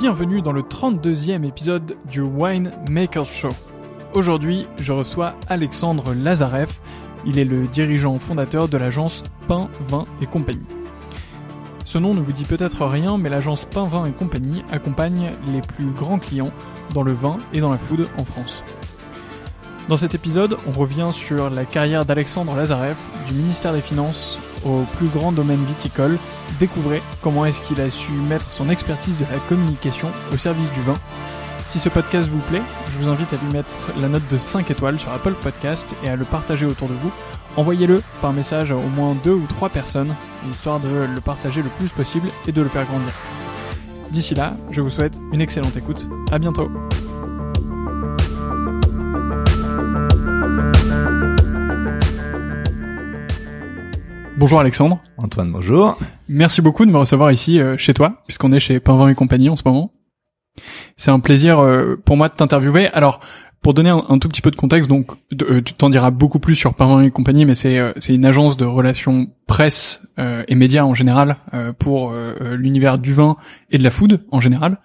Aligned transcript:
Bienvenue 0.00 0.40
dans 0.40 0.52
le 0.52 0.62
32e 0.62 1.46
épisode 1.46 1.94
du 2.10 2.22
Wine 2.22 2.72
Maker 2.88 3.26
Show. 3.26 3.50
Aujourd'hui, 4.14 4.66
je 4.78 4.92
reçois 4.92 5.34
Alexandre 5.46 6.14
Lazarev. 6.14 6.70
Il 7.26 7.38
est 7.38 7.44
le 7.44 7.66
dirigeant 7.66 8.18
fondateur 8.18 8.66
de 8.68 8.78
l'agence 8.78 9.22
Pain, 9.46 9.68
Vin 9.90 10.06
et 10.22 10.26
Compagnie. 10.26 10.64
Ce 11.84 11.98
nom 11.98 12.14
ne 12.14 12.20
vous 12.22 12.32
dit 12.32 12.46
peut-être 12.46 12.86
rien, 12.86 13.18
mais 13.18 13.28
l'agence 13.28 13.66
Pain, 13.66 13.84
Vin 13.84 14.06
et 14.06 14.12
Compagnie 14.12 14.64
accompagne 14.72 15.32
les 15.52 15.60
plus 15.60 15.90
grands 15.90 16.18
clients 16.18 16.52
dans 16.94 17.02
le 17.02 17.12
vin 17.12 17.36
et 17.52 17.60
dans 17.60 17.70
la 17.70 17.76
food 17.76 18.08
en 18.16 18.24
France. 18.24 18.64
Dans 19.90 19.98
cet 19.98 20.14
épisode, 20.14 20.56
on 20.66 20.72
revient 20.72 21.10
sur 21.12 21.50
la 21.50 21.66
carrière 21.66 22.06
d'Alexandre 22.06 22.56
Lazarev, 22.56 22.96
du 23.28 23.34
ministère 23.34 23.74
des 23.74 23.82
Finances 23.82 24.38
au 24.64 24.84
plus 24.96 25.08
grand 25.08 25.32
domaine 25.32 25.62
viticole. 25.64 26.18
Découvrez 26.58 27.02
comment 27.22 27.44
est-ce 27.44 27.60
qu'il 27.60 27.80
a 27.80 27.90
su 27.90 28.12
mettre 28.12 28.52
son 28.52 28.70
expertise 28.70 29.18
de 29.18 29.24
la 29.30 29.38
communication 29.48 30.08
au 30.32 30.36
service 30.36 30.72
du 30.72 30.80
vin. 30.80 30.96
Si 31.66 31.78
ce 31.78 31.88
podcast 31.88 32.28
vous 32.28 32.40
plaît, 32.50 32.62
je 32.92 32.98
vous 32.98 33.08
invite 33.08 33.32
à 33.32 33.36
lui 33.36 33.52
mettre 33.52 33.92
la 34.00 34.08
note 34.08 34.26
de 34.30 34.38
5 34.38 34.70
étoiles 34.70 34.98
sur 34.98 35.12
Apple 35.12 35.34
Podcast 35.34 35.94
et 36.04 36.08
à 36.08 36.16
le 36.16 36.24
partager 36.24 36.66
autour 36.66 36.88
de 36.88 36.94
vous. 36.94 37.12
Envoyez-le 37.56 38.02
par 38.20 38.32
message 38.32 38.72
à 38.72 38.76
au 38.76 38.88
moins 38.96 39.16
2 39.24 39.32
ou 39.32 39.46
3 39.46 39.68
personnes, 39.68 40.14
histoire 40.50 40.80
de 40.80 40.88
le 40.88 41.20
partager 41.20 41.62
le 41.62 41.68
plus 41.68 41.90
possible 41.90 42.28
et 42.46 42.52
de 42.52 42.62
le 42.62 42.68
faire 42.68 42.86
grandir. 42.86 43.12
D'ici 44.10 44.34
là, 44.34 44.56
je 44.70 44.80
vous 44.80 44.90
souhaite 44.90 45.20
une 45.32 45.40
excellente 45.40 45.76
écoute. 45.76 46.08
À 46.32 46.38
bientôt! 46.38 46.70
Bonjour 54.40 54.58
Alexandre. 54.58 55.02
Antoine, 55.18 55.52
bonjour. 55.52 55.98
Merci 56.30 56.62
beaucoup 56.62 56.86
de 56.86 56.90
me 56.90 56.96
recevoir 56.96 57.30
ici 57.30 57.60
euh, 57.60 57.76
chez 57.76 57.92
toi, 57.92 58.22
puisqu'on 58.24 58.52
est 58.52 58.58
chez 58.58 58.80
Pain 58.80 59.06
et 59.06 59.14
compagnie 59.14 59.50
en 59.50 59.54
ce 59.54 59.64
moment. 59.66 59.92
C'est 60.96 61.10
un 61.10 61.20
plaisir 61.20 61.58
euh, 61.58 61.96
pour 62.02 62.16
moi 62.16 62.30
de 62.30 62.34
t'interviewer. 62.34 62.88
Alors, 62.94 63.20
pour 63.60 63.74
donner 63.74 63.90
un, 63.90 64.18
tout 64.18 64.30
petit 64.30 64.40
peu 64.40 64.50
de 64.50 64.56
contexte, 64.56 64.88
donc 64.88 65.10
euh, 65.42 65.60
tu 65.60 65.74
t'en 65.74 65.90
diras 65.90 66.10
beaucoup 66.10 66.38
plus 66.38 66.54
sur 66.54 66.72
Pain 66.72 67.02
et 67.02 67.10
compagnie, 67.10 67.44
mais 67.44 67.54
c'est 67.54 67.92
c'est 67.98 68.14
une 68.14 68.24
agence 68.24 68.56
de 68.56 68.64
relations 68.64 69.28
presse 69.46 70.08
et 70.16 70.54
médias 70.54 70.84
en 70.84 70.94
général 70.94 71.36
pour 71.78 72.14
l'univers 72.40 72.96
du 72.96 73.12
vin 73.12 73.36
et 73.70 73.76
de 73.76 73.82
la 73.82 73.90
food 73.90 74.24
en 74.30 74.40
général. 74.40 74.78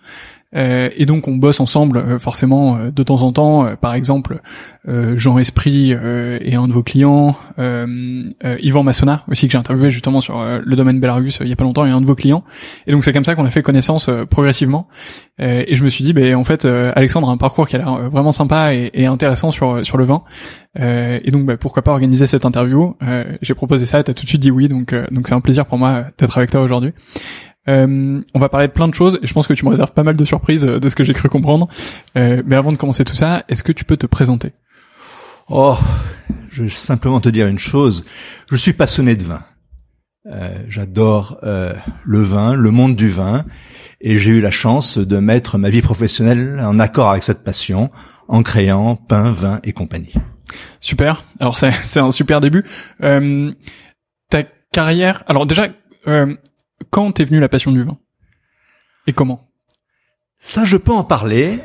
Euh, 0.55 0.89
et 0.95 1.05
donc 1.05 1.27
on 1.27 1.35
bosse 1.35 1.59
ensemble 1.59 1.97
euh, 1.97 2.19
forcément 2.19 2.77
euh, 2.77 2.91
de 2.91 3.03
temps 3.03 3.23
en 3.23 3.31
temps. 3.31 3.75
par 3.79 3.93
exemple, 3.93 4.39
Jean 5.15 5.39
Esprit 5.39 5.91
est 5.91 6.53
un 6.53 6.67
de 6.67 6.73
vos 6.73 6.83
clients, 6.83 7.35
Yvan 7.57 8.83
Massona 8.83 9.23
aussi 9.27 9.47
que 9.47 9.51
j'ai 9.51 9.57
interviewé 9.57 9.89
justement 9.89 10.21
sur 10.21 10.39
le 10.39 10.75
domaine 10.75 10.99
Belarus 10.99 11.39
il 11.41 11.47
y 11.47 11.51
a 11.51 11.55
pas 11.55 11.63
longtemps 11.63 11.87
est 11.87 11.89
un 11.89 12.01
de 12.01 12.05
vos 12.05 12.13
clients. 12.13 12.43
Et 12.85 12.91
donc 12.91 13.03
c'est 13.03 13.11
comme 13.11 13.25
ça 13.25 13.33
qu'on 13.33 13.45
a 13.45 13.49
fait 13.49 13.63
connaissance 13.63 14.11
progressivement. 14.29 14.87
et 15.39 15.75
je 15.75 15.83
me 15.83 15.89
suis 15.89 16.03
dit, 16.03 16.13
ben 16.13 16.35
en 16.35 16.43
fait, 16.43 16.65
Alexandre 16.65 17.29
a 17.29 17.31
un 17.31 17.37
parcours 17.37 17.67
qui 17.67 17.75
a 17.75 17.79
l'air 17.79 18.09
vraiment 18.11 18.31
sympa 18.31 18.75
et, 18.75 18.91
et, 18.93 19.07
intéressant 19.07 19.49
sur 19.49 19.83
sur 19.83 19.97
le 19.97 20.03
vin. 20.03 20.21
et 20.77 21.31
donc 21.31 21.47
bah, 21.47 21.57
pourquoi 21.57 21.81
pas 21.81 21.91
organiser 21.91 22.27
cette 22.27 22.45
interview? 22.45 22.95
j'ai 23.41 23.55
proposé 23.55 23.87
ça, 23.87 23.99
et 23.99 24.03
t'as 24.03 24.13
tout 24.13 24.23
de 24.23 24.29
suite 24.29 24.41
dit 24.41 24.51
oui, 24.51 24.67
donc 24.67 24.93
donc 25.11 25.27
c'est 25.27 25.35
un 25.35 25.41
plaisir 25.41 25.65
pour 25.65 25.79
moi 25.79 26.05
d'être 26.19 26.37
avec 26.37 26.51
toi 26.51 26.61
aujourd'hui. 26.61 26.93
Euh, 27.67 28.21
on 28.33 28.39
va 28.39 28.49
parler 28.49 28.67
de 28.67 28.73
plein 28.73 28.87
de 28.87 28.93
choses 28.93 29.19
et 29.21 29.27
je 29.27 29.33
pense 29.33 29.47
que 29.47 29.53
tu 29.53 29.65
me 29.65 29.71
réserves 29.71 29.91
pas 29.91 30.03
mal 30.03 30.15
de 30.15 30.25
surprises 30.25 30.63
de 30.63 30.89
ce 30.89 30.95
que 30.95 31.03
j'ai 31.03 31.13
cru 31.13 31.29
comprendre. 31.29 31.67
Euh, 32.17 32.43
mais 32.45 32.55
avant 32.55 32.71
de 32.71 32.77
commencer 32.77 33.05
tout 33.05 33.15
ça, 33.15 33.43
est-ce 33.49 33.63
que 33.63 33.71
tu 33.71 33.85
peux 33.85 33.97
te 33.97 34.05
présenter? 34.05 34.51
Oh, 35.49 35.77
je 36.49 36.63
vais 36.63 36.69
simplement 36.69 37.21
te 37.21 37.29
dire 37.29 37.47
une 37.47 37.59
chose. 37.59 38.05
Je 38.51 38.55
suis 38.55 38.73
passionné 38.73 39.15
de 39.15 39.23
vin. 39.23 39.43
Euh, 40.31 40.57
J'adore 40.67 41.37
euh, 41.43 41.73
le 42.03 42.21
vin, 42.21 42.55
le 42.55 42.71
monde 42.71 42.95
du 42.95 43.09
vin, 43.09 43.45
et 44.01 44.17
j'ai 44.17 44.31
eu 44.31 44.41
la 44.41 44.51
chance 44.51 44.97
de 44.97 45.17
mettre 45.17 45.57
ma 45.57 45.69
vie 45.69 45.81
professionnelle 45.83 46.59
en 46.63 46.79
accord 46.79 47.11
avec 47.11 47.23
cette 47.23 47.43
passion 47.43 47.91
en 48.27 48.41
créant 48.41 48.95
Pain, 48.95 49.31
Vin 49.31 49.59
et 49.63 49.71
compagnie. 49.71 50.13
Super. 50.81 51.23
Alors 51.39 51.57
c'est 51.57 51.99
un 51.99 52.11
super 52.11 52.41
début. 52.41 52.63
Euh, 53.03 53.51
ta 54.29 54.43
carrière. 54.71 55.23
Alors 55.27 55.45
déjà, 55.45 55.67
euh, 56.07 56.35
quand 56.89 57.11
t'es 57.11 57.25
venu 57.25 57.39
la 57.39 57.49
passion 57.49 57.71
du 57.71 57.83
vin? 57.83 57.97
Et 59.07 59.13
comment? 59.13 59.49
Ça, 60.39 60.65
je 60.65 60.77
peux 60.77 60.91
en 60.91 61.03
parler, 61.03 61.59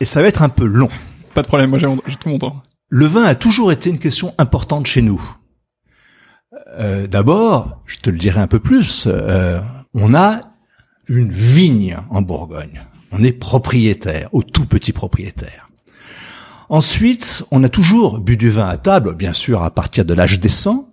et 0.00 0.04
ça 0.04 0.22
va 0.22 0.28
être 0.28 0.42
un 0.42 0.48
peu 0.48 0.64
long. 0.64 0.90
Pas 1.34 1.42
de 1.42 1.46
problème. 1.46 1.70
Moi, 1.70 1.78
j'ai 1.78 2.16
tout 2.16 2.28
mon 2.28 2.38
temps. 2.38 2.62
Le 2.88 3.06
vin 3.06 3.24
a 3.24 3.34
toujours 3.34 3.72
été 3.72 3.90
une 3.90 3.98
question 3.98 4.34
importante 4.38 4.86
chez 4.86 5.02
nous. 5.02 5.22
Euh, 6.78 7.06
D'abord, 7.06 7.82
je 7.86 7.98
te 7.98 8.10
le 8.10 8.18
dirai 8.18 8.40
un 8.40 8.46
peu 8.46 8.60
plus, 8.60 9.06
euh, 9.06 9.60
on 9.94 10.14
a 10.14 10.40
une 11.08 11.30
vigne 11.30 11.96
en 12.10 12.22
Bourgogne. 12.22 12.86
On 13.12 13.22
est 13.22 13.32
propriétaire, 13.32 14.28
au 14.32 14.42
tout 14.42 14.66
petit 14.66 14.92
propriétaire. 14.92 15.68
Ensuite, 16.68 17.44
on 17.50 17.62
a 17.62 17.68
toujours 17.68 18.20
bu 18.20 18.36
du 18.36 18.50
vin 18.50 18.68
à 18.68 18.76
table, 18.76 19.14
bien 19.14 19.32
sûr 19.32 19.62
à 19.62 19.70
partir 19.70 20.04
de 20.04 20.14
l'âge 20.14 20.40
décent, 20.40 20.92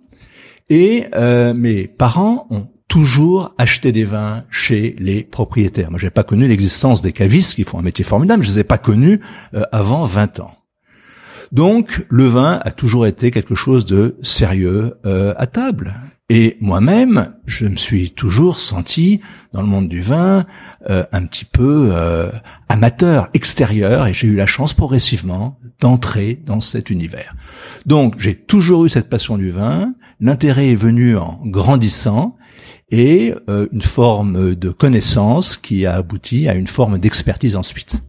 et 0.68 1.06
euh, 1.14 1.54
mes 1.54 1.88
parents 1.88 2.46
ont 2.50 2.68
toujours 2.92 3.54
acheté 3.56 3.90
des 3.90 4.04
vins 4.04 4.44
chez 4.50 4.94
les 4.98 5.22
propriétaires. 5.22 5.90
Moi, 5.90 5.98
j'ai 5.98 6.10
pas 6.10 6.24
connu 6.24 6.46
l'existence 6.46 7.00
des 7.00 7.12
cavistes 7.12 7.54
qui 7.54 7.64
font 7.64 7.78
un 7.78 7.82
métier 7.82 8.04
formidable. 8.04 8.42
Je 8.42 8.50
les 8.50 8.58
ai 8.58 8.64
pas 8.64 8.76
connus 8.76 9.18
euh, 9.54 9.62
avant 9.72 10.04
20 10.04 10.40
ans. 10.40 10.61
Donc, 11.52 12.06
le 12.08 12.24
vin 12.24 12.60
a 12.64 12.70
toujours 12.70 13.06
été 13.06 13.30
quelque 13.30 13.54
chose 13.54 13.84
de 13.84 14.16
sérieux 14.22 14.94
euh, 15.04 15.34
à 15.36 15.46
table. 15.46 15.94
Et 16.30 16.56
moi-même, 16.62 17.34
je 17.44 17.66
me 17.66 17.76
suis 17.76 18.10
toujours 18.10 18.58
senti 18.58 19.20
dans 19.52 19.60
le 19.60 19.68
monde 19.68 19.86
du 19.86 20.00
vin 20.00 20.46
euh, 20.88 21.04
un 21.12 21.26
petit 21.26 21.44
peu 21.44 21.90
euh, 21.92 22.30
amateur, 22.70 23.28
extérieur, 23.34 24.06
et 24.06 24.14
j'ai 24.14 24.28
eu 24.28 24.34
la 24.34 24.46
chance 24.46 24.72
progressivement 24.72 25.58
d'entrer 25.78 26.40
dans 26.46 26.62
cet 26.62 26.88
univers. 26.88 27.34
Donc 27.84 28.14
j'ai 28.18 28.34
toujours 28.34 28.86
eu 28.86 28.88
cette 28.88 29.10
passion 29.10 29.36
du 29.36 29.50
vin, 29.50 29.92
l'intérêt 30.20 30.70
est 30.70 30.74
venu 30.74 31.18
en 31.18 31.38
grandissant, 31.44 32.36
et 32.90 33.34
une 33.48 33.80
forme 33.80 34.54
de 34.54 34.70
connaissance 34.70 35.56
qui 35.56 35.86
a 35.86 35.94
abouti 35.94 36.46
à 36.46 36.54
une 36.54 36.66
forme 36.66 36.98
d'expertise 36.98 37.56
ensuite. 37.56 38.02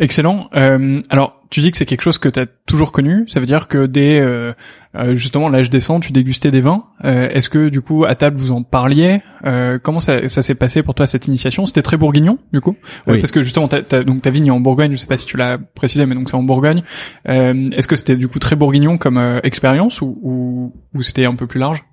Excellent. 0.00 0.48
Euh, 0.54 1.00
alors, 1.08 1.40
tu 1.50 1.60
dis 1.60 1.70
que 1.70 1.76
c'est 1.76 1.86
quelque 1.86 2.02
chose 2.02 2.18
que 2.18 2.28
tu 2.28 2.40
as 2.40 2.46
toujours 2.66 2.92
connu. 2.92 3.24
Ça 3.28 3.40
veut 3.40 3.46
dire 3.46 3.68
que 3.68 3.86
dès 3.86 4.18
euh, 4.18 4.52
euh 4.94 5.16
justement 5.16 5.48
l'âge 5.48 5.70
décent, 5.70 6.00
tu 6.00 6.12
dégustais 6.12 6.50
des 6.50 6.60
vins. 6.60 6.84
Euh, 7.04 7.28
est-ce 7.30 7.48
que 7.48 7.68
du 7.68 7.80
coup 7.80 8.04
à 8.04 8.14
table 8.14 8.36
vous 8.36 8.52
en 8.52 8.62
parliez 8.62 9.22
euh, 9.44 9.78
Comment 9.82 10.00
ça, 10.00 10.28
ça 10.28 10.42
s'est 10.42 10.54
passé 10.54 10.82
pour 10.82 10.94
toi 10.94 11.06
cette 11.06 11.26
initiation? 11.26 11.66
C'était 11.66 11.82
très 11.82 11.96
bourguignon 11.96 12.38
du 12.52 12.60
coup 12.60 12.74
oui. 13.06 13.20
Parce 13.20 13.30
que 13.30 13.42
justement, 13.42 13.68
t'as, 13.68 13.82
t'as, 13.82 14.02
donc 14.02 14.22
ta 14.22 14.30
vigne 14.30 14.46
est 14.46 14.50
en 14.50 14.60
Bourgogne. 14.60 14.92
Je 14.92 14.96
sais 14.96 15.06
pas 15.06 15.18
si 15.18 15.26
tu 15.26 15.36
l'as 15.36 15.58
précisé, 15.58 16.04
mais 16.06 16.14
donc 16.14 16.28
c'est 16.28 16.36
en 16.36 16.42
Bourgogne. 16.42 16.82
est-ce 17.26 17.86
que 17.86 17.96
c'était 17.96 18.16
du 18.16 18.28
coup 18.28 18.38
très 18.38 18.56
bourguignon 18.56 18.98
comme 18.98 19.18
expérience 19.44 20.00
ou, 20.00 20.18
ou, 20.22 20.72
ou 20.94 21.02
c'était 21.02 21.26
un 21.26 21.34
peu 21.34 21.46
plus 21.46 21.60
large? 21.60 21.84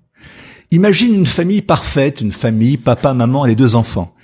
Imagine 0.74 1.14
une 1.14 1.28
famille 1.28 1.62
parfaite, 1.62 2.22
une 2.22 2.32
famille 2.32 2.78
papa, 2.78 3.14
maman 3.14 3.46
et 3.46 3.50
les 3.50 3.56
deux 3.56 3.76
enfants, 3.76 4.16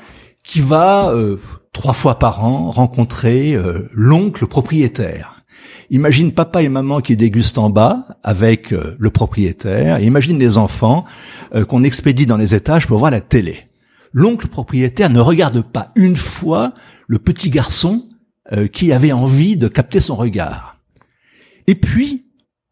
qui 0.44 0.62
va 0.62 1.12
euh, 1.12 1.40
trois 1.74 1.94
fois 1.94 2.20
par 2.20 2.44
an 2.44 2.72
rencontrer 2.72 3.54
euh, 3.56 3.88
l'oncle 3.94 4.48
propriétaire. 4.48 5.44
Imagine 5.92 6.32
papa 6.32 6.62
et 6.62 6.70
maman 6.70 7.02
qui 7.02 7.16
dégustent 7.16 7.58
en 7.58 7.70
bas 7.70 8.06
avec 8.24 8.72
euh, 8.72 8.96
le 9.00 9.10
propriétaire. 9.10 10.00
Imagine 10.00 10.38
les 10.38 10.58
enfants 10.58 11.06
euh, 11.56 11.66
qu'on 11.66 11.84
expédie 11.84 12.26
dans 12.26 12.38
les 12.38 12.54
étages 12.54 12.88
pour 12.88 13.00
voir 13.00 13.12
la 13.12 13.22
télé. 13.22 13.68
L'oncle 14.14 14.48
propriétaire 14.48 15.10
ne 15.10 15.20
regarde 15.20 15.62
pas 15.62 15.92
une 15.96 16.16
fois 16.16 16.74
le 17.08 17.20
petit 17.20 17.50
garçon 17.50 18.06
qui 18.74 18.92
avait 18.92 19.12
envie 19.12 19.58
de 19.58 19.68
capter 19.68 20.00
son 20.00 20.16
regard. 20.16 20.80
Et 21.68 21.76
puis, 21.76 22.26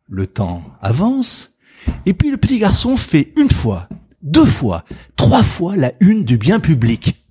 le 0.10 0.26
temps 0.26 0.64
avance, 0.82 1.52
et 2.08 2.16
puis 2.16 2.32
le 2.32 2.38
petit 2.38 2.58
garçon 2.58 2.98
fait 2.98 3.32
une 3.38 3.52
fois, 3.52 3.88
deux 4.24 4.48
fois, 4.48 4.86
trois 5.16 5.44
fois 5.44 5.76
la 5.76 5.94
une 6.00 6.24
du 6.24 6.38
bien 6.38 6.60
public. 6.60 7.27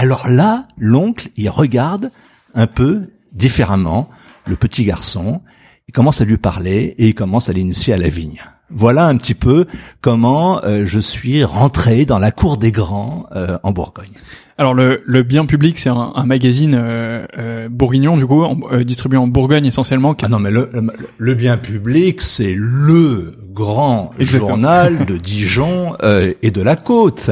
Alors 0.00 0.30
là, 0.30 0.66
l'oncle, 0.78 1.28
il 1.36 1.50
regarde 1.50 2.10
un 2.54 2.66
peu 2.66 3.10
différemment 3.34 4.08
le 4.46 4.56
petit 4.56 4.82
garçon, 4.82 5.42
il 5.88 5.92
commence 5.92 6.22
à 6.22 6.24
lui 6.24 6.38
parler 6.38 6.94
et 6.96 7.08
il 7.08 7.14
commence 7.14 7.50
à 7.50 7.52
l'initier 7.52 7.92
à 7.92 7.98
la 7.98 8.08
vigne. 8.08 8.42
Voilà 8.70 9.04
un 9.04 9.18
petit 9.18 9.34
peu 9.34 9.66
comment 10.00 10.64
euh, 10.64 10.86
je 10.86 10.98
suis 10.98 11.44
rentré 11.44 12.06
dans 12.06 12.18
la 12.18 12.30
cour 12.30 12.56
des 12.56 12.72
grands 12.72 13.26
euh, 13.36 13.58
en 13.62 13.72
Bourgogne. 13.72 14.14
Alors 14.60 14.74
le, 14.74 15.02
le 15.06 15.22
bien 15.22 15.46
public, 15.46 15.78
c'est 15.78 15.88
un, 15.88 16.12
un, 16.14 16.26
magazine 16.26 16.74
euh, 16.78 17.24
euh, 17.38 17.70
bourguignon 17.70 18.18
du 18.18 18.26
coup, 18.26 18.42
en, 18.42 18.60
euh, 18.70 18.84
distribué 18.84 19.16
en 19.16 19.26
Bourgogne 19.26 19.64
essentiellement. 19.64 20.14
Ah 20.20 20.28
non, 20.28 20.38
mais 20.38 20.50
le, 20.50 20.68
le, 20.74 20.82
le 21.16 21.34
bien 21.34 21.56
public, 21.56 22.20
c'est 22.20 22.52
le 22.54 23.32
grand 23.54 24.10
Exactement. 24.18 24.48
journal 24.48 25.06
de 25.06 25.16
Dijon 25.16 25.96
euh, 26.02 26.34
et 26.42 26.50
de 26.50 26.60
la 26.60 26.76
côte. 26.76 27.30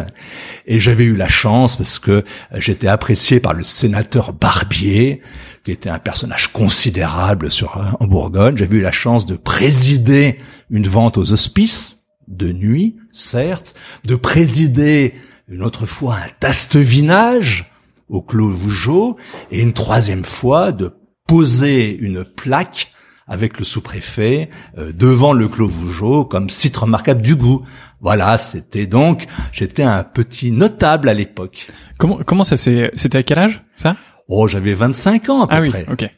Et 0.67 0.81
j'avais 0.81 1.05
eu 1.05 1.17
la 1.17 1.29
chance 1.29 1.77
parce 1.77 1.99
que 1.99 2.25
j'étais 2.55 2.89
apprécié 2.89 3.41
par 3.41 3.53
le 3.53 3.63
sénateur 3.63 4.33
Barbier, 4.33 5.21
qui 5.67 5.73
était 5.73 5.91
un 5.91 5.99
personnage 5.99 6.51
considérable 6.51 7.51
sur 7.51 7.95
en 8.01 8.07
Bourgogne. 8.07 8.57
J'avais 8.57 8.79
eu 8.79 8.81
la 8.81 8.91
chance 8.91 9.27
de 9.27 9.37
présider 9.37 10.39
une 10.71 10.89
vente 10.89 11.19
aux 11.19 11.31
hospices 11.35 11.99
de 12.27 12.53
nuit, 12.53 12.97
certes, 13.13 13.75
de 14.07 14.15
présider 14.15 15.13
une 15.49 15.63
autre 15.63 15.87
fois 15.87 16.17
un 16.17 16.29
taste-vinage 16.41 17.71
au 18.09 18.23
Clos 18.23 18.51
Vougeot, 18.51 19.17
et 19.51 19.61
une 19.61 19.73
troisième 19.73 20.25
fois 20.25 20.73
de 20.73 20.93
poser 21.27 21.95
une 21.97 22.25
plaque 22.25 22.93
avec 23.27 23.59
le 23.59 23.65
sous-préfet 23.65 24.49
euh, 24.79 24.93
devant 24.93 25.35
le 25.35 25.49
Clos 25.49 25.69
Vougeot 25.69 26.25
comme 26.25 26.49
site 26.49 26.77
remarquable 26.77 27.21
du 27.21 27.37
goût. 27.37 27.63
Voilà, 28.01 28.39
c'était 28.39 28.87
donc, 28.87 29.27
j'étais 29.53 29.83
un 29.83 30.03
petit 30.05 30.51
notable 30.51 31.09
à 31.09 31.15
l'époque. 31.15 31.69
Comment 31.99 32.23
comment 32.25 32.45
ça 32.45 32.57
c'est 32.57 32.91
c'était 32.95 33.19
à 33.19 33.23
quel 33.23 33.39
âge 33.39 33.63
ça? 33.75 33.97
Oh, 34.29 34.49
j'avais 34.49 34.73
25 34.73 35.29
ans 35.29 35.43
à 35.43 35.49
peu 35.49 35.55
ah 35.57 35.61
oui, 35.61 35.71
près. 35.71 35.87
OK. 35.91 36.11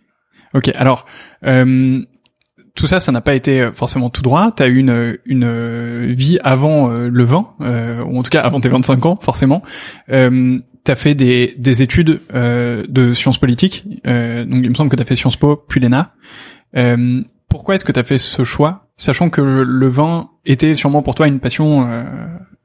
OK, 0.52 0.68
alors 0.74 1.06
euh, 1.46 2.02
tout 2.74 2.86
ça, 2.86 3.00
ça 3.00 3.12
n'a 3.12 3.20
pas 3.20 3.34
été 3.34 3.70
forcément 3.74 4.10
tout 4.10 4.22
droit. 4.22 4.52
Tu 4.56 4.62
as 4.62 4.68
eu 4.68 4.78
une, 4.78 5.18
une 5.26 6.12
vie 6.12 6.38
avant 6.44 6.90
euh, 6.90 7.08
le 7.08 7.24
vin, 7.24 7.48
euh, 7.60 8.02
ou 8.04 8.18
en 8.18 8.22
tout 8.22 8.30
cas 8.30 8.40
avant 8.40 8.60
tes 8.60 8.68
25 8.68 9.06
ans, 9.06 9.18
forcément. 9.20 9.60
Euh, 10.10 10.58
tu 10.84 10.90
as 10.90 10.96
fait 10.96 11.14
des, 11.14 11.54
des 11.58 11.82
études 11.82 12.20
euh, 12.34 12.84
de 12.88 13.12
sciences 13.12 13.38
politiques. 13.38 13.84
Euh, 14.06 14.44
donc 14.44 14.60
il 14.62 14.70
me 14.70 14.74
semble 14.74 14.90
que 14.90 14.96
tu 14.96 15.02
as 15.02 15.04
fait 15.04 15.16
Sciences 15.16 15.36
Po, 15.36 15.56
puis 15.56 15.80
l'ENA. 15.80 16.14
Euh, 16.76 17.22
pourquoi 17.48 17.74
est-ce 17.74 17.84
que 17.84 17.92
tu 17.92 18.00
as 18.00 18.04
fait 18.04 18.18
ce 18.18 18.44
choix, 18.44 18.88
sachant 18.96 19.28
que 19.28 19.40
le, 19.40 19.88
vin 19.88 20.30
était 20.46 20.76
sûrement 20.76 21.02
pour 21.02 21.14
toi 21.14 21.26
une 21.26 21.40
passion 21.40 22.04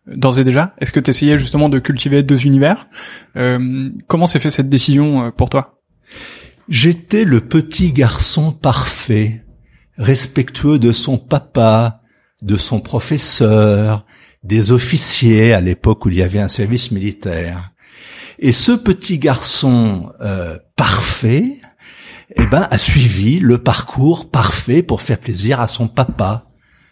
d'ores 0.06 0.38
et 0.38 0.44
déjà? 0.44 0.76
Est-ce 0.80 0.92
que 0.92 1.00
tu 1.00 1.10
essayais 1.10 1.40
justement 1.40 1.70
de 1.70 1.80
cultiver 1.80 2.22
deux 2.22 2.46
univers? 2.46 2.88
Comment 3.34 4.28
s'est 4.28 4.40
fait 4.40 4.52
cette 4.52 4.70
décision 4.70 5.32
pour 5.32 5.50
toi? 5.50 5.80
J'étais 6.70 7.24
le 7.24 7.42
petit 7.42 7.94
garçon 7.94 8.52
parfait 8.52 9.45
respectueux 9.98 10.80
de 10.80 10.92
son 10.92 11.18
papa, 11.18 12.02
de 12.42 12.58
son 12.58 12.80
professeur, 12.80 14.06
des 14.44 14.72
officiers 14.72 15.54
à 15.54 15.62
l'époque 15.62 16.06
où 16.06 16.10
il 16.10 16.18
y 16.18 16.24
avait 16.24 16.40
un 16.40 16.48
service 16.48 16.92
militaire. 16.92 17.72
Et 18.38 18.52
ce 18.52 18.74
petit 18.74 19.18
garçon 19.18 20.12
euh, 20.22 20.58
parfait, 20.75 21.60
eh 22.36 22.46
ben, 22.46 22.68
a 22.70 22.78
suivi 22.78 23.40
le 23.40 23.58
parcours 23.58 24.30
parfait 24.30 24.84
pour 24.84 25.02
faire 25.02 25.20
plaisir 25.20 25.62
à 25.62 25.68
son 25.68 25.88
papa. 25.88 26.46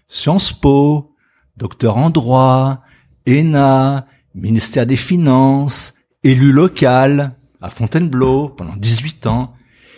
Sciences 0.07 0.53
Po, 0.53 1.15
docteur 1.57 1.97
en 1.97 2.09
droit, 2.09 2.81
ENA, 3.27 4.05
ministère 4.35 4.85
des 4.85 4.95
Finances, 4.95 5.93
élu 6.23 6.51
local 6.51 7.35
à 7.61 7.69
Fontainebleau 7.69 8.49
pendant 8.49 8.75
18 8.75 9.27
ans. 9.27 9.53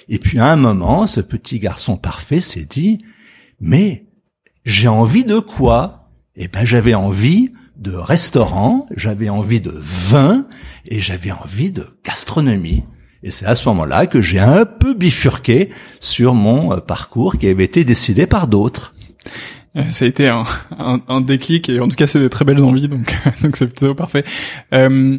Et 0.10 0.20
puis 0.20 0.40
à 0.40 0.48
un 0.48 0.56
moment, 0.56 1.08
ce 1.08 1.22
petit 1.22 1.60
garçon 1.60 1.98
parfait 1.98 2.40
s'est 2.40 2.66
dit, 2.66 3.00
mais 3.60 4.06
j'ai 4.66 4.88
envie 4.88 5.24
de 5.24 5.40
quoi? 5.40 6.10
Eh 6.36 6.48
ben 6.48 6.66
j'avais 6.66 6.94
envie 6.96 7.52
de 7.78 7.94
restaurant, 7.94 8.88
j'avais 8.96 9.30
envie 9.30 9.62
de 9.62 9.74
vin 9.74 10.48
et 10.86 11.00
j'avais 11.00 11.32
envie 11.32 11.72
de 11.72 11.86
gastronomie. 12.04 12.84
Et 13.24 13.32
c'est 13.32 13.46
à 13.46 13.56
ce 13.56 13.68
moment-là 13.70 14.06
que 14.06 14.22
j'ai 14.22 14.40
un 14.40 14.66
peu 14.66 14.94
bifurqué 14.94 15.70
sur 16.00 16.34
mon 16.34 16.74
euh, 16.74 16.78
parcours 16.78 17.38
qui 17.38 17.48
avait 17.48 17.64
été 17.64 17.84
décidé 17.84 18.28
par 18.28 18.48
d'autres. 18.48 18.94
Euh, 19.76 19.84
ça 19.90 20.06
a 20.06 20.08
été 20.08 20.28
un, 20.28 20.44
un, 20.80 21.02
un, 21.08 21.22
déclic 21.22 21.70
et 21.70 21.80
en 21.80 21.88
tout 21.88 21.96
cas 21.96 22.08
c'est 22.08 22.20
des 22.20 22.30
très 22.30 22.46
belles 22.46 22.64
envies 22.64 22.88
donc 22.88 23.14
donc 23.42 23.58
c'est 23.58 23.68
plutôt 23.68 23.96
parfait. 23.96 24.24
Euh, 24.74 25.18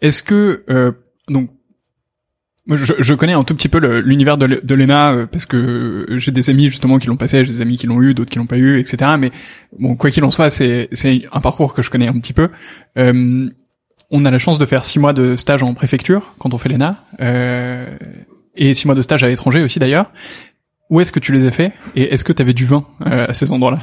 Est-ce 0.00 0.22
que 0.22 0.64
euh, 0.70 0.92
donc 1.28 1.50
je, 2.76 3.14
connais 3.14 3.32
un 3.32 3.44
tout 3.44 3.54
petit 3.54 3.68
peu 3.68 3.78
l'univers 4.00 4.36
de, 4.36 4.74
l'ENA 4.74 5.12
euh, 5.12 5.26
parce 5.26 5.46
que 5.46 6.06
j'ai 6.18 6.32
des 6.32 6.50
amis 6.50 6.68
justement 6.68 6.98
qui 6.98 7.06
l'ont 7.06 7.16
passé, 7.16 7.44
j'ai 7.44 7.52
des 7.52 7.60
amis 7.60 7.78
qui 7.78 7.86
l'ont 7.86 8.02
eu, 8.02 8.14
d'autres 8.14 8.30
qui 8.30 8.38
l'ont 8.38 8.46
pas 8.46 8.58
eu, 8.58 8.78
etc. 8.78 9.12
Mais 9.18 9.30
bon, 9.78 9.96
quoi 9.96 10.10
qu'il 10.10 10.24
en 10.24 10.30
soit, 10.30 10.50
c'est 10.50 10.88
un 11.32 11.40
parcours 11.40 11.72
que 11.72 11.82
je 11.82 11.90
connais 11.90 12.08
un 12.08 12.18
petit 12.18 12.34
peu. 12.34 12.50
Euh, 12.98 13.48
on 14.10 14.24
a 14.24 14.30
la 14.30 14.38
chance 14.38 14.58
de 14.58 14.66
faire 14.66 14.84
six 14.84 14.98
mois 14.98 15.12
de 15.12 15.36
stage 15.36 15.62
en 15.62 15.74
préfecture 15.74 16.34
quand 16.38 16.54
on 16.54 16.58
fait 16.58 16.68
l'ENA 16.68 16.96
euh, 17.20 17.96
et 18.54 18.74
six 18.74 18.86
mois 18.86 18.94
de 18.94 19.02
stage 19.02 19.22
à 19.24 19.28
l'étranger 19.28 19.62
aussi 19.62 19.78
d'ailleurs. 19.78 20.10
Où 20.90 21.00
est-ce 21.00 21.12
que 21.12 21.20
tu 21.20 21.32
les 21.32 21.46
as 21.46 21.50
fait 21.50 21.72
et 21.94 22.14
est-ce 22.14 22.24
que 22.24 22.32
tu 22.32 22.40
avais 22.40 22.54
du 22.54 22.64
vin 22.64 22.86
euh, 23.06 23.26
à 23.28 23.34
ces 23.34 23.52
endroits-là? 23.52 23.80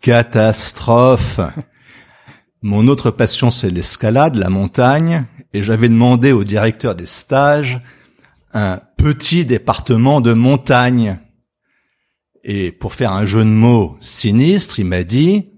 Catastrophe. 0.00 1.40
Mon 2.66 2.88
autre 2.88 3.10
passion, 3.10 3.50
c'est 3.50 3.68
l'escalade, 3.68 4.36
la 4.36 4.48
montagne, 4.48 5.26
et 5.52 5.62
j'avais 5.62 5.90
demandé 5.90 6.32
au 6.32 6.44
directeur 6.44 6.94
des 6.94 7.04
stages 7.04 7.82
un 8.54 8.80
petit 8.96 9.44
département 9.44 10.22
de 10.22 10.32
montagne. 10.32 11.18
Et 12.42 12.72
pour 12.72 12.94
faire 12.94 13.12
un 13.12 13.26
jeu 13.26 13.40
de 13.40 13.50
mots 13.50 13.98
sinistre, 14.00 14.80
il 14.80 14.86
m'a 14.86 15.02
dit, 15.02 15.50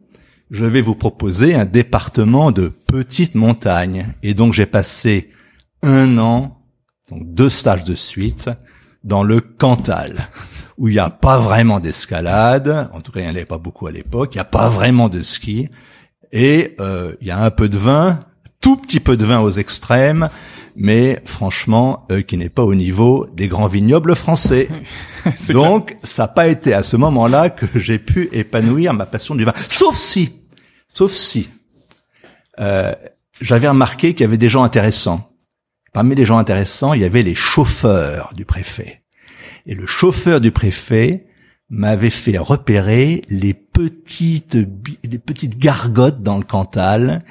je 0.51 0.65
vais 0.65 0.81
vous 0.81 0.97
proposer 0.97 1.55
un 1.55 1.65
département 1.65 2.51
de 2.51 2.67
petite 2.67 3.37
montagne. 3.37 4.13
Et 4.25 4.35
donc 4.35 4.53
j'ai 4.53 4.67
passé 4.67 5.31
un 5.85 6.19
an, 6.19 6.61
donc 7.09 7.23
deux 7.33 7.51
stages 7.51 7.85
de 7.85 7.95
suite, 7.95 8.51
dans 9.05 9.23
le 9.23 9.41
Cantal, 9.41 10.29
où 10.77 10.89
il 10.89 10.95
n'y 10.95 10.99
a 10.99 11.11
pas 11.11 11.39
vraiment 11.39 11.79
d'escalade, 11.79 12.91
en 12.93 13.01
tout 13.01 13.13
cas 13.13 13.21
il 13.21 13.27
n'y 13.27 13.29
en 13.29 13.37
avait 13.37 13.45
pas 13.45 13.59
beaucoup 13.59 13.87
à 13.87 13.93
l'époque, 13.93 14.35
il 14.35 14.39
n'y 14.39 14.43
a 14.43 14.45
pas 14.45 14.69
vraiment 14.69 15.09
de 15.09 15.23
ski, 15.23 15.69
et 16.37 16.77
euh, 16.81 17.15
il 17.23 17.29
y 17.29 17.31
a 17.31 17.43
un 17.43 17.51
peu 17.51 17.67
de 17.71 17.79
vin, 17.79 18.19
tout 18.61 18.77
petit 18.77 19.01
peu 19.01 19.17
de 19.17 19.25
vin 19.25 19.41
aux 19.41 19.53
extrêmes, 19.53 20.29
mais 20.77 21.23
franchement 21.25 22.07
euh, 22.13 22.21
qui 22.21 22.37
n'est 22.37 22.51
pas 22.51 22.63
au 22.63 22.75
niveau 22.75 23.27
des 23.33 23.49
grands 23.49 23.69
vignobles 23.69 24.15
français. 24.15 24.69
Donc 25.49 25.97
ça 26.03 26.25
n'a 26.25 26.29
pas 26.29 26.49
été 26.49 26.75
à 26.75 26.83
ce 26.83 26.99
moment-là 26.99 27.49
que 27.49 27.67
j'ai 27.81 27.99
pu 27.99 28.29
épanouir 28.33 28.93
ma 28.93 29.07
passion 29.07 29.35
du 29.35 29.45
vin. 29.45 29.55
Sauf 29.71 29.97
si, 29.97 30.35
sauf 30.89 31.11
si, 31.11 31.49
euh, 32.61 32.93
j'avais 33.41 33.69
remarqué 33.69 34.13
qu'il 34.13 34.21
y 34.21 34.29
avait 34.29 34.37
des 34.37 34.51
gens 34.51 34.63
intéressants. 34.63 35.31
Parmi 35.95 36.15
les 36.15 36.27
gens 36.27 36.37
intéressants, 36.37 36.93
il 36.93 37.01
y 37.01 37.07
avait 37.07 37.23
les 37.23 37.35
chauffeurs 37.35 38.35
du 38.37 38.45
préfet. 38.45 39.01
Et 39.65 39.75
le 39.75 39.87
chauffeur 39.87 40.43
du 40.43 40.51
préfet 40.51 41.29
m'avait 41.71 42.11
fait 42.11 42.37
repérer 42.37 43.23
les 43.31 43.55
petites 43.77 44.57
les 45.05 45.19
petites 45.19 45.59
gargotes 45.59 46.23
dans 46.23 46.39
le 46.39 46.45
Cantal 46.45 47.23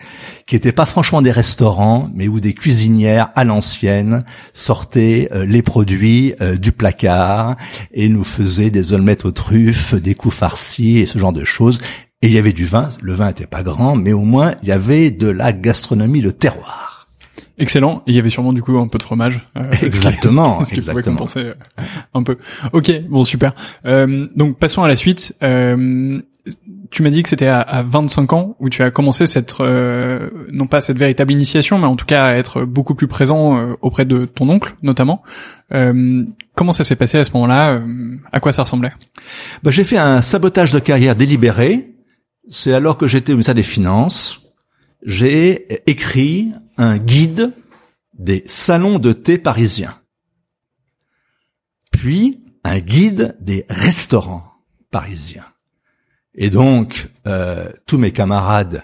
qui 0.46 0.56
étaient 0.56 0.72
pas 0.72 0.86
franchement 0.86 1.24
des 1.24 1.32
restaurants 1.32 2.12
mais 2.14 2.28
où 2.28 2.40
des 2.40 2.54
cuisinières 2.54 3.32
à 3.34 3.44
l'ancienne 3.44 4.24
sortaient 4.54 5.28
euh, 5.34 5.44
les 5.48 5.64
produits 5.64 6.36
euh, 6.42 6.56
du 6.56 6.72
placard 6.72 7.58
et 7.94 8.10
nous 8.10 8.24
faisaient 8.24 8.70
des 8.70 8.94
omelettes 8.94 9.26
aux 9.26 9.32
truffes, 9.32 9.96
des 9.96 10.14
coups 10.14 10.36
farcis 10.36 11.00
et 11.00 11.08
ce 11.08 11.18
genre 11.18 11.34
de 11.34 11.44
choses 11.44 11.82
et 12.22 12.28
il 12.28 12.34
y 12.34 12.38
avait 12.38 12.54
du 12.54 12.66
vin, 12.66 12.90
le 13.02 13.14
vin 13.14 13.30
était 13.30 13.48
pas 13.48 13.64
grand 13.64 13.96
mais 13.96 14.14
au 14.14 14.22
moins 14.22 14.54
il 14.62 14.70
y 14.70 14.72
avait 14.72 15.10
de 15.10 15.28
la 15.28 15.52
gastronomie 15.52 16.22
de 16.22 16.30
terroir. 16.30 16.86
Excellent. 17.58 18.04
Et 18.06 18.12
il 18.12 18.16
y 18.16 18.20
avait 18.20 18.30
sûrement 18.30 18.54
du 18.54 18.62
coup 18.62 18.78
un 18.78 18.88
peu 18.88 18.98
de 18.98 19.04
fromage. 19.04 19.48
Euh, 19.58 19.72
exactement. 19.82 20.64
Ce 20.66 20.74
qui, 20.74 20.82
pouvait 20.82 21.02
compenser 21.02 21.40
euh, 21.40 21.54
un 22.14 22.24
peu. 22.24 22.38
Ok, 22.74 22.92
bon 23.10 23.24
super. 23.24 23.54
Euh, 23.86 24.28
donc 24.36 24.58
passons 24.58 24.84
à 24.84 24.88
la 24.88 24.96
suite. 24.96 25.36
Euh, 25.42 26.22
tu 26.92 27.02
m'as 27.02 27.10
dit 27.10 27.24
que 27.24 27.30
c'était 27.30 27.48
à, 27.48 27.60
à, 27.60 27.84
25 27.84 28.34
ans 28.34 28.56
où 28.60 28.70
tu 28.70 28.84
as 28.84 28.92
commencé 28.92 29.28
cette 29.28 29.60
euh, 29.60 30.30
non 30.52 30.68
pas 30.68 30.82
cette 30.82 30.98
véritable 30.98 31.32
initiation, 31.34 31.78
mais 31.78 31.88
en 31.88 31.96
tout 31.96 32.06
cas 32.06 32.26
à 32.26 32.34
être 32.36 32.66
beaucoup 32.66 32.96
plus 32.96 33.08
présent 33.08 33.76
auprès 33.82 34.06
de 34.06 34.26
ton 34.26 34.50
oncle 34.50 34.76
notamment. 34.84 35.24
comment 35.70 36.72
ça 36.72 36.84
s'est 36.84 36.96
passé 36.96 37.18
à 37.18 37.26
ce 37.26 37.32
moment-là? 37.34 37.82
À 38.32 38.40
quoi 38.40 38.54
ça 38.54 38.64
ressemblait? 38.64 38.94
Bah, 39.64 39.72
J'ai 39.72 39.84
fait 39.84 39.98
un 39.98 40.22
sabotage 40.22 40.72
de 40.72 40.80
carrière 40.80 41.16
délibéré. 41.16 41.96
C'est 42.48 42.74
alors 42.74 42.98
que 42.98 43.08
j'étais 43.08 43.32
au 43.32 43.36
ministère 43.36 43.56
des 43.56 43.64
Finances. 43.64 44.42
J'ai 45.04 45.82
écrit 45.90 46.52
un 46.78 46.98
guide 46.98 47.54
des 48.18 48.44
salons 48.48 49.00
de 49.00 49.14
thé 49.14 49.38
parisiens, 49.38 50.00
puis 51.92 52.44
un 52.64 52.80
guide 52.80 53.36
des 53.40 53.66
restaurants 53.70 54.52
parisiens. 54.90 55.46
Et 56.38 56.50
donc, 56.50 57.08
euh, 57.28 57.70
tous 57.86 57.98
mes 57.98 58.12
camarades 58.12 58.84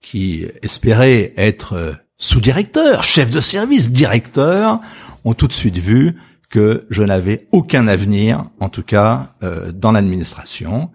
qui 0.00 0.46
espéraient 0.62 1.32
être 1.36 1.72
euh, 1.74 1.92
sous-directeur, 2.18 3.04
chef 3.04 3.30
de 3.30 3.40
service, 3.40 3.90
directeur, 3.90 4.80
ont 5.24 5.34
tout 5.34 5.48
de 5.48 5.52
suite 5.52 5.78
vu 5.78 6.16
que 6.50 6.86
je 6.90 7.02
n'avais 7.02 7.46
aucun 7.52 7.86
avenir, 7.86 8.46
en 8.60 8.68
tout 8.68 8.82
cas 8.82 9.34
euh, 9.42 9.72
dans 9.72 9.92
l'administration. 9.92 10.90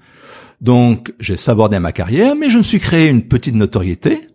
Donc 0.62 1.14
j'ai 1.20 1.38
sabordé 1.38 1.80
ma 1.80 1.92
carrière, 1.92 2.36
mais 2.36 2.50
je 2.50 2.58
me 2.58 2.64
suis 2.64 2.80
créé 2.80 3.10
une 3.10 3.28
petite 3.28 3.56
notoriété 3.56 4.30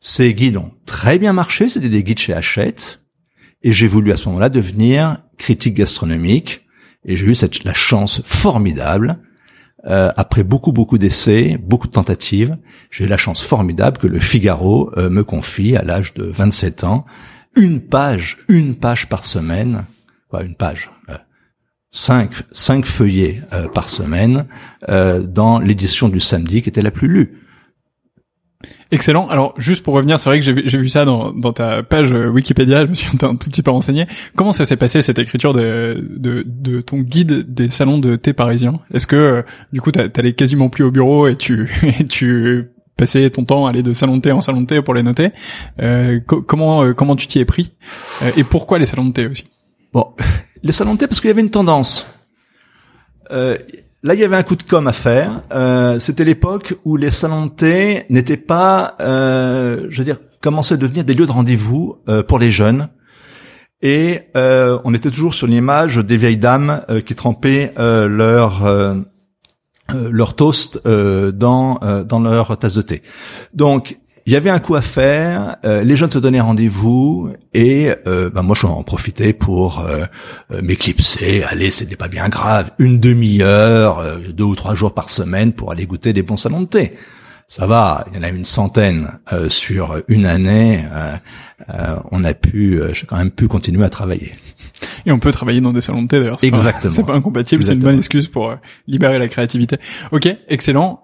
ces 0.00 0.34
guides 0.34 0.56
ont 0.56 0.72
très 0.84 1.18
bien 1.18 1.32
marché, 1.32 1.68
c'était 1.68 1.88
des 1.88 2.02
guides 2.02 2.18
chez 2.18 2.32
Hachette, 2.32 3.00
et 3.62 3.72
j'ai 3.72 3.86
voulu 3.86 4.12
à 4.12 4.16
ce 4.16 4.28
moment-là 4.28 4.48
devenir 4.48 5.18
critique 5.38 5.74
gastronomique, 5.74 6.64
et 7.04 7.16
j'ai 7.16 7.26
eu 7.26 7.34
cette, 7.34 7.64
la 7.64 7.74
chance 7.74 8.22
formidable, 8.24 9.18
euh, 9.84 10.10
après 10.16 10.42
beaucoup 10.42 10.72
beaucoup 10.72 10.98
d'essais, 10.98 11.58
beaucoup 11.62 11.86
de 11.86 11.92
tentatives, 11.92 12.56
j'ai 12.90 13.06
la 13.06 13.16
chance 13.16 13.42
formidable 13.42 13.98
que 13.98 14.06
le 14.06 14.18
Figaro 14.18 14.90
euh, 14.96 15.10
me 15.10 15.22
confie 15.22 15.76
à 15.76 15.82
l'âge 15.82 16.14
de 16.14 16.24
27 16.24 16.84
ans 16.84 17.04
une 17.54 17.80
page, 17.80 18.38
une 18.48 18.74
page 18.74 19.08
par 19.08 19.24
semaine, 19.24 19.84
quoi, 20.28 20.42
une 20.42 20.54
page, 20.54 20.90
euh, 21.08 21.14
cinq, 21.90 22.32
cinq 22.52 22.84
feuillets 22.84 23.42
par 23.72 23.88
semaine 23.88 24.46
dans 24.86 25.58
l'édition 25.58 26.10
du 26.10 26.20
samedi 26.20 26.60
qui 26.60 26.68
était 26.68 26.82
la 26.82 26.90
plus 26.90 27.08
lue. 27.08 27.45
Excellent. 28.92 29.28
Alors, 29.28 29.54
juste 29.58 29.82
pour 29.82 29.94
revenir, 29.94 30.20
c'est 30.20 30.28
vrai 30.28 30.38
que 30.38 30.44
j'ai 30.44 30.78
vu 30.78 30.88
ça 30.88 31.04
dans, 31.04 31.32
dans, 31.32 31.52
ta 31.52 31.82
page 31.82 32.12
euh, 32.12 32.28
Wikipédia, 32.28 32.84
je 32.84 32.90
me 32.90 32.94
suis 32.94 33.08
un 33.22 33.34
tout 33.34 33.50
petit 33.50 33.62
peu 33.62 33.70
renseigné. 33.70 34.06
Comment 34.36 34.52
ça 34.52 34.64
s'est 34.64 34.76
passé, 34.76 35.02
cette 35.02 35.18
écriture 35.18 35.52
de, 35.52 35.96
de, 36.16 36.44
de, 36.46 36.80
ton 36.80 36.98
guide 36.98 37.52
des 37.52 37.70
salons 37.70 37.98
de 37.98 38.14
thé 38.16 38.32
parisiens? 38.32 38.74
Est-ce 38.94 39.06
que, 39.06 39.16
euh, 39.16 39.42
du 39.72 39.80
coup, 39.80 39.90
t'allais 39.90 40.34
quasiment 40.34 40.68
plus 40.68 40.84
au 40.84 40.90
bureau 40.90 41.26
et 41.26 41.36
tu, 41.36 41.68
et 42.00 42.04
tu 42.04 42.70
passais 42.96 43.28
ton 43.30 43.44
temps 43.44 43.66
à 43.66 43.70
aller 43.70 43.82
de 43.82 43.92
salon 43.92 44.16
de 44.16 44.22
thé 44.22 44.32
en 44.32 44.40
salon 44.40 44.62
de 44.62 44.66
thé 44.66 44.80
pour 44.82 44.94
les 44.94 45.02
noter? 45.02 45.30
Euh, 45.80 46.20
Comment 46.26 46.84
euh, 46.84 46.92
comment 46.92 47.16
tu 47.16 47.26
t'y 47.26 47.40
es 47.40 47.44
pris? 47.44 47.72
Et 48.36 48.44
pourquoi 48.44 48.78
les 48.78 48.86
salons 48.86 49.06
de 49.06 49.12
thé 49.12 49.26
aussi? 49.26 49.44
Bon, 49.92 50.12
les 50.62 50.72
salons 50.72 50.94
de 50.94 50.98
thé, 50.98 51.06
parce 51.06 51.20
qu'il 51.20 51.28
y 51.28 51.32
avait 51.32 51.42
une 51.42 51.50
tendance. 51.50 52.06
Euh, 53.32 53.56
Là, 54.06 54.14
il 54.14 54.20
y 54.20 54.24
avait 54.24 54.36
un 54.36 54.44
coup 54.44 54.54
de 54.54 54.62
com 54.62 54.86
à 54.86 54.92
faire. 54.92 55.42
Euh, 55.52 55.98
C'était 55.98 56.22
l'époque 56.22 56.76
où 56.84 56.96
les 56.96 57.10
salons 57.10 57.46
de 57.46 57.50
thé 57.50 58.04
n'étaient 58.08 58.36
pas, 58.36 58.94
euh, 59.00 59.88
je 59.90 59.98
veux 59.98 60.04
dire, 60.04 60.18
commençaient 60.40 60.74
à 60.74 60.76
devenir 60.76 61.02
des 61.02 61.12
lieux 61.12 61.26
de 61.26 61.32
rendez-vous 61.32 61.96
euh, 62.08 62.22
pour 62.22 62.38
les 62.38 62.52
jeunes. 62.52 62.88
Et 63.82 64.20
euh, 64.36 64.78
on 64.84 64.94
était 64.94 65.10
toujours 65.10 65.34
sur 65.34 65.48
l'image 65.48 65.96
des 65.96 66.16
vieilles 66.16 66.36
dames 66.36 66.82
euh, 66.88 67.00
qui 67.00 67.16
trempaient 67.16 67.72
euh, 67.80 68.06
leur 68.06 68.62
leur 69.92 70.34
toast 70.36 70.80
dans 70.84 71.80
dans 72.04 72.20
leur 72.20 72.56
tasse 72.58 72.74
de 72.74 72.82
thé. 72.82 73.02
Donc 73.54 73.98
il 74.26 74.32
y 74.32 74.36
avait 74.36 74.50
un 74.50 74.58
coup 74.58 74.74
à 74.74 74.82
faire, 74.82 75.56
euh, 75.64 75.84
les 75.84 75.94
jeunes 75.94 76.10
se 76.10 76.18
donnaient 76.18 76.40
rendez-vous 76.40 77.30
et 77.54 77.92
euh, 78.08 78.28
bah, 78.28 78.42
moi 78.42 78.56
je 78.60 78.66
en 78.66 78.82
profitais 78.82 79.32
pour 79.32 79.80
euh, 79.80 80.04
euh, 80.50 80.62
m'éclipser. 80.62 81.44
Allez, 81.44 81.70
c'était 81.70 81.94
pas 81.94 82.08
bien 82.08 82.28
grave, 82.28 82.72
une 82.80 82.98
demi-heure, 82.98 84.18
deux 84.32 84.44
ou 84.44 84.56
trois 84.56 84.74
jours 84.74 84.94
par 84.94 85.10
semaine 85.10 85.52
pour 85.52 85.70
aller 85.70 85.86
goûter 85.86 86.12
des 86.12 86.22
bons 86.22 86.36
salons 86.36 86.62
de 86.62 86.66
thé. 86.66 86.92
Ça 87.46 87.68
va, 87.68 88.04
il 88.10 88.16
y 88.16 88.18
en 88.18 88.24
a 88.24 88.28
une 88.28 88.44
centaine 88.44 89.20
sur 89.46 90.02
une 90.08 90.26
année. 90.26 90.84
on 92.10 92.24
a 92.24 92.34
pu, 92.34 92.80
j'ai 92.92 93.06
quand 93.06 93.18
même 93.18 93.30
pu 93.30 93.46
continuer 93.46 93.84
à 93.84 93.88
travailler. 93.88 94.32
Et 95.06 95.12
on 95.12 95.20
peut 95.20 95.30
travailler 95.30 95.60
dans 95.60 95.72
des 95.72 95.80
salons 95.80 96.02
de 96.02 96.08
thé 96.08 96.18
d'ailleurs. 96.18 96.42
Exactement. 96.42 96.92
C'est 96.92 97.06
pas 97.06 97.14
incompatible, 97.14 97.62
c'est 97.62 97.74
une 97.74 97.78
bonne 97.78 97.98
excuse 97.98 98.26
pour 98.26 98.56
libérer 98.88 99.20
la 99.20 99.28
créativité. 99.28 99.76
Ok, 100.10 100.28
excellent. 100.48 101.00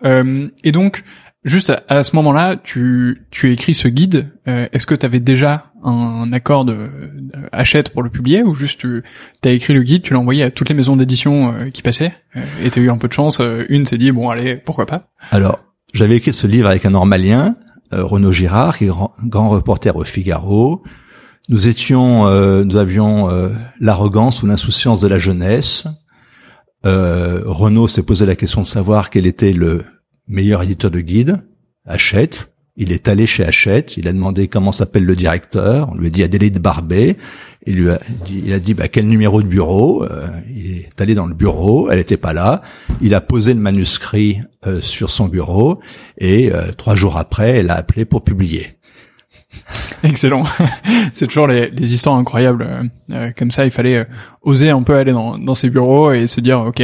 et 0.64 0.72
donc, 0.72 1.04
Juste 1.44 1.72
à, 1.88 2.04
ce 2.04 2.14
moment-là, 2.14 2.54
tu, 2.54 3.26
tu 3.32 3.52
écris 3.52 3.74
ce 3.74 3.88
guide. 3.88 4.30
Euh, 4.46 4.68
est-ce 4.72 4.86
que 4.86 4.94
tu 4.94 5.04
avais 5.04 5.18
déjà 5.18 5.72
un, 5.82 6.32
accord 6.32 6.64
de, 6.64 6.88
achète 7.50 7.90
pour 7.90 8.04
le 8.04 8.10
publier 8.10 8.44
ou 8.44 8.54
juste 8.54 8.82
tu 8.82 9.02
as 9.44 9.50
écrit 9.50 9.74
le 9.74 9.82
guide, 9.82 10.02
tu 10.02 10.12
l'as 10.12 10.20
envoyé 10.20 10.44
à 10.44 10.52
toutes 10.52 10.68
les 10.68 10.74
maisons 10.76 10.94
d'édition 10.94 11.52
euh, 11.52 11.64
qui 11.70 11.82
passaient 11.82 12.14
euh, 12.36 12.44
et 12.64 12.70
tu 12.70 12.78
as 12.78 12.82
eu 12.82 12.90
un 12.90 12.96
peu 12.96 13.08
de 13.08 13.12
chance. 13.12 13.42
une 13.68 13.86
s'est 13.86 13.98
dit 13.98 14.12
bon 14.12 14.30
allez 14.30 14.54
pourquoi 14.54 14.86
pas. 14.86 15.00
Alors 15.32 15.58
j'avais 15.92 16.16
écrit 16.16 16.32
ce 16.32 16.46
livre 16.46 16.68
avec 16.68 16.86
un 16.86 16.90
Normalien, 16.90 17.56
Renaud 17.90 18.32
Girard, 18.32 18.78
qui 18.78 18.84
est 18.84 18.90
grand, 19.24 19.48
reporter 19.48 19.96
au 19.96 20.04
Figaro. 20.04 20.84
Nous 21.48 21.66
étions, 21.66 22.30
nous 22.64 22.76
avions 22.76 23.28
l'arrogance 23.78 24.42
ou 24.42 24.46
l'insouciance 24.46 25.00
de 25.00 25.08
la 25.08 25.18
jeunesse. 25.18 25.86
Renaud 26.84 27.88
s'est 27.88 28.04
posé 28.04 28.24
la 28.24 28.36
question 28.36 28.62
de 28.62 28.66
savoir 28.66 29.10
quel 29.10 29.26
était 29.26 29.52
le 29.52 29.84
meilleur 30.28 30.62
éditeur 30.62 30.90
de 30.90 31.00
guide, 31.00 31.42
achète. 31.86 32.48
Il 32.74 32.90
est 32.90 33.06
allé 33.06 33.26
chez 33.26 33.44
Hachette, 33.44 33.98
il 33.98 34.08
a 34.08 34.12
demandé 34.14 34.48
comment 34.48 34.72
s'appelle 34.72 35.04
le 35.04 35.14
directeur, 35.14 35.90
on 35.92 35.94
lui 35.94 36.06
a 36.06 36.10
dit 36.10 36.22
Adélaïde 36.22 36.58
Barbet, 36.58 37.18
il 37.66 37.74
lui 37.76 37.90
a 37.90 38.00
dit, 38.24 38.42
il 38.46 38.52
a 38.54 38.58
dit 38.58 38.72
bah, 38.72 38.88
quel 38.88 39.06
numéro 39.06 39.42
de 39.42 39.46
bureau, 39.46 40.04
euh, 40.04 40.28
il 40.48 40.78
est 40.78 40.98
allé 40.98 41.14
dans 41.14 41.26
le 41.26 41.34
bureau, 41.34 41.90
elle 41.90 41.98
n'était 41.98 42.16
pas 42.16 42.32
là, 42.32 42.62
il 43.02 43.14
a 43.14 43.20
posé 43.20 43.52
le 43.52 43.60
manuscrit 43.60 44.40
euh, 44.66 44.80
sur 44.80 45.10
son 45.10 45.28
bureau. 45.28 45.80
Et 46.16 46.50
euh, 46.50 46.72
trois 46.72 46.94
jours 46.94 47.18
après, 47.18 47.58
elle 47.58 47.68
a 47.68 47.74
appelé 47.74 48.06
pour 48.06 48.24
publier. 48.24 48.68
Excellent. 50.02 50.44
c'est 51.12 51.26
toujours 51.26 51.46
les, 51.46 51.70
les, 51.70 51.94
histoires 51.94 52.16
incroyables 52.16 52.66
euh, 52.68 52.82
euh, 53.12 53.30
comme 53.36 53.50
ça. 53.50 53.64
Il 53.64 53.70
fallait 53.70 53.98
euh, 53.98 54.04
oser 54.42 54.70
un 54.70 54.82
peu 54.82 54.96
aller 54.96 55.12
dans, 55.12 55.38
dans 55.38 55.54
ces 55.54 55.70
bureaux 55.70 56.12
et 56.12 56.26
se 56.26 56.40
dire 56.40 56.60
ok, 56.60 56.82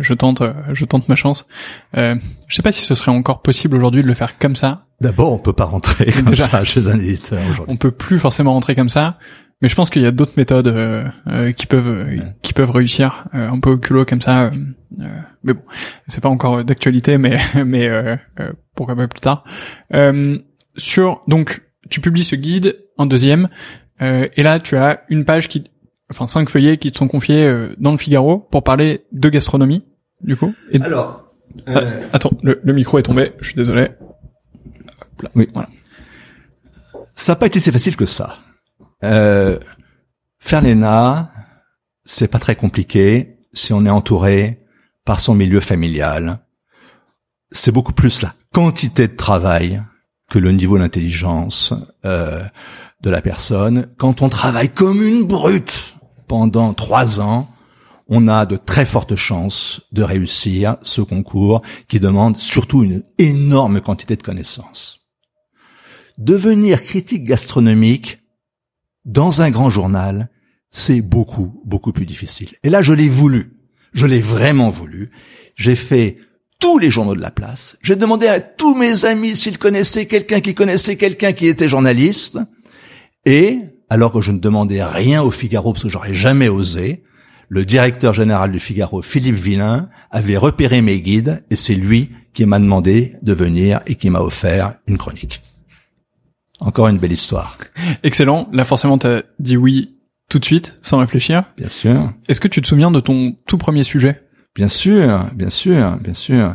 je 0.00 0.14
tente, 0.14 0.42
je 0.72 0.84
tente 0.84 1.08
ma 1.08 1.16
chance. 1.16 1.46
je 1.94 2.18
sais 2.48 2.62
pas 2.62 2.72
si 2.72 2.84
ce 2.84 2.94
serait 2.94 3.10
encore 3.10 3.42
possible 3.42 3.76
aujourd'hui 3.76 4.02
de 4.02 4.06
le 4.06 4.14
faire 4.14 4.38
comme 4.38 4.56
ça. 4.56 4.84
D'abord, 5.00 5.32
on 5.32 5.38
peut 5.38 5.52
pas 5.52 5.64
rentrer 5.64 6.12
comme 6.24 6.34
ça 6.34 6.64
chez 6.64 6.88
un 6.88 6.98
éditeur 6.98 7.38
aujourd'hui. 7.50 7.72
On 7.72 7.76
peut 7.76 7.92
plus 7.92 8.18
forcément 8.18 8.52
rentrer 8.52 8.74
comme 8.74 8.88
ça. 8.88 9.14
Mais 9.60 9.68
je 9.68 9.74
pense 9.74 9.90
qu'il 9.90 10.02
y 10.02 10.06
a 10.06 10.12
d'autres 10.12 10.34
méthodes 10.36 10.72
qui 11.56 11.66
peuvent 11.66 12.06
qui 12.42 12.52
peuvent 12.52 12.70
réussir 12.70 13.26
un 13.32 13.58
peu 13.58 13.70
au 13.70 13.76
culot 13.76 14.04
comme 14.04 14.20
ça. 14.20 14.52
mais 15.42 15.52
bon, 15.52 15.62
c'est 16.06 16.20
pas 16.20 16.28
encore 16.28 16.64
d'actualité, 16.64 17.18
mais 17.18 17.38
mais 17.66 17.90
pourquoi 18.76 18.94
pas 18.94 19.08
plus 19.08 19.20
tard. 19.20 19.42
sur 20.76 21.22
donc 21.26 21.60
tu 21.88 22.00
publies 22.00 22.24
ce 22.24 22.36
guide 22.36 22.78
en 22.96 23.06
deuxième, 23.06 23.48
euh, 24.00 24.28
et 24.36 24.42
là 24.42 24.60
tu 24.60 24.76
as 24.76 25.02
une 25.08 25.24
page 25.24 25.48
qui, 25.48 25.64
enfin 26.10 26.26
cinq 26.26 26.48
feuillets 26.48 26.78
qui 26.78 26.92
te 26.92 26.98
sont 26.98 27.08
confiés 27.08 27.44
euh, 27.44 27.74
dans 27.78 27.92
le 27.92 27.98
Figaro 27.98 28.38
pour 28.38 28.62
parler 28.62 29.04
de 29.12 29.28
gastronomie, 29.28 29.84
du 30.22 30.36
coup. 30.36 30.54
Et... 30.70 30.80
Alors, 30.80 31.32
ah, 31.66 31.78
euh... 31.78 32.08
attends, 32.12 32.32
le, 32.42 32.72
micro 32.72 32.98
est 32.98 33.02
tombé, 33.02 33.32
je 33.40 33.46
suis 33.46 33.54
désolé. 33.54 33.88
Oui. 35.34 35.48
Voilà. 35.52 35.68
Ça 37.14 37.32
n'a 37.32 37.36
pas 37.36 37.46
été 37.46 37.58
si 37.58 37.72
facile 37.72 37.96
que 37.96 38.06
ça. 38.06 38.38
Euh, 39.02 39.58
faire 40.38 40.62
l'ENA, 40.62 41.32
c'est 42.04 42.28
pas 42.28 42.38
très 42.38 42.56
compliqué 42.56 43.38
si 43.52 43.72
on 43.72 43.84
est 43.84 43.90
entouré 43.90 44.60
par 45.04 45.20
son 45.20 45.34
milieu 45.34 45.60
familial. 45.60 46.38
C'est 47.50 47.72
beaucoup 47.72 47.92
plus 47.92 48.22
la 48.22 48.34
quantité 48.52 49.08
de 49.08 49.16
travail 49.16 49.82
que 50.28 50.38
le 50.38 50.52
niveau 50.52 50.78
d'intelligence 50.78 51.72
euh, 52.04 52.42
de 53.02 53.10
la 53.10 53.22
personne. 53.22 53.88
Quand 53.96 54.22
on 54.22 54.28
travaille 54.28 54.68
comme 54.68 55.02
une 55.02 55.24
brute 55.24 55.96
pendant 56.26 56.74
trois 56.74 57.20
ans, 57.20 57.48
on 58.08 58.28
a 58.28 58.46
de 58.46 58.56
très 58.56 58.86
fortes 58.86 59.16
chances 59.16 59.82
de 59.92 60.02
réussir 60.02 60.76
ce 60.82 61.02
concours 61.02 61.62
qui 61.88 62.00
demande 62.00 62.38
surtout 62.38 62.82
une 62.82 63.02
énorme 63.18 63.80
quantité 63.80 64.16
de 64.16 64.22
connaissances. 64.22 65.00
Devenir 66.16 66.82
critique 66.82 67.24
gastronomique 67.24 68.18
dans 69.04 69.42
un 69.42 69.50
grand 69.50 69.70
journal, 69.70 70.30
c'est 70.70 71.00
beaucoup, 71.00 71.62
beaucoup 71.64 71.92
plus 71.92 72.06
difficile. 72.06 72.50
Et 72.62 72.70
là, 72.70 72.82
je 72.82 72.92
l'ai 72.92 73.08
voulu. 73.08 73.52
Je 73.92 74.06
l'ai 74.06 74.20
vraiment 74.20 74.68
voulu. 74.68 75.10
J'ai 75.54 75.76
fait 75.76 76.18
tous 76.60 76.78
les 76.78 76.90
journaux 76.90 77.14
de 77.14 77.20
la 77.20 77.30
place. 77.30 77.76
J'ai 77.82 77.96
demandé 77.96 78.26
à 78.26 78.40
tous 78.40 78.74
mes 78.74 79.04
amis 79.04 79.36
s'ils 79.36 79.58
connaissaient 79.58 80.06
quelqu'un 80.06 80.40
qui 80.40 80.54
connaissait 80.54 80.96
quelqu'un 80.96 81.32
qui 81.32 81.46
était 81.46 81.68
journaliste. 81.68 82.38
Et, 83.24 83.60
alors 83.90 84.12
que 84.12 84.20
je 84.20 84.32
ne 84.32 84.38
demandais 84.38 84.82
rien 84.82 85.22
au 85.22 85.30
Figaro 85.30 85.72
parce 85.72 85.84
que 85.84 85.90
j'aurais 85.90 86.14
jamais 86.14 86.48
osé, 86.48 87.04
le 87.48 87.64
directeur 87.64 88.12
général 88.12 88.52
du 88.52 88.58
Figaro, 88.58 89.02
Philippe 89.02 89.36
Villain, 89.36 89.88
avait 90.10 90.36
repéré 90.36 90.82
mes 90.82 91.00
guides 91.00 91.42
et 91.50 91.56
c'est 91.56 91.74
lui 91.74 92.10
qui 92.34 92.44
m'a 92.44 92.58
demandé 92.58 93.14
de 93.22 93.32
venir 93.32 93.80
et 93.86 93.94
qui 93.94 94.10
m'a 94.10 94.20
offert 94.20 94.74
une 94.86 94.98
chronique. 94.98 95.42
Encore 96.60 96.88
une 96.88 96.98
belle 96.98 97.12
histoire. 97.12 97.56
Excellent. 98.02 98.48
Là, 98.52 98.64
forcément, 98.64 98.98
t'as 98.98 99.22
dit 99.38 99.56
oui 99.56 99.94
tout 100.28 100.38
de 100.38 100.44
suite, 100.44 100.76
sans 100.82 100.98
réfléchir. 100.98 101.44
Bien 101.56 101.68
sûr. 101.70 102.12
Est-ce 102.28 102.40
que 102.40 102.48
tu 102.48 102.60
te 102.60 102.66
souviens 102.66 102.90
de 102.90 103.00
ton 103.00 103.36
tout 103.46 103.56
premier 103.56 103.84
sujet? 103.84 104.22
Bien 104.54 104.68
sûr, 104.68 105.26
bien 105.34 105.50
sûr, 105.50 105.96
bien 105.98 106.14
sûr. 106.14 106.54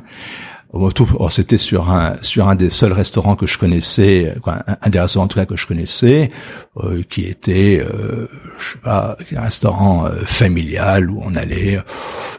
Oh, 0.76 1.30
c'était 1.30 1.60
sur 1.60 1.92
un 1.92 2.18
sur 2.24 2.48
un 2.50 2.56
des 2.56 2.72
seuls 2.72 2.94
restaurants 2.94 3.36
que 3.36 3.46
je 3.46 3.60
connaissais, 3.60 4.34
un, 4.48 4.90
des 4.90 5.00
restaurants 5.00 5.26
en 5.26 5.28
tout 5.28 5.38
cas 5.38 5.46
que 5.46 5.56
je 5.56 5.68
connaissais, 5.68 6.32
euh, 6.78 7.04
qui 7.08 7.26
était, 7.26 7.80
euh, 7.80 8.28
je 8.60 8.72
sais 8.74 8.80
pas, 8.80 9.16
un 9.36 9.42
restaurant 9.42 10.08
euh, 10.08 10.10
familial 10.26 11.12
où 11.12 11.22
on 11.24 11.36
allait 11.36 11.80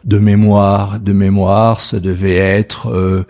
de 0.03 0.19
mémoire, 0.19 0.99
de 0.99 1.13
mémoire, 1.13 1.79
ça 1.79 2.01
devait 2.01 2.35
être. 2.35 2.89
Euh, 2.89 3.23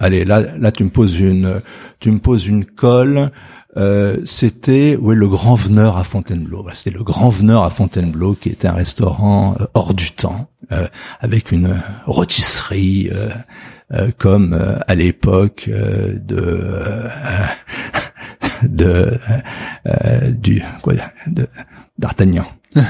allez, 0.00 0.24
là, 0.24 0.42
là, 0.58 0.72
tu 0.72 0.84
me 0.84 0.90
poses 0.90 1.18
une, 1.20 1.60
tu 2.00 2.10
me 2.10 2.18
poses 2.18 2.46
une 2.46 2.64
colle. 2.64 3.30
Euh, 3.76 4.18
c'était 4.26 4.98
oui 5.00 5.16
le 5.16 5.28
Grand 5.28 5.54
Veneur 5.54 5.96
à 5.96 6.04
Fontainebleau. 6.04 6.66
C'était 6.74 6.90
le 6.90 7.02
Grand 7.02 7.30
Veneur 7.30 7.64
à 7.64 7.70
Fontainebleau 7.70 8.34
qui 8.34 8.50
était 8.50 8.68
un 8.68 8.74
restaurant 8.74 9.56
euh, 9.60 9.64
hors 9.72 9.94
du 9.94 10.12
temps 10.12 10.50
euh, 10.72 10.86
avec 11.20 11.52
une 11.52 11.82
rôtisserie 12.06 13.10
comme 14.16 14.58
à 14.86 14.94
l'époque 14.94 15.68
de 15.68 16.60
de 18.62 19.18
du 20.30 20.62
quoi 20.82 20.94
de 21.26 21.46
d'Artagnan. 21.98 22.46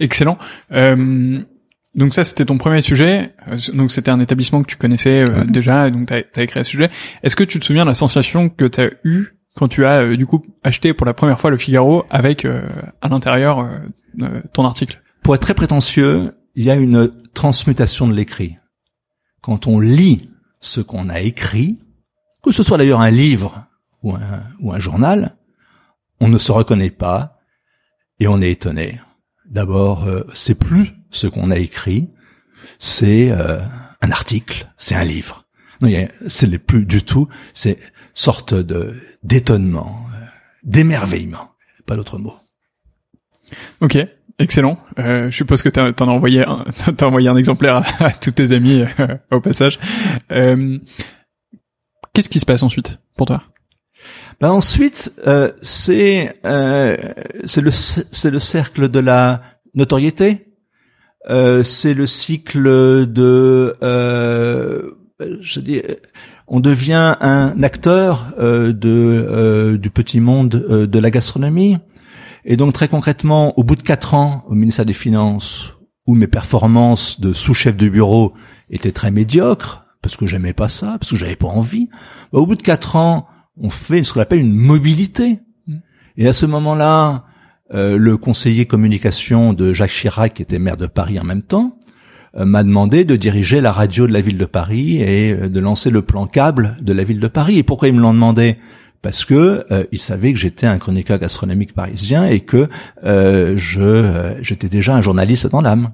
Excellent. 0.00 0.38
donc 0.70 2.14
ça, 2.14 2.24
c'était 2.24 2.46
ton 2.46 2.56
premier 2.56 2.80
sujet. 2.80 3.34
Donc 3.74 3.90
c'était 3.90 4.10
un 4.10 4.20
établissement 4.20 4.62
que 4.62 4.68
tu 4.68 4.76
connaissais 4.76 5.26
déjà, 5.46 5.90
donc 5.90 6.08
tu 6.08 6.14
as, 6.14 6.42
écrit 6.42 6.60
un 6.60 6.64
sujet. 6.64 6.90
Est-ce 7.22 7.36
que 7.36 7.44
tu 7.44 7.60
te 7.60 7.64
souviens 7.64 7.84
de 7.84 7.90
la 7.90 7.94
sensation 7.94 8.48
que 8.48 8.64
tu 8.64 8.80
as 8.80 8.90
eue 9.04 9.39
quand 9.60 9.68
tu 9.68 9.84
as 9.84 10.00
euh, 10.00 10.16
du 10.16 10.24
coup 10.26 10.42
acheté 10.62 10.94
pour 10.94 11.04
la 11.04 11.12
première 11.12 11.38
fois 11.38 11.50
le 11.50 11.58
Figaro 11.58 12.06
avec 12.08 12.46
euh, 12.46 12.66
à 13.02 13.08
l'intérieur 13.08 13.58
euh, 14.22 14.40
ton 14.54 14.64
article 14.64 15.02
Pour 15.22 15.34
être 15.34 15.42
très 15.42 15.52
prétentieux, 15.52 16.34
il 16.54 16.64
y 16.64 16.70
a 16.70 16.76
une 16.76 17.12
transmutation 17.34 18.08
de 18.08 18.14
l'écrit. 18.14 18.56
Quand 19.42 19.66
on 19.66 19.78
lit 19.78 20.30
ce 20.60 20.80
qu'on 20.80 21.10
a 21.10 21.20
écrit, 21.20 21.78
que 22.42 22.52
ce 22.52 22.62
soit 22.62 22.78
d'ailleurs 22.78 23.02
un 23.02 23.10
livre 23.10 23.66
ou 24.02 24.14
un, 24.14 24.44
ou 24.60 24.72
un 24.72 24.78
journal, 24.78 25.36
on 26.20 26.28
ne 26.28 26.38
se 26.38 26.52
reconnaît 26.52 26.88
pas 26.88 27.36
et 28.18 28.28
on 28.28 28.40
est 28.40 28.52
étonné. 28.52 28.98
D'abord, 29.44 30.08
c'est 30.32 30.54
plus 30.54 30.94
ce 31.10 31.26
qu'on 31.26 31.50
a 31.50 31.58
écrit, 31.58 32.08
c'est 32.78 33.30
un 33.30 34.10
article, 34.10 34.70
c'est 34.76 34.94
un 34.94 35.04
livre. 35.04 35.44
Non, 35.82 35.90
c'est 36.28 36.58
plus 36.58 36.84
du 36.84 37.02
tout, 37.02 37.28
c'est 37.54 37.78
sorte 38.14 38.54
de 38.54 38.94
d'étonnement, 39.22 40.06
euh, 40.14 40.26
d'émerveillement, 40.62 41.50
pas 41.86 41.96
d'autre 41.96 42.18
mot. 42.18 42.34
Ok, 43.80 43.98
excellent. 44.38 44.78
Euh, 44.98 45.30
je 45.30 45.36
suppose 45.36 45.62
que 45.62 45.68
t'en 45.68 46.08
as 46.08 46.12
envoyé 46.12 46.44
un, 46.46 46.64
as 47.00 47.04
envoyé 47.04 47.28
un 47.28 47.36
exemplaire 47.36 47.82
à, 48.00 48.10
tous 48.10 48.32
tes 48.32 48.52
amis 48.52 48.84
euh, 48.98 49.16
au 49.30 49.40
passage. 49.40 49.78
Euh, 50.32 50.78
Qu'est-ce 52.12 52.28
qui 52.28 52.40
se 52.40 52.46
passe 52.46 52.62
ensuite 52.62 52.98
pour 53.16 53.26
toi? 53.26 53.44
Ben 54.40 54.50
ensuite, 54.50 55.12
euh, 55.26 55.52
c'est 55.62 56.40
c'est 57.44 57.60
le 57.60 57.70
c'est 57.70 58.30
le 58.30 58.40
cercle 58.40 58.88
de 58.88 58.98
la 58.98 59.42
notoriété. 59.74 60.46
c'est 61.28 61.94
le 61.94 62.06
cycle 62.06 63.06
de 63.06 63.76
je 65.40 65.60
dis 65.60 65.82
on 66.50 66.58
devient 66.58 67.16
un 67.20 67.62
acteur 67.62 68.34
euh, 68.38 68.74
euh, 68.84 69.78
du 69.78 69.88
petit 69.88 70.18
monde 70.18 70.66
euh, 70.68 70.86
de 70.86 70.98
la 70.98 71.10
gastronomie. 71.10 71.78
Et 72.44 72.56
donc 72.56 72.72
très 72.72 72.88
concrètement, 72.88 73.56
au 73.58 73.62
bout 73.62 73.76
de 73.76 73.82
quatre 73.82 74.14
ans 74.14 74.44
au 74.48 74.54
ministère 74.54 74.84
des 74.84 74.92
Finances, 74.92 75.74
où 76.08 76.14
mes 76.14 76.26
performances 76.26 77.20
de 77.20 77.32
sous-chef 77.32 77.76
de 77.76 77.88
bureau 77.88 78.34
étaient 78.68 78.90
très 78.90 79.12
médiocres, 79.12 79.84
parce 80.02 80.16
que 80.16 80.26
j'aimais 80.26 80.52
pas 80.52 80.68
ça, 80.68 80.96
parce 80.98 81.12
que 81.12 81.16
j'avais 81.16 81.36
pas 81.36 81.46
envie, 81.46 81.88
bah, 82.32 82.40
au 82.40 82.46
bout 82.46 82.56
de 82.56 82.62
quatre 82.62 82.96
ans, 82.96 83.28
on 83.56 83.70
fait 83.70 84.02
ce 84.02 84.12
qu'on 84.12 84.20
appelle 84.20 84.40
une 84.40 84.56
mobilité. 84.56 85.38
Et 86.16 86.26
à 86.26 86.32
ce 86.32 86.46
moment-là, 86.46 87.26
le 87.72 88.16
conseiller 88.16 88.66
communication 88.66 89.52
de 89.52 89.72
Jacques 89.72 89.90
Chirac, 89.90 90.34
qui 90.34 90.42
était 90.42 90.58
maire 90.58 90.76
de 90.76 90.86
Paris 90.86 91.20
en 91.20 91.24
même 91.24 91.42
temps, 91.42 91.78
m'a 92.34 92.62
demandé 92.62 93.04
de 93.04 93.16
diriger 93.16 93.60
la 93.60 93.72
radio 93.72 94.06
de 94.06 94.12
la 94.12 94.20
ville 94.20 94.38
de 94.38 94.44
Paris 94.44 95.02
et 95.02 95.32
euh, 95.32 95.48
de 95.48 95.60
lancer 95.60 95.90
le 95.90 96.02
plan 96.02 96.26
câble 96.26 96.76
de 96.80 96.92
la 96.92 97.04
ville 97.04 97.20
de 97.20 97.28
Paris. 97.28 97.58
Et 97.58 97.62
pourquoi 97.62 97.88
ils 97.88 97.94
me 97.94 98.00
l'ont 98.00 98.14
demandé? 98.14 98.56
Parce 99.02 99.24
que 99.24 99.64
euh, 99.70 99.84
savaient 99.96 100.32
que 100.32 100.38
j'étais 100.38 100.66
un 100.66 100.78
chroniqueur 100.78 101.18
gastronomique 101.18 101.72
parisien 101.74 102.26
et 102.26 102.40
que 102.40 102.68
je 103.02 104.36
j'étais 104.40 104.68
déjà 104.68 104.94
un 104.94 105.02
journaliste 105.02 105.46
dans 105.46 105.62
l'âme. 105.62 105.92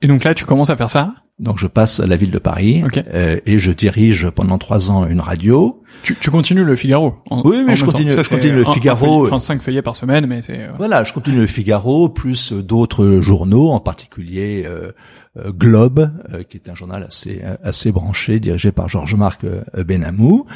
Et 0.00 0.06
donc 0.06 0.24
là, 0.24 0.34
tu 0.34 0.44
commences 0.44 0.70
à 0.70 0.76
faire 0.76 0.90
ça? 0.90 1.14
Donc 1.38 1.58
je 1.58 1.66
passe 1.66 2.00
à 2.00 2.06
la 2.06 2.16
ville 2.16 2.30
de 2.30 2.38
Paris 2.38 2.82
euh, 3.12 3.38
et 3.44 3.58
je 3.58 3.70
dirige 3.70 4.30
pendant 4.30 4.56
trois 4.56 4.90
ans 4.90 5.06
une 5.06 5.20
radio. 5.20 5.82
tu, 6.02 6.14
tu 6.18 6.30
continues 6.30 6.64
le 6.64 6.76
Figaro 6.76 7.16
en- 7.30 7.42
Oui, 7.46 7.62
même 7.62 7.76
je 7.76 7.84
continue- 7.84 8.10
Ça, 8.10 8.22
je 8.22 8.30
continue 8.30 8.54
le 8.54 8.66
un- 8.66 8.70
un 8.70 8.72
Figaro. 8.72 9.04
feuillet- 9.06 9.26
Enfin, 9.26 9.40
cinq 9.40 9.60
feuillets 9.60 9.82
par 9.82 9.94
semaine, 9.96 10.24
mais 10.26 10.40
c'est... 10.40 10.62
euh, 10.62 10.70
Voilà, 10.78 11.04
je 11.04 11.12
continue 11.12 11.36
le 11.40 11.46
Figaro, 11.46 12.08
plus 12.08 12.52
euh, 12.52 12.62
d'autres 12.62 13.20
journaux, 13.20 13.68
en 13.68 13.80
particulier 13.80 14.64
euh, 14.66 14.92
euh, 15.36 15.52
Globe, 15.52 16.10
euh, 16.32 16.42
qui 16.42 16.56
est 16.56 16.70
un 16.70 16.74
journal 16.74 17.04
assez 17.04 17.42
assez 17.62 17.92
branché, 17.92 18.40
dirigé 18.40 18.72
par 18.72 18.88
Georges-Marc 18.88 19.44
Benamou. 19.86 20.46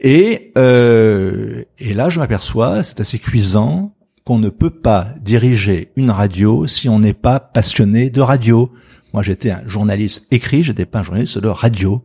Et 0.00 0.52
euh, 0.56 1.64
et 1.80 1.92
là, 1.92 2.08
je 2.08 2.20
m'aperçois, 2.20 2.84
c'est 2.84 3.00
assez 3.00 3.18
cuisant, 3.18 3.94
qu'on 4.24 4.38
ne 4.38 4.48
peut 4.50 4.70
pas 4.70 5.08
diriger 5.22 5.90
une 5.96 6.10
radio 6.12 6.68
si 6.68 6.88
on 6.88 7.00
n'est 7.00 7.14
pas 7.14 7.40
passionné 7.40 8.10
de 8.10 8.20
radio. 8.20 8.70
Moi, 9.12 9.22
j'étais 9.22 9.50
un 9.50 9.62
journaliste 9.66 10.26
écrit, 10.30 10.62
j'étais 10.62 10.86
pas 10.86 11.00
un 11.00 11.02
journaliste 11.02 11.38
de 11.38 11.48
radio. 11.48 12.02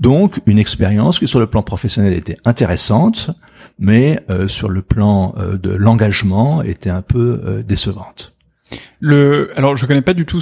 Donc, 0.00 0.40
une 0.46 0.58
expérience 0.58 1.18
qui, 1.18 1.26
sur 1.28 1.40
le 1.40 1.46
plan 1.46 1.62
professionnel, 1.62 2.12
était 2.12 2.36
intéressante, 2.44 3.30
mais 3.78 4.20
euh, 4.30 4.48
sur 4.48 4.68
le 4.68 4.82
plan 4.82 5.34
euh, 5.38 5.56
de 5.56 5.70
l'engagement, 5.70 6.62
était 6.62 6.90
un 6.90 7.02
peu 7.02 7.40
euh, 7.44 7.62
décevante. 7.62 8.34
Le, 9.00 9.50
alors, 9.56 9.76
je 9.76 9.86
connais 9.86 10.00
pas 10.02 10.14
du 10.14 10.24
tout. 10.24 10.40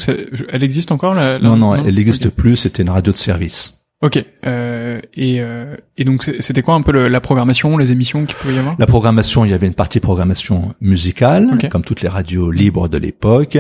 Elle 0.48 0.62
existe 0.62 0.92
encore 0.92 1.14
la, 1.14 1.38
la- 1.38 1.48
Non, 1.48 1.57
non, 1.57 1.75
elle 1.75 1.94
n'existe 1.94 2.29
plus. 2.31 2.57
C'était 2.57 2.83
une 2.83 2.90
radio 2.90 3.12
de 3.12 3.16
service. 3.18 3.79
Ok. 4.01 4.25
Euh, 4.44 5.01
et, 5.14 5.40
euh, 5.40 5.77
et 5.96 6.05
donc, 6.05 6.25
c'était 6.40 6.62
quoi 6.62 6.75
un 6.75 6.83
peu 6.83 6.90
le- 6.92 7.09
la 7.09 7.20
programmation, 7.20 7.77
les 7.77 7.92
émissions 7.92 8.25
qu'il 8.27 8.35
pouvait 8.37 8.55
y 8.55 8.59
avoir? 8.59 8.75
La 8.79 8.87
programmation, 8.87 9.44
il 9.44 9.51
y 9.51 9.55
avait 9.55 9.66
une 9.68 9.75
partie 9.75 10.01
programmation 10.01 10.75
musicale, 10.81 11.68
comme 11.70 11.83
toutes 11.85 12.01
les 12.03 12.09
radios 12.09 12.51
libres 12.51 12.88
de 12.88 12.98
l'époque, 12.98 13.59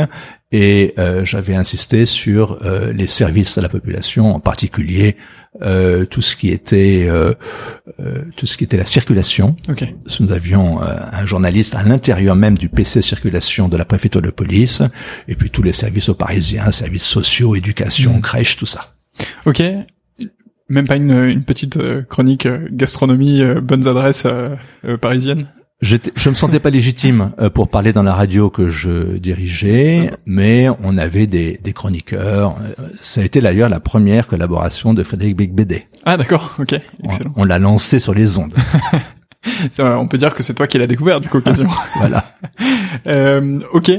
et 0.52 0.94
euh, 0.98 1.24
j'avais 1.24 1.54
insisté 1.54 2.04
sur 2.06 2.58
euh, 2.64 2.92
les 2.92 3.06
services 3.06 3.56
à 3.58 3.62
la 3.62 3.68
population, 3.68 4.34
en 4.34 4.40
particulier 4.40 5.16
euh, 5.62 6.04
tout 6.06 6.22
ce 6.22 6.36
qui 6.36 6.50
était 6.50 7.06
euh, 7.08 7.32
euh, 8.00 8.22
tout 8.36 8.46
ce 8.46 8.56
qui 8.56 8.64
était 8.64 8.76
la 8.76 8.84
circulation. 8.84 9.56
Ok. 9.68 9.84
Nous 10.20 10.32
avions 10.32 10.82
euh, 10.82 10.86
un 11.12 11.26
journaliste 11.26 11.74
à 11.74 11.82
l'intérieur 11.82 12.36
même 12.36 12.56
du 12.56 12.68
PC 12.68 13.02
circulation 13.02 13.68
de 13.68 13.76
la 13.76 13.84
préfecture 13.84 14.22
de 14.22 14.30
police, 14.30 14.82
et 15.28 15.34
puis 15.34 15.50
tous 15.50 15.62
les 15.62 15.72
services 15.72 16.08
aux 16.08 16.14
Parisiens, 16.14 16.70
services 16.70 17.04
sociaux, 17.04 17.54
éducation, 17.56 18.14
Mhm. 18.14 18.20
crèche, 18.20 18.56
tout 18.56 18.66
ça. 18.66 18.92
Ok. 19.46 19.62
Même 20.68 20.86
pas 20.86 20.96
une, 20.96 21.10
une 21.12 21.44
petite 21.44 21.78
chronique 22.08 22.48
gastronomie, 22.70 23.42
bonnes 23.62 23.86
adresses 23.86 24.26
parisiennes? 25.02 25.48
Je 25.82 26.28
me 26.28 26.34
sentais 26.34 26.60
pas 26.60 26.70
légitime 26.70 27.32
euh, 27.40 27.50
pour 27.50 27.68
parler 27.68 27.92
dans 27.92 28.04
la 28.04 28.14
radio 28.14 28.50
que 28.50 28.68
je 28.68 29.16
dirigeais, 29.18 30.12
mais 30.26 30.68
on 30.82 30.96
avait 30.96 31.26
des, 31.26 31.58
des 31.62 31.72
chroniqueurs. 31.72 32.56
Euh, 32.78 32.86
Ça 33.00 33.20
a 33.20 33.24
été 33.24 33.40
d'ailleurs 33.40 33.68
la 33.68 33.80
première 33.80 34.28
collaboration 34.28 34.94
de 34.94 35.02
Frédéric 35.02 35.36
Becbédé. 35.36 35.86
Ah 36.04 36.16
d'accord. 36.16 36.54
Ok. 36.60 36.76
On, 37.02 37.06
Excellent. 37.08 37.30
on 37.36 37.44
l'a 37.44 37.58
lancé 37.58 37.98
sur 37.98 38.14
les 38.14 38.38
ondes. 38.38 38.54
On 39.80 40.06
peut 40.06 40.18
dire 40.18 40.34
que 40.34 40.42
c'est 40.44 40.54
toi 40.54 40.68
qui 40.68 40.78
l'as 40.78 40.86
découvert 40.86 41.20
du 41.20 41.28
coup 41.28 41.40
quasiment. 41.40 41.72
voilà. 41.96 42.24
Euh, 43.08 43.58
ok, 43.72 43.90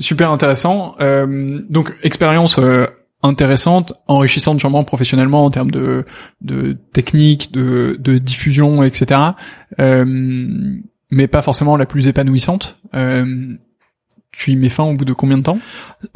super 0.00 0.32
intéressant. 0.32 0.96
Euh, 1.00 1.60
donc 1.70 1.94
expérience 2.02 2.58
euh, 2.58 2.86
intéressante, 3.22 3.92
enrichissante 4.08 4.58
sûrement 4.58 4.82
professionnellement 4.82 5.44
en 5.44 5.50
termes 5.50 5.70
de, 5.70 6.04
de 6.40 6.76
technique, 6.92 7.52
de, 7.52 7.96
de 8.00 8.18
diffusion, 8.18 8.82
etc. 8.82 9.20
Euh, 9.78 10.74
mais 11.10 11.26
pas 11.26 11.42
forcément 11.42 11.76
la 11.76 11.86
plus 11.86 12.06
épanouissante. 12.06 12.78
Euh, 12.94 13.56
tu 14.30 14.52
y 14.52 14.56
mets 14.56 14.68
fin 14.68 14.84
au 14.84 14.94
bout 14.94 15.04
de 15.04 15.12
combien 15.12 15.38
de 15.38 15.42
temps? 15.42 15.58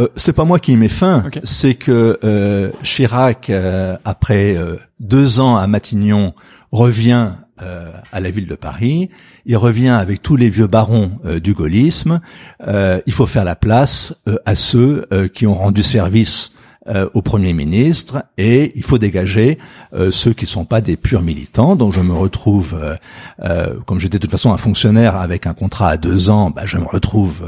Euh, 0.00 0.08
c'est 0.16 0.32
pas 0.32 0.44
moi 0.44 0.58
qui 0.58 0.72
y 0.72 0.76
mets 0.76 0.88
fin, 0.88 1.24
c'est 1.44 1.74
que 1.74 2.18
euh, 2.22 2.70
Chirac, 2.82 3.50
euh, 3.50 3.96
après 4.04 4.56
euh, 4.56 4.76
deux 5.00 5.40
ans 5.40 5.56
à 5.56 5.66
Matignon, 5.66 6.34
revient 6.70 7.32
euh, 7.62 7.90
à 8.12 8.20
la 8.20 8.30
ville 8.30 8.46
de 8.46 8.54
Paris. 8.54 9.08
Il 9.46 9.56
revient 9.56 9.88
avec 9.88 10.22
tous 10.22 10.36
les 10.36 10.48
vieux 10.48 10.66
barons 10.66 11.18
du 11.42 11.54
gaullisme. 11.54 12.20
Euh, 12.66 13.00
il 13.06 13.12
faut 13.12 13.26
faire 13.26 13.44
la 13.44 13.56
place 13.56 14.14
à 14.46 14.54
ceux 14.54 15.06
qui 15.34 15.46
ont 15.46 15.54
rendu 15.54 15.82
service 15.82 16.52
euh, 16.88 17.08
au 17.14 17.22
Premier 17.22 17.52
ministre 17.52 18.24
et 18.36 18.72
il 18.74 18.82
faut 18.82 18.98
dégager 18.98 19.56
euh, 19.94 20.10
ceux 20.10 20.32
qui 20.32 20.46
sont 20.46 20.64
pas 20.64 20.80
des 20.80 20.96
purs 20.96 21.22
militants. 21.22 21.76
Donc 21.76 21.94
je 21.94 22.00
me 22.00 22.12
retrouve, 22.12 22.76
euh, 23.44 23.78
comme 23.86 24.00
j'étais 24.00 24.18
de 24.18 24.22
toute 24.22 24.32
façon 24.32 24.52
un 24.52 24.56
fonctionnaire 24.56 25.14
avec 25.14 25.46
un 25.46 25.54
contrat 25.54 25.90
à 25.90 25.96
deux 25.96 26.28
ans, 26.28 26.50
bah, 26.50 26.62
je 26.64 26.78
me 26.78 26.84
retrouve 26.84 27.44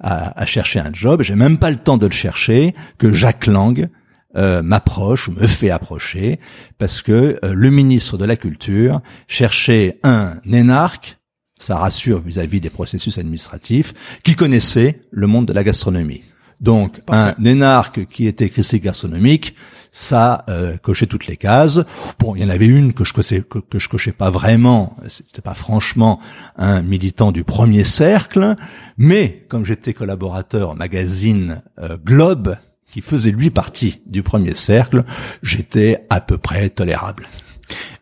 à, 0.00 0.46
chercher 0.46 0.80
un 0.80 0.90
job. 0.92 1.22
J'ai 1.22 1.36
même 1.36 1.58
pas 1.58 1.70
le 1.70 1.76
temps 1.76 1.96
de 1.96 2.06
le 2.06 2.12
chercher 2.12 2.74
que 2.98 3.12
Jacques 3.12 3.46
Lang 3.46 3.88
m'approche, 4.34 5.28
me 5.28 5.46
fait 5.46 5.70
approcher, 5.70 6.40
parce 6.78 7.02
que 7.02 7.38
le 7.42 7.70
ministre 7.70 8.18
de 8.18 8.24
la 8.24 8.34
Culture 8.34 9.00
cherchait 9.28 10.00
un 10.02 10.38
énarque, 10.50 11.18
ça 11.56 11.76
rassure 11.76 12.18
vis-à-vis 12.18 12.60
des 12.60 12.70
processus 12.70 13.16
administratifs, 13.18 13.94
qui 14.24 14.34
connaissait 14.34 15.02
le 15.12 15.28
monde 15.28 15.46
de 15.46 15.52
la 15.52 15.62
gastronomie. 15.62 16.22
Donc, 16.62 17.00
Parfait. 17.00 17.34
un 17.38 17.44
énarque 17.44 18.06
qui 18.06 18.26
était 18.26 18.48
critique 18.48 18.84
gastronomique, 18.84 19.54
ça 19.90 20.44
euh, 20.48 20.76
cochait 20.78 21.06
toutes 21.06 21.26
les 21.26 21.36
cases. 21.36 21.80
Bon, 22.18 22.34
il 22.34 22.42
y 22.42 22.44
en 22.44 22.48
avait 22.48 22.66
une 22.66 22.94
que 22.94 23.04
je 23.04 23.12
cochais, 23.12 23.42
que, 23.42 23.58
que 23.58 23.78
je 23.78 23.88
cochais 23.88 24.12
pas 24.12 24.30
vraiment. 24.30 24.96
C'était 25.08 25.42
pas 25.42 25.54
franchement 25.54 26.18
un 26.56 26.80
militant 26.82 27.30
du 27.32 27.44
premier 27.44 27.84
cercle, 27.84 28.56
mais 28.96 29.44
comme 29.48 29.66
j'étais 29.66 29.92
collaborateur 29.92 30.70
au 30.70 30.74
magazine 30.74 31.62
euh, 31.78 31.98
Globe, 32.02 32.56
qui 32.90 33.00
faisait 33.00 33.30
lui 33.30 33.50
partie 33.50 34.00
du 34.06 34.22
premier 34.22 34.54
cercle, 34.54 35.04
j'étais 35.42 36.06
à 36.10 36.20
peu 36.20 36.38
près 36.38 36.70
tolérable. 36.70 37.26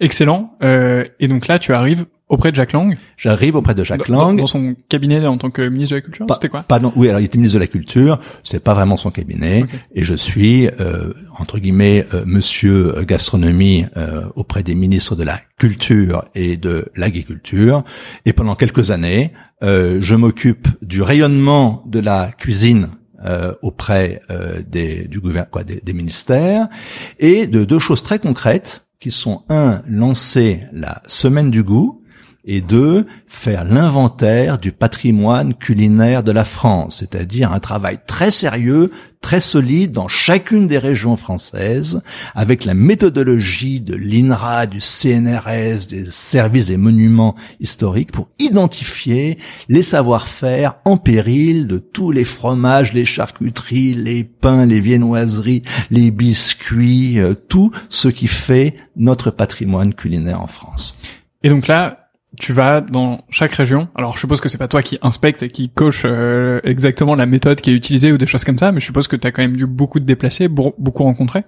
Excellent. 0.01 0.57
Euh, 0.63 1.05
et 1.19 1.29
donc 1.29 1.47
là, 1.47 1.59
tu 1.59 1.73
arrives 1.73 2.07
auprès 2.31 2.51
de 2.53 2.57
Jacques 2.57 2.73
Lang. 2.73 2.97
J'arrive 3.19 3.57
auprès 3.57 3.75
de 3.75 3.85
Jacques 3.85 4.09
Lang. 4.09 4.39
dans 4.39 4.47
son 4.47 4.75
cabinet 4.89 5.27
en 5.27 5.37
tant 5.37 5.51
que 5.51 5.61
ministre 5.69 5.95
de 5.95 5.97
la 5.97 6.01
Culture. 6.01 6.27
Pas- 6.27 6.35
C'était 6.35 6.49
quoi? 6.49 6.63
Pardon, 6.63 6.93
oui, 6.97 7.09
alors 7.09 7.21
il 7.21 7.25
était 7.25 7.37
ministre 7.37 7.57
de 7.59 7.61
la 7.61 7.67
Culture, 7.67 8.19
c'est 8.45 8.65
pas 8.65 8.73
vraiment 8.73 8.97
son 8.97 9.11
cabinet, 9.11 9.65
et 9.95 10.03
je 10.05 10.15
suis 10.15 10.69
euh, 10.81 11.13
entre 11.39 11.59
guillemets 11.59 12.07
euh, 12.15 12.23
Monsieur 12.25 12.95
gastronomie 13.05 13.85
euh, 13.97 14.23
auprès 14.37 14.63
des 14.63 14.75
ministres 14.75 15.15
de 15.17 15.25
la 15.25 15.39
Culture 15.59 16.25
et 16.35 16.57
de 16.57 16.87
l'Agriculture, 16.97 17.85
et 18.25 18.33
pendant 18.33 18.55
quelques 18.55 18.91
années, 18.91 19.33
euh, 19.63 19.99
je 20.01 20.15
m'occupe 20.15 20.69
du 20.81 21.03
rayonnement 21.03 21.83
de 21.87 21.99
la 22.01 22.31
cuisine. 22.39 22.89
euh, 23.27 23.53
auprès 23.61 24.23
euh, 24.31 24.63
des, 24.67 25.07
du 25.07 25.21
gouvernement, 25.21 25.51
quoi, 25.51 25.63
des, 25.63 25.83
des 25.85 25.93
ministères, 25.93 26.69
et 27.19 27.47
de 27.47 27.67
deux 27.67 27.79
choses 27.79 28.03
très 28.03 28.19
concrètes 28.19 28.87
qui 28.99 29.11
sont 29.11 29.43
un 29.51 29.83
lancer 29.87 30.63
la 30.73 31.03
semaine 31.07 31.51
du 31.51 31.63
goût 31.63 32.00
et 32.45 32.61
deux, 32.61 33.07
faire 33.27 33.65
l'inventaire 33.65 34.59
du 34.59 34.73
patrimoine 34.73 35.55
culinaire 35.55 36.23
de 36.23 36.33
la 36.33 36.45
France, 36.45 36.99
c'est-à-dire 37.01 37.53
un 37.53 37.61
travail 37.61 37.99
très 38.07 38.31
sérieux, 38.31 38.91
très 39.21 39.41
solide 39.41 39.93
dans 39.93 40.09
chacune 40.09 40.67
des 40.67 40.79
régions 40.79 41.17
françaises, 41.17 42.01
avec 42.35 42.65
la 42.65 42.73
méthodologie 42.73 43.83
de 43.83 43.95
l'INRA, 43.95 44.67
du 44.67 44.81
CNRS, 44.81 45.87
des 45.89 46.07
services 46.11 46.69
des 46.69 46.79
monuments 46.79 47.35
historiques, 47.61 48.13
pour 48.13 48.31
identifier 48.39 49.37
les 49.69 49.83
savoir-faire 49.83 50.77
en 50.87 50.97
péril 50.97 51.67
de 51.67 51.77
tous 51.77 52.11
les 52.11 52.25
fromages, 52.25 52.95
les 52.95 53.05
charcuteries, 53.05 53.93
les 53.93 54.25
pains, 54.25 54.65
les 54.65 54.81
viennoiseries, 54.81 55.63
les 55.91 56.11
biscuits, 56.11 57.21
euh, 57.21 57.35
tout 57.35 57.71
ce 57.91 58.09
qui 58.09 58.27
fait 58.27 58.75
notre 58.97 59.31
patrimoine 59.31 59.93
culinaire 59.93 60.41
en 60.41 60.47
France. 60.47 60.97
Et 61.43 61.49
donc 61.49 61.67
là, 61.69 62.00
tu 62.39 62.53
vas 62.53 62.81
dans 62.81 63.25
chaque 63.31 63.53
région. 63.53 63.89
Alors, 63.95 64.15
je 64.15 64.21
suppose 64.21 64.41
que 64.41 64.49
c'est 64.49 64.59
pas 64.59 64.69
toi 64.69 64.83
qui 64.83 64.99
inspecte 65.03 65.43
et 65.43 65.49
qui 65.51 65.69
coche 65.69 66.03
euh, 66.05 66.61
exactement 66.65 67.15
la 67.15 67.27
méthode 67.27 67.61
qui 67.61 67.71
est 67.71 67.75
utilisée 67.75 68.13
ou 68.13 68.19
des 68.19 68.27
choses 68.27 68.45
comme 68.45 68.59
ça, 68.59 68.73
mais 68.73 68.81
je 68.81 68.87
suppose 68.87 69.09
que 69.09 69.17
tu 69.17 69.27
as 69.27 69.33
quand 69.33 69.43
même 69.43 69.57
dû 69.57 69.67
beaucoup 69.67 69.99
te 70.01 70.05
déplacer, 70.05 70.49
beaucoup 70.49 71.03
rencontrer. 71.03 71.45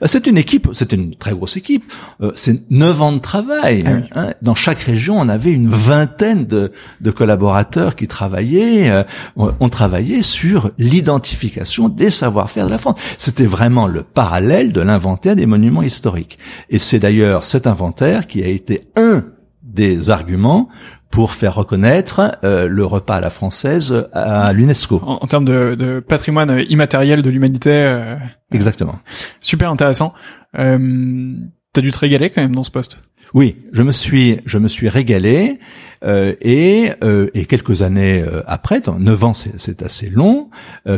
Bah, 0.00 0.08
c'est 0.08 0.26
une 0.26 0.36
équipe, 0.36 0.68
c'est 0.72 0.92
une 0.92 1.14
très 1.14 1.30
grosse 1.32 1.56
équipe. 1.56 1.84
Euh, 2.20 2.32
c'est 2.34 2.68
neuf 2.70 3.00
ans 3.00 3.12
de 3.12 3.20
travail. 3.20 3.84
Ah 3.86 3.92
oui. 3.94 4.00
hein. 4.14 4.32
Dans 4.42 4.56
chaque 4.56 4.80
région, 4.80 5.18
on 5.20 5.28
avait 5.28 5.52
une 5.52 5.68
vingtaine 5.68 6.46
de, 6.46 6.72
de 7.00 7.10
collaborateurs 7.12 7.94
qui 7.94 8.08
travaillaient. 8.08 8.90
euh, 8.90 9.04
on 9.36 9.68
travaillait 9.68 10.22
sur 10.22 10.72
l'identification 10.78 11.88
des 11.88 12.10
savoir-faire 12.10 12.66
de 12.66 12.70
la 12.72 12.78
France. 12.78 12.98
C'était 13.18 13.46
vraiment 13.46 13.86
le 13.86 14.02
parallèle 14.02 14.72
de 14.72 14.80
l'inventaire 14.80 15.36
des 15.36 15.46
monuments 15.46 15.82
historiques. 15.82 16.38
Et 16.70 16.78
c'est 16.80 16.98
d'ailleurs 16.98 17.44
cet 17.44 17.66
inventaire 17.68 18.26
qui 18.26 18.42
a 18.42 18.48
été 18.48 18.82
un 18.96 19.24
des 19.68 20.10
arguments 20.10 20.68
pour 21.10 21.32
faire 21.32 21.54
reconnaître 21.54 22.38
euh, 22.44 22.68
le 22.68 22.84
repas 22.84 23.16
à 23.16 23.20
la 23.20 23.30
française 23.30 24.08
à 24.12 24.52
l'UNESCO. 24.52 25.00
En, 25.04 25.18
en 25.22 25.26
termes 25.26 25.44
de, 25.46 25.74
de 25.74 26.00
patrimoine 26.00 26.50
euh, 26.50 26.64
immatériel 26.68 27.22
de 27.22 27.30
l'humanité, 27.30 27.70
euh, 27.72 28.16
Exactement. 28.52 28.98
super 29.40 29.70
intéressant. 29.70 30.12
Euh, 30.58 31.32
T'as 31.72 31.80
dû 31.82 31.90
te 31.90 31.98
régaler 31.98 32.30
quand 32.30 32.42
même 32.42 32.54
dans 32.54 32.64
ce 32.64 32.70
poste. 32.70 33.02
Oui, 33.34 33.56
je 33.72 33.82
me 33.82 33.92
suis, 33.92 34.40
je 34.46 34.56
me 34.58 34.68
suis 34.68 34.88
régalé. 34.88 35.58
et, 36.06 36.90
et 37.34 37.44
quelques 37.46 37.82
années 37.82 38.24
après, 38.46 38.80
dans 38.80 38.98
neuf 38.98 39.22
ans 39.24 39.34
c'est 39.34 39.82
assez 39.82 40.08
long, 40.08 40.48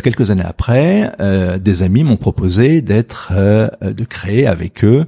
quelques 0.05 0.31
années 0.31 0.45
après, 0.47 1.11
des 1.59 1.83
amis 1.83 2.05
m'ont 2.05 2.17
proposé 2.19 2.83
d'être, 2.83 3.33
de 3.83 4.05
créer 4.05 4.47
avec 4.47 4.85
eux 4.85 5.07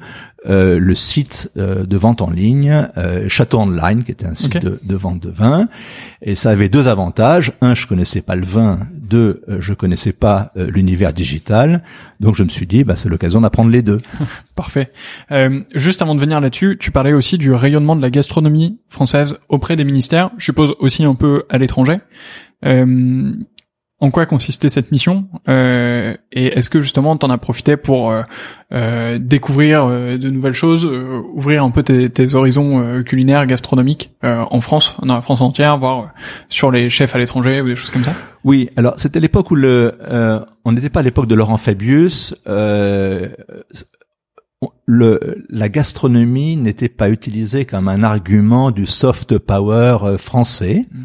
euh, 0.48 0.78
le 0.78 0.94
site 0.96 1.50
euh, 1.56 1.84
de 1.84 1.96
vente 1.96 2.20
en 2.20 2.30
ligne 2.30 2.88
euh, 2.96 3.28
Château 3.28 3.58
Online, 3.58 4.02
qui 4.02 4.10
était 4.10 4.26
un 4.26 4.34
site 4.34 4.56
de, 4.56 4.80
de, 4.82 4.96
vente 4.96 5.20
de 5.20 5.30
vin. 5.30 5.68
Et 6.20 6.34
ça 6.34 6.50
avait 6.50 6.68
deux 6.68 6.88
avantages. 6.88 7.52
Un, 7.60 7.74
je 7.74 7.86
connaissais 7.86 8.22
pas 8.22 8.34
le 8.34 8.44
vin. 8.44 8.80
Deux, 8.92 9.42
je 9.48 9.72
connaissais 9.72 10.12
pas 10.12 10.52
l'univers 10.56 11.12
digital. 11.12 11.82
Donc 12.20 12.34
je 12.34 12.42
me 12.42 12.48
suis 12.48 12.66
dit, 12.66 12.82
bah, 12.82 12.96
c'est 12.96 13.08
l'occasion 13.08 13.40
d'apprendre 13.40 13.70
les 13.70 13.82
deux. 13.82 14.00
Parfait. 14.54 14.90
juste 15.74 16.02
avant 16.02 16.14
de 16.14 16.20
venir 16.20 16.40
là-dessus, 16.40 16.76
tu 16.78 16.90
parlais 16.90 17.12
aussi 17.12 17.38
du 17.38 17.52
rayonnement 17.52 17.96
de 17.96 18.02
la 18.02 18.10
gastronomie 18.10 18.78
française 18.88 19.38
auprès 19.48 19.76
des 19.76 19.84
ministères. 19.84 20.30
Je 20.38 20.44
suppose 20.46 20.74
aussi 20.78 21.04
un 21.04 21.14
peu 21.14 21.44
à 21.50 21.58
l'étranger. 21.58 21.96
Euh, 22.64 23.32
en 24.02 24.10
quoi 24.10 24.26
consistait 24.26 24.68
cette 24.68 24.90
mission 24.90 25.28
euh, 25.48 26.14
et 26.32 26.58
est-ce 26.58 26.68
que 26.68 26.80
justement 26.80 27.16
t'en 27.16 27.30
as 27.30 27.38
profité 27.38 27.76
pour 27.76 28.10
euh, 28.10 28.22
euh, 28.72 29.18
découvrir 29.20 29.86
de 29.86 30.28
nouvelles 30.28 30.54
choses, 30.54 30.84
ouvrir 30.84 31.62
un 31.62 31.70
peu 31.70 31.84
tes, 31.84 32.10
tes 32.10 32.34
horizons 32.34 33.04
culinaires, 33.04 33.46
gastronomiques 33.46 34.10
en 34.22 34.60
France, 34.60 34.96
dans 35.02 35.14
la 35.14 35.22
France 35.22 35.40
entière, 35.40 35.78
voire 35.78 36.12
sur 36.48 36.72
les 36.72 36.90
chefs 36.90 37.14
à 37.14 37.18
l'étranger 37.18 37.60
ou 37.60 37.68
des 37.68 37.76
choses 37.76 37.92
comme 37.92 38.02
ça? 38.02 38.12
Oui, 38.42 38.70
alors 38.76 38.94
c'était 38.96 39.20
l'époque 39.20 39.52
où 39.52 39.54
le, 39.54 39.96
on 40.64 40.72
n'était 40.72 40.90
pas 40.90 41.00
à 41.00 41.04
l'époque 41.04 41.28
de 41.28 41.36
Laurent 41.36 41.56
Fabius. 41.56 42.34
Le, 44.86 45.44
la 45.48 45.68
gastronomie 45.68 46.56
n'était 46.56 46.88
pas 46.88 47.08
utilisée 47.08 47.64
comme 47.66 47.88
un 47.88 48.02
argument 48.02 48.72
du 48.72 48.86
soft 48.86 49.38
power 49.38 50.16
français. 50.18 50.86
Mmh. 50.90 51.02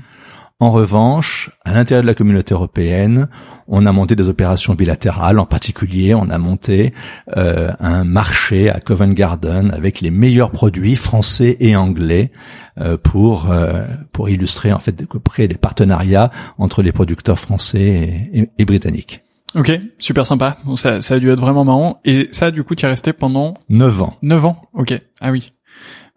En 0.60 0.72
revanche, 0.72 1.52
à 1.65 1.74
l'intérieur 1.76 2.02
de 2.02 2.08
la 2.08 2.15
communauté 2.15 2.56
européenne, 2.56 3.28
on 3.67 3.86
a 3.86 3.91
monté 3.91 4.15
des 4.15 4.28
opérations 4.28 4.74
bilatérales. 4.74 5.38
En 5.38 5.46
particulier, 5.46 6.15
on 6.15 6.32
a 6.32 6.39
monté 6.39 6.96
euh, 7.38 7.72
un 7.80 8.04
marché 8.04 8.67
à 8.72 8.80
Covent 8.80 9.13
Garden 9.13 9.70
avec 9.72 10.02
les 10.02 10.10
meilleurs 10.10 10.50
produits 10.50 10.96
français 10.96 11.58
et 11.60 11.76
anglais 11.76 12.32
euh, 12.80 12.98
pour 12.98 13.52
euh, 13.52 13.86
pour 14.12 14.30
illustrer 14.30 14.74
en 14.74 14.80
fait 14.80 15.06
créer 15.30 15.48
des 15.48 15.58
partenariats 15.58 16.32
entre 16.58 16.82
les 16.82 16.91
producteurs 16.91 17.38
français 17.38 18.50
et, 18.58 18.65
britanniques. 18.65 19.22
Ok, 19.54 19.80
super 20.00 20.26
sympa. 20.26 20.58
ça, 20.76 21.02
ça 21.02 21.13
a 21.13 21.20
dû 21.20 21.30
être 21.30 21.39
vraiment 21.39 21.65
marrant. 21.65 22.00
Et 22.04 22.30
ça, 22.32 22.50
du 22.50 22.63
coup, 22.63 22.74
tu 22.74 22.88
es 22.88 22.89
resté 22.89 23.13
pendant 23.13 23.54
neuf 23.70 24.02
ans. 24.02 24.17
Neuf 24.24 24.43
ans. 24.43 24.60
Ok. 24.74 25.00
Ah 25.22 25.30
oui. 25.30 25.52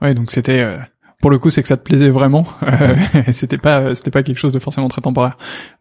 Ouais, 0.00 0.14
donc 0.14 0.30
c'était 0.30 0.78
pour 1.20 1.30
le 1.30 1.38
coup, 1.38 1.50
c'est 1.50 1.62
que 1.62 1.68
ça 1.68 1.76
te 1.76 1.82
plaisait 1.82 2.10
vraiment. 2.10 2.46
Euh, 2.62 2.94
c'était 3.32 3.58
pas, 3.58 3.94
c'était 3.94 4.10
pas 4.10 4.22
quelque 4.22 4.38
chose 4.38 4.52
de 4.52 4.58
forcément 4.58 4.88
très 4.88 5.02
temporaire. 5.02 5.36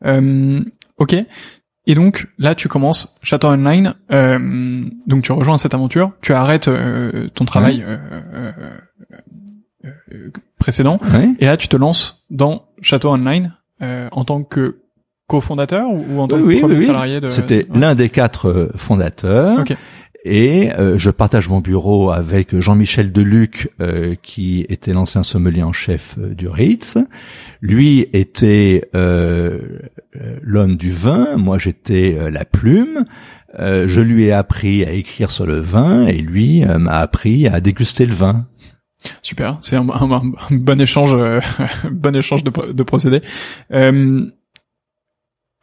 Euh, 0.06 0.62
ok. 0.98 1.16
Et 1.90 1.96
donc 1.96 2.28
là, 2.38 2.56
tu 2.56 2.68
commences 2.68 3.16
Château 3.24 3.48
Online. 3.48 3.96
Euh, 4.12 4.86
donc 5.08 5.24
tu 5.24 5.32
rejoins 5.32 5.58
cette 5.58 5.74
aventure. 5.74 6.12
Tu 6.22 6.34
arrêtes 6.34 6.68
euh, 6.68 7.30
ton 7.34 7.46
travail 7.46 7.84
euh, 7.88 8.52
précédent. 10.60 11.00
Et 11.40 11.46
là, 11.46 11.58
tu 11.58 11.68
te 11.68 11.76
lances 11.78 12.24
dans 12.30 12.66
Château 12.82 13.10
Online 13.10 13.54
en 13.82 14.24
tant 14.24 14.44
que 14.44 14.82
cofondateur 15.28 15.90
ou 15.90 16.20
en 16.20 16.28
tant 16.28 16.38
que 16.38 16.60
premier 16.60 16.82
salarié 16.82 17.22
de. 17.22 17.30
C'était 17.30 17.66
l'un 17.74 17.96
des 17.96 18.10
quatre 18.10 18.72
fondateurs. 18.76 19.60
Okay. 19.62 19.76
Et 20.26 20.72
euh, 20.72 20.98
je 20.98 21.12
partage 21.12 21.48
mon 21.48 21.62
bureau 21.62 22.12
avec 22.12 22.58
Jean-Michel 22.58 23.12
Deluc, 23.12 23.70
euh, 23.82 24.16
qui 24.22 24.66
était 24.68 24.92
l'ancien 24.92 25.24
sommelier 25.24 25.64
en 25.64 25.72
chef 25.72 26.16
euh, 26.18 26.36
du 26.36 26.50
Ritz. 26.50 26.98
Lui 27.62 28.08
était 28.14 28.90
l'homme 30.42 30.76
du 30.76 30.92
vin, 30.92 31.38
moi 31.38 31.58
j'étais 31.58 32.18
la 32.32 32.46
plume. 32.46 33.04
je 33.58 34.00
lui 34.00 34.26
ai 34.26 34.32
appris 34.32 34.86
à 34.86 34.92
écrire 34.92 35.30
sur 35.30 35.46
le 35.46 35.60
vin 35.60 36.08
et 36.08 36.18
lui 36.20 36.64
m'a 36.64 37.00
appris 37.00 37.48
à 37.48 37.60
déguster 37.60 38.06
le 38.06 38.14
vin. 38.14 38.48
Super, 39.22 39.58
c'est 39.60 39.76
un, 39.76 39.84
bon 39.84 40.80
échange, 40.80 41.18
bon 41.92 42.16
échange 42.16 42.46
de, 42.46 42.72
de 42.72 42.84
procédés. 42.84 43.22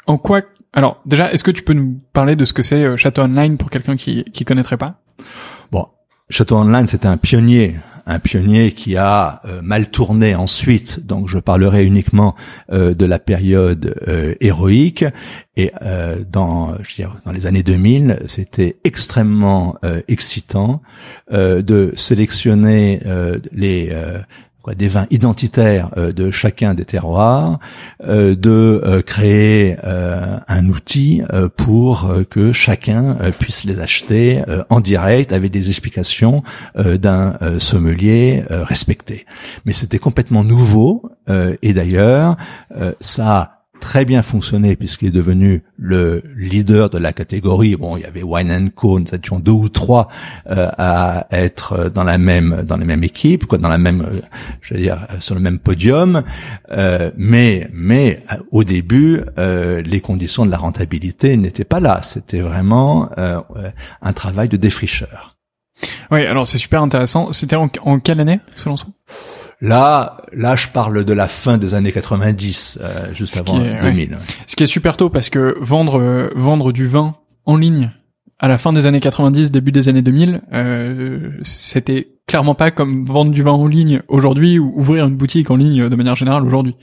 en 0.07 0.19
quoi 0.19 0.43
alors 0.77 1.01
déjà, 1.07 1.33
est-ce 1.33 1.43
que 1.43 1.51
tu 1.51 1.63
peux 1.63 1.73
nous 1.73 1.99
parler 2.13 2.37
de 2.37 2.45
ce 2.45 2.53
que 2.53 2.63
c'est 2.63 2.85
euh, 2.85 2.97
Château 2.99 3.23
Online 3.23 3.57
pour 3.57 3.71
quelqu'un 3.71 3.97
qui 3.97 4.25
qui 4.25 4.45
connaîtrait 4.45 4.77
pas? 4.77 5.01
Bon, 5.73 5.87
Château 6.29 6.57
Online, 6.57 6.87
c'était 6.87 7.07
un 7.07 7.17
pionnier, 7.17 7.77
un 8.05 8.19
pionnier 8.19 8.73
qui 8.73 8.95
a 8.99 9.41
euh, 9.47 9.63
mal 9.63 9.91
tourné 9.91 10.35
ensuite. 10.35 11.07
Donc, 11.07 11.29
je 11.29 11.39
parlerai 11.39 11.87
uniquement 11.87 12.35
euh, 12.71 12.93
de 12.93 13.07
la 13.07 13.19
période 13.19 13.95
héroïque. 14.43 15.07
Et 15.57 15.73
dans, 16.31 16.75
je 16.83 16.97
dire, 16.97 17.17
dans 17.25 17.33
les 17.33 17.47
années 17.47 17.63
2000, 17.63 18.25
c'était 18.27 18.77
extrêmement 18.85 19.77
excitant 20.07 20.83
de 21.33 21.95
sélectionner 21.97 23.01
les 23.53 23.91
des 24.75 24.89
vins 24.89 25.07
identitaires 25.11 25.91
euh, 25.97 26.13
de 26.13 26.31
chacun 26.31 26.75
des 26.75 26.85
terroirs, 26.85 27.59
euh, 28.07 28.35
de 28.35 28.83
euh, 28.85 29.03
créer 29.03 29.77
un 30.49 30.69
outil 30.69 31.23
pour 31.57 32.13
que 32.31 32.53
chacun 32.53 33.17
puisse 33.39 33.65
les 33.65 33.81
acheter 33.81 34.43
en 34.69 34.81
direct 34.81 35.33
avec 35.33 35.51
des 35.51 35.69
explications 35.69 36.43
d'un 36.77 37.37
sommelier 37.59 38.45
respecté. 38.49 39.27
Mais 39.65 39.73
c'était 39.73 39.99
complètement 39.99 40.45
nouveau 40.45 41.11
et 41.63 41.73
d'ailleurs 41.73 42.37
ça 43.01 43.56
très 43.81 44.05
bien 44.05 44.23
fonctionné 44.23 44.77
puisqu'il 44.77 45.09
est 45.09 45.13
devenu 45.13 45.63
le 45.79 46.23
leader 46.37 46.91
de 46.91 46.99
la 46.99 47.13
catégorie. 47.13 47.77
Bon, 47.77 47.97
il 47.97 48.03
y 48.03 48.07
avait 48.07 48.23
Wine 48.23 48.71
Co, 48.75 48.99
nous 48.99 49.15
étions 49.15 49.39
deux 49.39 49.53
ou 49.53 49.69
trois 49.69 50.09
euh, 50.51 50.69
à 50.79 51.27
être 51.31 51.91
dans 51.91 52.05
la 52.05 52.19
même 52.19 52.65
dans 52.67 52.77
la 52.77 52.85
même 52.85 53.05
équipe, 53.05 53.47
quoi, 53.47 53.59
dans 53.59 53.69
la 53.69 53.79
même, 53.79 54.03
euh, 54.03 54.21
je 54.61 54.75
veux 54.75 54.81
dire, 54.81 55.07
sur 55.21 55.35
le 55.35 55.41
même 55.41 55.59
podium. 55.59 56.23
Euh, 56.73 57.11
mais 57.17 57.69
mais 57.73 58.23
au 58.51 58.65
début, 58.65 59.23
les 59.37 60.01
conditions 60.01 60.47
de 60.47 60.51
la 60.51 60.59
rentabilité 60.59 61.37
n'étaient 61.37 61.65
pas 61.65 61.81
là. 61.81 62.01
C'était 62.03 62.41
vraiment 62.41 63.11
un 63.17 64.13
travail 64.13 64.49
de 64.49 64.57
défricheur. 64.57 65.37
Oui, 66.11 66.25
alors 66.25 66.47
c'est 66.47 66.59
super 66.59 66.83
intéressant. 66.83 67.33
C'était 67.33 67.57
en, 67.57 67.69
en 67.83 67.99
quelle 68.01 68.21
année 68.21 68.41
ce 68.55 68.69
lancement 68.69 68.93
Là, 69.61 70.19
là, 70.33 70.55
je 70.55 70.69
parle 70.69 71.05
de 71.05 71.13
la 71.13 71.29
fin 71.29 71.57
des 71.57 71.75
années 71.75 71.93
90, 71.93 72.79
euh, 72.81 73.15
juste 73.15 73.39
avant 73.39 73.59
2000. 73.59 74.19
Ce 74.47 74.55
qui 74.55 74.63
est 74.63 74.67
super 74.67 74.97
tôt 74.97 75.09
parce 75.09 75.31
que 75.31 75.57
vendre 75.61 76.01
euh, 76.01 76.29
vendre 76.35 76.73
du 76.73 76.87
vin 76.87 77.17
en 77.47 77.57
ligne 77.57 77.91
à 78.39 78.49
la 78.49 78.59
fin 78.59 78.73
des 78.73 78.87
années 78.87 79.01
90, 79.01 79.51
début 79.51 79.73
des 79.73 79.89
années 79.89 80.03
2000, 80.03 80.43
euh, 80.53 81.31
c'était 81.43 82.09
clairement 82.27 82.55
pas 82.55 82.71
comme 82.71 83.07
vendre 83.07 83.31
du 83.31 83.43
vin 83.43 83.53
en 83.53 83.67
ligne 83.67 84.03
aujourd'hui 84.09 84.59
ou 84.59 84.73
ouvrir 84.77 85.07
une 85.07 85.17
boutique 85.17 85.51
en 85.51 85.57
ligne 85.57 85.89
de 85.89 85.97
manière 85.97 86.17
générale 86.17 86.45
aujourd'hui. 86.45 86.77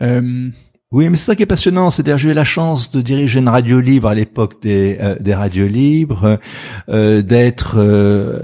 Euh, 0.00 0.48
oui, 0.92 1.08
mais 1.08 1.16
c'est 1.16 1.24
ça 1.24 1.36
qui 1.36 1.42
est 1.42 1.46
passionnant. 1.46 1.88
C'est-à-dire, 1.88 2.18
j'ai 2.18 2.30
eu 2.30 2.34
la 2.34 2.44
chance 2.44 2.90
de 2.90 3.00
diriger 3.00 3.40
une 3.40 3.48
radio 3.48 3.80
libre 3.80 4.08
à 4.08 4.14
l'époque 4.14 4.60
des, 4.60 4.98
euh, 5.00 5.16
des 5.18 5.34
radios 5.34 5.66
libres, 5.66 6.38
euh, 6.90 7.22
d'être 7.22 7.76
euh, 7.78 8.40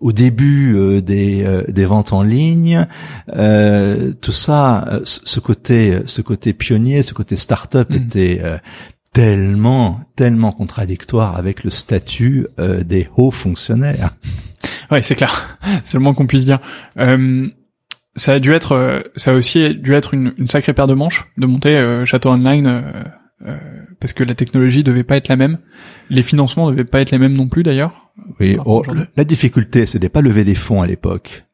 au 0.00 0.12
début 0.12 1.00
des, 1.00 1.62
des 1.68 1.84
ventes 1.86 2.12
en 2.12 2.22
ligne. 2.22 2.86
tout 3.26 4.32
ça, 4.32 5.00
ce 5.04 5.40
côté, 5.40 5.98
ce 6.04 6.20
côté 6.20 6.52
pionnier, 6.52 7.02
ce 7.02 7.14
côté 7.14 7.36
start-up 7.36 7.90
mm. 7.90 7.96
était 7.96 8.42
tellement, 9.14 10.00
tellement 10.16 10.52
contradictoire 10.52 11.36
avec 11.36 11.64
le 11.64 11.70
statut 11.70 12.46
des 12.84 13.08
hauts 13.16 13.30
fonctionnaires. 13.30 14.10
Ouais, 14.90 15.02
c'est 15.02 15.14
clair. 15.14 15.58
C'est 15.84 15.96
le 15.96 16.02
moins 16.02 16.14
qu'on 16.14 16.26
puisse 16.26 16.44
dire 16.44 16.60
ça 18.16 18.32
a 18.32 18.38
dû 18.40 18.52
être, 18.52 18.72
euh, 18.72 19.00
ça 19.14 19.32
a 19.32 19.34
aussi 19.34 19.74
dû 19.74 19.94
être 19.94 20.14
une, 20.14 20.32
une 20.38 20.48
sacrée 20.48 20.72
paire 20.72 20.86
de 20.86 20.94
manches 20.94 21.30
de 21.36 21.46
monter 21.46 21.76
euh, 21.76 22.04
Château 22.04 22.30
Online 22.30 22.66
euh, 23.46 23.56
parce 24.00 24.14
que 24.14 24.24
la 24.24 24.34
technologie 24.34 24.82
devait 24.82 25.04
pas 25.04 25.16
être 25.16 25.28
la 25.28 25.36
même, 25.36 25.58
les 26.10 26.22
financements 26.22 26.70
devaient 26.70 26.84
pas 26.84 27.00
être 27.00 27.10
les 27.10 27.18
mêmes 27.18 27.34
non 27.34 27.48
plus 27.48 27.62
d'ailleurs. 27.62 28.10
Oui, 28.40 28.56
oh, 28.64 28.82
la 29.16 29.24
difficulté, 29.24 29.84
c'était 29.84 30.08
pas 30.08 30.22
lever 30.22 30.44
des 30.44 30.54
fonds 30.54 30.80
à 30.80 30.86
l'époque. 30.86 31.44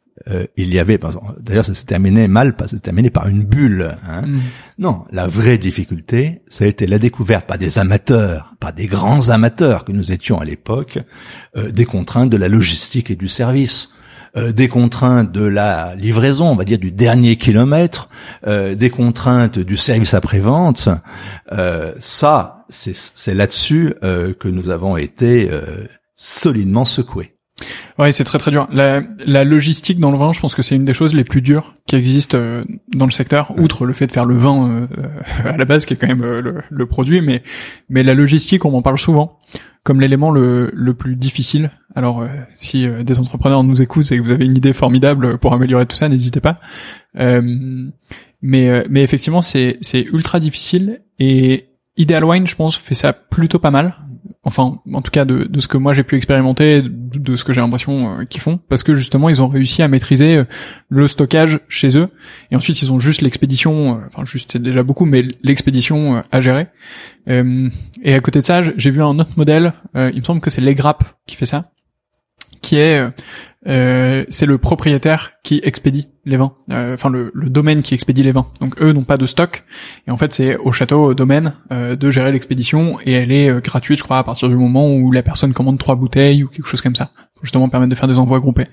il 0.56 0.72
y 0.72 0.78
avait, 0.78 0.98
d'ailleurs, 1.40 1.64
ça 1.64 1.74
s'est 1.74 1.86
terminé 1.86 2.28
mal, 2.28 2.54
que 2.54 2.68
s'est 2.68 2.78
terminé 2.78 3.10
par 3.10 3.26
une 3.26 3.42
bulle. 3.42 3.96
Hein. 4.08 4.22
Mm. 4.22 4.40
Non, 4.78 5.04
la 5.10 5.26
vraie 5.26 5.58
difficulté, 5.58 6.42
ça 6.48 6.64
a 6.64 6.68
été 6.68 6.86
la 6.86 7.00
découverte 7.00 7.48
par 7.48 7.58
des 7.58 7.80
amateurs, 7.80 8.54
par 8.60 8.72
des 8.72 8.86
grands 8.86 9.30
amateurs 9.30 9.84
que 9.84 9.90
nous 9.90 10.12
étions 10.12 10.40
à 10.40 10.44
l'époque, 10.44 11.00
des 11.56 11.84
contraintes 11.84 12.30
de 12.30 12.36
la 12.36 12.46
logistique 12.46 13.10
et 13.10 13.16
du 13.16 13.26
service. 13.26 13.90
Euh, 14.36 14.52
des 14.52 14.68
contraintes 14.68 15.30
de 15.30 15.44
la 15.44 15.94
livraison, 15.94 16.48
on 16.48 16.56
va 16.56 16.64
dire 16.64 16.78
du 16.78 16.90
dernier 16.90 17.36
kilomètre, 17.36 18.08
euh, 18.46 18.74
des 18.74 18.88
contraintes 18.88 19.58
du 19.58 19.76
service 19.76 20.14
après-vente. 20.14 20.88
Euh, 21.52 21.92
ça, 22.00 22.64
c'est 22.70 23.34
là-dessus 23.34 23.94
que 24.00 24.48
nous 24.48 24.70
avons 24.70 24.96
été 24.96 25.50
solidement 26.16 26.86
secoués. 26.86 27.32
Ouais, 27.98 28.12
c'est 28.12 28.24
très 28.24 28.38
très 28.38 28.50
dur. 28.50 28.66
La, 28.72 29.02
la, 29.26 29.44
logistique 29.44 30.00
dans 30.00 30.10
le 30.10 30.18
vin, 30.18 30.32
je 30.32 30.40
pense 30.40 30.54
que 30.54 30.62
c'est 30.62 30.74
une 30.74 30.84
des 30.84 30.94
choses 30.94 31.14
les 31.14 31.24
plus 31.24 31.42
dures 31.42 31.74
qui 31.86 31.96
existent 31.96 32.38
euh, 32.38 32.64
dans 32.94 33.04
le 33.04 33.10
secteur, 33.10 33.52
outre 33.58 33.84
le 33.84 33.92
fait 33.92 34.06
de 34.06 34.12
faire 34.12 34.24
le 34.24 34.36
vin 34.36 34.86
euh, 34.98 35.06
à 35.44 35.56
la 35.56 35.64
base, 35.64 35.84
qui 35.84 35.94
est 35.94 35.96
quand 35.96 36.08
même 36.08 36.22
le, 36.22 36.62
le, 36.68 36.86
produit, 36.86 37.20
mais 37.20 37.42
mais 37.88 38.02
la 38.02 38.14
logistique, 38.14 38.64
on 38.64 38.74
en 38.74 38.82
parle 38.82 38.98
souvent 38.98 39.38
comme 39.84 40.00
l'élément 40.00 40.30
le, 40.30 40.70
le 40.74 40.94
plus 40.94 41.16
difficile. 41.16 41.72
Alors, 41.94 42.26
si 42.56 42.86
des 43.04 43.20
entrepreneurs 43.20 43.64
nous 43.64 43.82
écoutent 43.82 44.10
et 44.12 44.18
que 44.18 44.22
vous 44.22 44.32
avez 44.32 44.46
une 44.46 44.56
idée 44.56 44.72
formidable 44.72 45.38
pour 45.38 45.52
améliorer 45.52 45.86
tout 45.86 45.96
ça, 45.96 46.08
n'hésitez 46.08 46.40
pas. 46.40 46.56
mais 47.14 47.90
mais 48.40 49.02
effectivement, 49.02 49.42
c'est 49.42 49.78
ultra 50.12 50.40
difficile 50.40 51.02
et 51.18 51.68
Ideal 51.96 52.24
Wine, 52.24 52.46
je 52.46 52.56
pense, 52.56 52.76
fait 52.76 52.94
ça 52.94 53.12
plutôt 53.12 53.58
pas 53.58 53.70
mal 53.70 53.96
enfin 54.44 54.80
en 54.92 55.02
tout 55.02 55.10
cas 55.10 55.24
de, 55.24 55.44
de 55.44 55.60
ce 55.60 55.68
que 55.68 55.76
moi 55.76 55.94
j'ai 55.94 56.02
pu 56.02 56.16
expérimenter, 56.16 56.82
de, 56.82 56.88
de 56.88 57.36
ce 57.36 57.44
que 57.44 57.52
j'ai 57.52 57.60
l'impression 57.60 58.20
euh, 58.20 58.24
qu'ils 58.24 58.40
font, 58.40 58.58
parce 58.68 58.82
que 58.82 58.94
justement 58.94 59.28
ils 59.28 59.40
ont 59.40 59.48
réussi 59.48 59.82
à 59.82 59.88
maîtriser 59.88 60.36
euh, 60.36 60.44
le 60.88 61.06
stockage 61.08 61.60
chez 61.68 61.96
eux, 61.96 62.06
et 62.50 62.56
ensuite 62.56 62.82
ils 62.82 62.92
ont 62.92 62.98
juste 62.98 63.22
l'expédition, 63.22 63.96
euh, 63.96 64.00
enfin 64.08 64.24
juste 64.24 64.52
c'est 64.52 64.62
déjà 64.62 64.82
beaucoup, 64.82 65.04
mais 65.04 65.24
l'expédition 65.42 66.22
à 66.30 66.40
gérer. 66.40 66.68
et 67.26 68.14
à 68.14 68.20
côté 68.20 68.40
de 68.40 68.44
ça, 68.44 68.62
j'ai 68.62 68.90
vu 68.90 69.02
un 69.02 69.18
autre 69.18 69.30
modèle, 69.36 69.72
il 69.94 70.16
me 70.16 70.24
semble 70.24 70.40
que 70.40 70.50
c'est 70.50 70.60
Legrap 70.60 71.04
qui 71.26 71.36
fait 71.36 71.46
ça, 71.46 71.62
qui 72.62 72.76
est 72.76 73.10
euh, 73.68 74.24
c'est 74.28 74.46
le 74.46 74.58
propriétaire 74.58 75.34
qui 75.44 75.60
expédie 75.62 76.08
les 76.24 76.36
vins, 76.36 76.52
euh, 76.70 76.94
enfin 76.94 77.10
le, 77.10 77.30
le, 77.32 77.48
domaine 77.48 77.82
qui 77.82 77.94
expédie 77.94 78.24
les 78.24 78.32
vins. 78.32 78.48
Donc 78.60 78.80
eux 78.82 78.92
n'ont 78.92 79.04
pas 79.04 79.16
de 79.16 79.26
stock 79.26 79.62
et 80.08 80.10
en 80.10 80.16
fait 80.16 80.32
c'est 80.32 80.56
au 80.56 80.72
château 80.72 81.00
au 81.04 81.14
domaine 81.14 81.54
euh, 81.70 81.94
de 81.94 82.10
gérer 82.10 82.32
l'expédition 82.32 82.98
et 83.06 83.12
elle 83.12 83.30
est 83.30 83.62
gratuite 83.62 83.98
je 83.98 84.02
crois 84.02 84.18
à 84.18 84.24
partir 84.24 84.48
du 84.48 84.56
moment 84.56 84.92
où 84.92 85.12
la 85.12 85.22
personne 85.22 85.52
commande 85.52 85.78
trois 85.78 85.94
bouteilles 85.94 86.42
ou 86.42 86.48
quelque 86.48 86.66
chose 86.66 86.80
comme 86.80 86.96
ça, 86.96 87.10
pour 87.36 87.44
justement 87.44 87.68
permettre 87.68 87.90
de 87.90 87.94
faire 87.94 88.08
des 88.08 88.18
envois 88.18 88.40
groupés. 88.40 88.66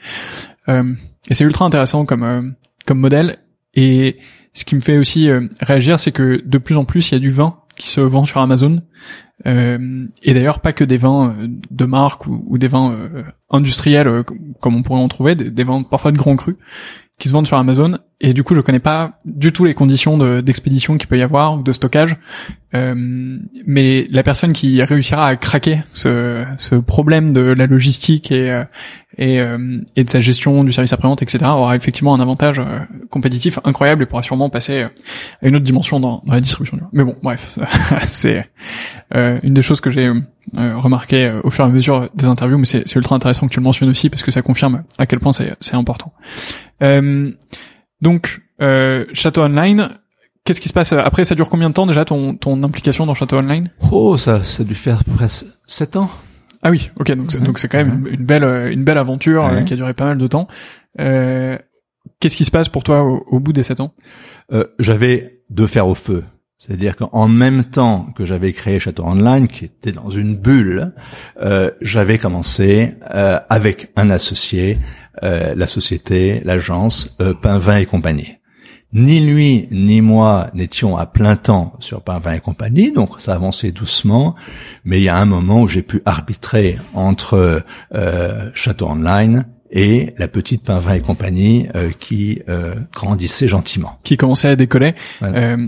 et 0.67 1.34
c'est 1.34 1.43
ultra 1.43 1.65
intéressant 1.65 2.06
comme 2.06 2.56
comme 2.88 2.99
modèle 2.99 3.38
et 3.75 4.17
ce 4.54 4.65
qui 4.65 4.73
me 4.73 4.82
fait 4.82 4.97
aussi 4.97 5.30
réagir 5.62 5.99
c'est 5.99 6.12
que 6.12 6.41
de 6.43 6.58
plus 6.58 6.75
en 6.75 6.86
plus 6.86 7.12
il 7.12 7.13
y 7.13 7.17
a 7.17 7.19
du 7.19 7.32
vin 7.32 7.59
qui 7.80 7.89
se 7.89 8.02
vend 8.02 8.26
sur 8.26 8.39
Amazon 8.39 8.84
euh, 9.46 10.08
et 10.22 10.34
d'ailleurs, 10.34 10.60
pas 10.60 10.74
que 10.74 10.84
des 10.84 10.98
vins 10.98 11.30
euh, 11.30 11.48
de 11.72 11.86
marque 11.86 12.28
ou, 12.28 12.58
des 12.58 12.68
vins 12.68 12.92
euh, 12.92 13.24
industriels 13.50 14.24
comme 14.60 14.76
on 14.76 14.84
pourrait 14.84 15.00
en 15.00 15.08
trouver, 15.08 15.36
des, 15.36 15.63
vins 15.63 15.84
parfois 15.84 16.12
de 16.12 16.18
grands 16.18 16.36
crus 16.36 16.56
qui 17.18 17.30
se 17.30 17.34
vendent 17.34 17.48
sur 17.48 17.58
Amazon. 17.58 17.98
Et 18.21 18.34
du 18.34 18.43
coup, 18.43 18.53
je 18.53 18.62
connais 18.62 18.79
pas 18.79 19.19
du 19.25 19.53
tout 19.53 19.63
les 19.65 19.73
conditions 19.73 20.17
d'expédition 20.41 20.97
qu'il 20.97 21.08
peut 21.08 21.17
y 21.17 21.21
avoir 21.21 21.58
ou 21.58 21.63
de 21.63 21.71
stockage. 21.71 22.17
mais 22.73 24.08
la 24.12 24.23
personne 24.23 24.51
qui 24.51 24.84
réussira 24.84 25.27
à 25.27 25.36
craquer 25.38 25.84
ce, 25.93 26.43
ce 26.58 26.75
problème 26.75 27.32
de 27.32 27.41
la 27.41 27.65
logistique 27.65 28.32
et, 28.32 28.63
et, 29.17 29.39
et 29.95 30.03
de 30.03 30.10
sa 30.10 30.19
gestion 30.19 30.65
du 30.65 30.73
service 30.73 30.91
après-vente, 30.91 31.21
etc., 31.21 31.45
aura 31.45 31.77
effectivement 31.77 32.13
un 32.13 32.19
avantage 32.19 32.62
compétitif 33.10 33.58
incroyable 33.63 34.03
et 34.03 34.05
pourra 34.05 34.23
sûrement 34.23 34.49
passer 34.49 34.84
à 34.84 34.89
une 35.47 35.55
autre 35.55 35.65
dimension 35.65 36.01
dans, 36.01 36.21
dans 36.25 36.34
la 36.34 36.41
distribution. 36.41 36.77
Mais 36.91 37.05
bon, 37.05 37.15
bref, 37.23 37.58
c'est 38.08 38.45
euh, 39.15 39.39
une 39.43 39.53
des 39.53 39.62
choses 39.62 39.82
que 39.82 39.89
j'ai 39.89 40.05
euh, 40.08 40.77
remarqué 40.77 41.25
euh, 41.25 41.41
au 41.43 41.49
fur 41.49 41.65
et 41.65 41.67
à 41.67 41.71
mesure 41.71 42.10
des 42.13 42.25
interviews, 42.25 42.58
mais 42.58 42.65
c'est 42.65 42.95
ultra 42.95 43.15
intéressant 43.15 43.47
que 43.47 43.53
tu 43.53 43.60
le 43.60 43.63
mentionnes 43.63 43.89
aussi 43.89 44.10
parce 44.10 44.23
que 44.23 44.32
ça 44.32 44.41
confirme 44.41 44.84
à 44.97 45.05
quel 45.05 45.19
point 45.19 45.32
c'est 45.32 45.75
important. 45.75 46.13
Donc, 48.01 48.41
Château 49.13 49.41
Online, 49.41 49.89
qu'est-ce 50.43 50.62
qui 50.62 50.67
se 50.67 50.73
passe 50.73 50.93
après 50.93 51.25
Ça 51.25 51.35
dure 51.35 51.49
combien 51.49 51.69
de 51.69 51.73
temps 51.73 51.88
déjà 51.88 52.05
ton, 52.05 52.35
ton 52.35 52.62
implication 52.63 53.05
dans 53.05 53.15
Château 53.15 53.38
Online? 53.38 53.69
Oh, 53.91 54.17
ça, 54.17 54.43
ça 54.43 54.63
a 54.63 54.65
dû 54.65 54.75
faire 54.75 55.03
presque 55.03 55.45
7 55.67 55.95
ans. 55.95 56.09
Ah 56.62 56.71
oui, 56.71 56.91
ok, 56.99 57.13
donc 57.13 57.31
c'est, 57.31 57.41
donc 57.41 57.57
c'est 57.57 57.69
quand 57.69 57.77
même 57.77 58.05
une, 58.12 58.25
belle 58.25 58.43
une 58.71 58.83
belle 58.83 58.97
aventure 58.97 59.49
qui 59.65 59.73
a 59.73 59.75
duré 59.77 59.93
pas 59.93 60.05
mal 60.05 60.17
de 60.17 60.27
temps. 60.27 60.47
qu'est-ce 60.97 62.35
qui 62.35 62.45
se 62.45 62.51
passe 62.51 62.67
pour 62.67 62.83
toi 62.83 63.03
au, 63.03 63.23
au 63.27 63.39
bout 63.39 63.53
des 63.53 63.63
7 63.63 63.79
ans? 63.79 63.93
J'avais 64.79 65.41
deux 65.49 65.67
fers 65.67 65.88
au 65.88 65.95
feu. 65.95 66.23
C'est-à-dire 66.59 66.97
qu'en 66.97 67.29
même 67.29 67.63
temps 67.63 68.07
que 68.17 68.25
j'avais 68.25 68.51
créé 68.51 68.79
Château 68.79 69.05
Online, 69.05 69.47
qui 69.47 69.63
était 69.63 69.93
dans 69.93 70.09
une 70.09 70.35
bulle, 70.35 70.91
euh, 71.41 71.71
j'avais 71.79 72.17
commencé 72.17 72.95
euh, 73.15 73.39
avec 73.49 73.91
un 73.95 74.09
associé, 74.09 74.77
euh, 75.23 75.53
la 75.55 75.67
société, 75.67 76.41
l'agence 76.45 77.15
euh, 77.21 77.34
Pinvin 77.34 77.77
et 77.77 77.86
compagnie. 77.86 78.36
Ni 78.91 79.19
lui 79.19 79.67
ni 79.69 80.01
moi 80.01 80.49
n'étions 80.55 80.97
à 80.97 81.05
plein 81.05 81.36
temps 81.36 81.75
sur 81.79 82.01
Pinvin 82.01 82.34
et 82.34 82.39
compagnie, 82.39 82.91
donc 82.91 83.21
ça 83.21 83.36
avançait 83.36 83.71
doucement. 83.71 84.36
Mais 84.84 84.99
il 84.99 85.03
y 85.03 85.10
a 85.10 85.17
un 85.17 85.25
moment 85.25 85.62
où 85.62 85.67
j'ai 85.67 85.84
pu 85.84 86.01
arbitrer 86.05 86.79
entre 86.95 87.63
euh, 87.93 88.49
Château 88.55 88.88
Online 88.88 89.45
et 89.69 90.15
la 90.17 90.27
petite 90.27 90.63
Pinvin 90.63 90.95
et 90.95 91.01
compagnie 91.01 91.67
euh, 91.75 91.91
qui 91.99 92.41
euh, 92.49 92.73
grandissait 92.91 93.47
gentiment. 93.47 93.99
Qui 94.03 94.17
commençait 94.17 94.47
à 94.47 94.55
décoller. 94.55 94.95
Euh, 95.21 95.67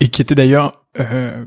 et 0.00 0.08
qui 0.08 0.22
était 0.22 0.34
d'ailleurs 0.34 0.86
euh, 0.98 1.44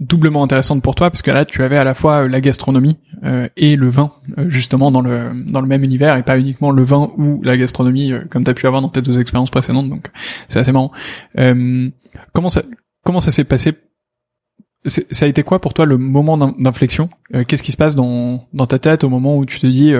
doublement 0.00 0.42
intéressante 0.42 0.82
pour 0.82 0.94
toi 0.94 1.10
parce 1.10 1.22
que 1.22 1.30
là 1.30 1.44
tu 1.44 1.62
avais 1.62 1.76
à 1.76 1.84
la 1.84 1.94
fois 1.94 2.26
la 2.26 2.40
gastronomie 2.40 2.96
euh, 3.22 3.48
et 3.56 3.76
le 3.76 3.88
vin 3.88 4.10
euh, 4.38 4.50
justement 4.50 4.90
dans 4.90 5.02
le 5.02 5.30
dans 5.48 5.60
le 5.60 5.68
même 5.68 5.84
univers 5.84 6.16
et 6.16 6.24
pas 6.24 6.38
uniquement 6.38 6.72
le 6.72 6.82
vin 6.82 7.12
ou 7.16 7.40
la 7.44 7.56
gastronomie 7.56 8.12
comme 8.28 8.42
tu 8.42 8.50
as 8.50 8.54
pu 8.54 8.66
avoir 8.66 8.82
dans 8.82 8.88
tes 8.88 9.02
deux 9.02 9.20
expériences 9.20 9.50
précédentes 9.50 9.88
donc 9.88 10.10
c'est 10.48 10.58
assez 10.58 10.72
marrant. 10.72 10.90
comment 12.32 12.48
ça 12.48 12.62
comment 13.04 13.20
ça 13.20 13.30
s'est 13.30 13.44
passé? 13.44 13.74
Ça 14.86 15.24
a 15.24 15.28
été 15.28 15.42
quoi 15.44 15.60
pour 15.62 15.72
toi 15.72 15.86
le 15.86 15.96
moment 15.96 16.36
d'inflexion? 16.36 17.08
Qu'est-ce 17.48 17.62
qui 17.62 17.72
se 17.72 17.76
passe 17.78 17.94
dans 17.94 18.46
dans 18.52 18.66
ta 18.66 18.78
tête 18.78 19.02
au 19.02 19.08
moment 19.08 19.38
où 19.38 19.46
tu 19.46 19.58
te 19.58 19.66
dis 19.66 19.94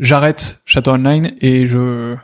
j'arrête 0.00 0.60
Château 0.64 0.90
Online 0.90 1.34
et 1.40 1.66
je 1.66 2.16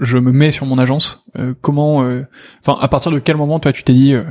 je 0.00 0.18
me 0.18 0.32
mets 0.32 0.50
sur 0.50 0.66
mon 0.66 0.78
agence? 0.78 1.24
Euh, 1.38 1.54
Comment, 1.60 2.02
euh, 2.02 2.22
enfin, 2.60 2.78
à 2.80 2.88
partir 2.88 3.12
de 3.12 3.18
quel 3.18 3.36
moment 3.36 3.60
toi 3.60 3.72
tu 3.72 3.82
t'es 3.82 3.92
dit 3.92 4.14
euh, 4.14 4.24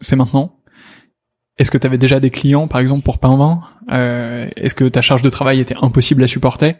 c'est 0.00 0.16
maintenant? 0.16 0.56
Est-ce 1.56 1.70
que 1.70 1.78
tu 1.78 1.86
avais 1.86 1.98
déjà 1.98 2.18
des 2.18 2.30
clients, 2.30 2.66
par 2.66 2.80
exemple 2.80 3.04
pour 3.04 3.18
pain 3.18 3.60
euh, 3.92 4.48
Est-ce 4.56 4.74
que 4.74 4.84
ta 4.84 5.02
charge 5.02 5.22
de 5.22 5.30
travail 5.30 5.60
était 5.60 5.76
impossible 5.80 6.22
à 6.24 6.26
supporter? 6.26 6.76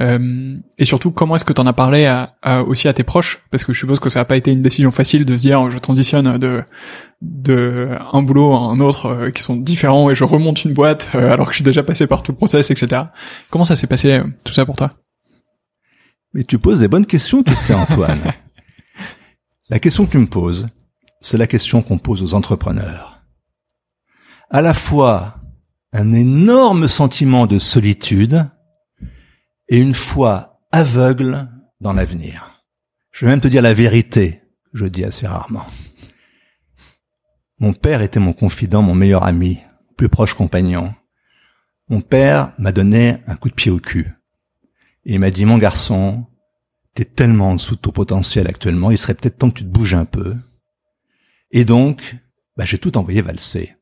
Et 0.00 0.84
surtout, 0.84 1.10
comment 1.10 1.34
est-ce 1.34 1.44
que 1.44 1.52
tu 1.52 1.60
en 1.60 1.66
as 1.66 1.72
parlé 1.72 2.06
à, 2.06 2.62
aussi 2.62 2.86
à 2.86 2.92
tes 2.92 3.02
proches? 3.02 3.42
Parce 3.50 3.64
que 3.64 3.72
je 3.72 3.80
suppose 3.80 3.98
que 3.98 4.08
ça 4.08 4.20
n'a 4.20 4.24
pas 4.24 4.36
été 4.36 4.52
une 4.52 4.62
décision 4.62 4.92
facile 4.92 5.24
de 5.24 5.36
se 5.36 5.42
dire 5.42 5.70
je 5.70 5.78
transitionne 5.78 6.38
de 6.38 6.62
de 7.20 7.88
un 8.12 8.22
boulot 8.22 8.54
à 8.54 8.58
un 8.58 8.78
autre 8.78 9.30
qui 9.30 9.42
sont 9.42 9.56
différents 9.56 10.08
et 10.08 10.14
je 10.14 10.22
remonte 10.22 10.64
une 10.64 10.72
boîte 10.72 11.08
alors 11.16 11.46
que 11.46 11.52
je 11.52 11.56
suis 11.56 11.64
déjà 11.64 11.82
passé 11.82 12.06
par 12.06 12.22
tout 12.22 12.30
le 12.30 12.36
process, 12.36 12.70
etc. 12.70 13.02
Comment 13.50 13.64
ça 13.64 13.74
s'est 13.74 13.88
passé 13.88 14.22
tout 14.44 14.52
ça 14.52 14.64
pour 14.64 14.76
toi? 14.76 14.88
Mais 16.34 16.44
tu 16.44 16.58
poses 16.58 16.80
des 16.80 16.88
bonnes 16.88 17.06
questions, 17.06 17.42
tu 17.42 17.54
sais, 17.54 17.74
Antoine. 17.74 18.32
la 19.70 19.78
question 19.78 20.06
que 20.06 20.12
tu 20.12 20.18
me 20.18 20.26
poses, 20.26 20.68
c'est 21.20 21.38
la 21.38 21.46
question 21.46 21.82
qu'on 21.82 21.98
pose 21.98 22.22
aux 22.22 22.34
entrepreneurs. 22.34 23.17
À 24.50 24.62
la 24.62 24.72
fois 24.72 25.38
un 25.92 26.12
énorme 26.12 26.88
sentiment 26.88 27.46
de 27.46 27.58
solitude 27.58 28.48
et 29.68 29.78
une 29.78 29.92
foi 29.92 30.60
aveugle 30.72 31.48
dans 31.80 31.92
l'avenir. 31.92 32.64
Je 33.12 33.24
vais 33.24 33.32
même 33.32 33.40
te 33.40 33.48
dire 33.48 33.60
la 33.60 33.74
vérité, 33.74 34.42
je 34.72 34.86
dis 34.86 35.04
assez 35.04 35.26
rarement. 35.26 35.66
Mon 37.58 37.74
père 37.74 38.00
était 38.00 38.20
mon 38.20 38.32
confident, 38.32 38.80
mon 38.80 38.94
meilleur 38.94 39.24
ami, 39.24 39.58
plus 39.96 40.08
proche 40.08 40.32
compagnon. 40.32 40.94
Mon 41.88 42.00
père 42.00 42.52
m'a 42.58 42.72
donné 42.72 43.18
un 43.26 43.36
coup 43.36 43.48
de 43.50 43.54
pied 43.54 43.70
au 43.70 43.78
cul. 43.78 44.14
Et 45.04 45.14
il 45.14 45.20
m'a 45.20 45.30
dit, 45.30 45.44
mon 45.44 45.58
garçon, 45.58 46.26
t'es 46.94 47.04
tellement 47.04 47.50
en 47.50 47.54
dessous 47.56 47.76
de 47.76 47.80
ton 47.80 47.90
potentiel 47.90 48.46
actuellement, 48.46 48.90
il 48.90 48.98
serait 48.98 49.14
peut-être 49.14 49.38
temps 49.38 49.50
que 49.50 49.58
tu 49.58 49.64
te 49.64 49.68
bouges 49.68 49.94
un 49.94 50.04
peu. 50.04 50.36
Et 51.50 51.64
donc, 51.64 52.16
bah, 52.56 52.64
j'ai 52.64 52.78
tout 52.78 52.96
envoyé 52.96 53.20
valser. 53.20 53.77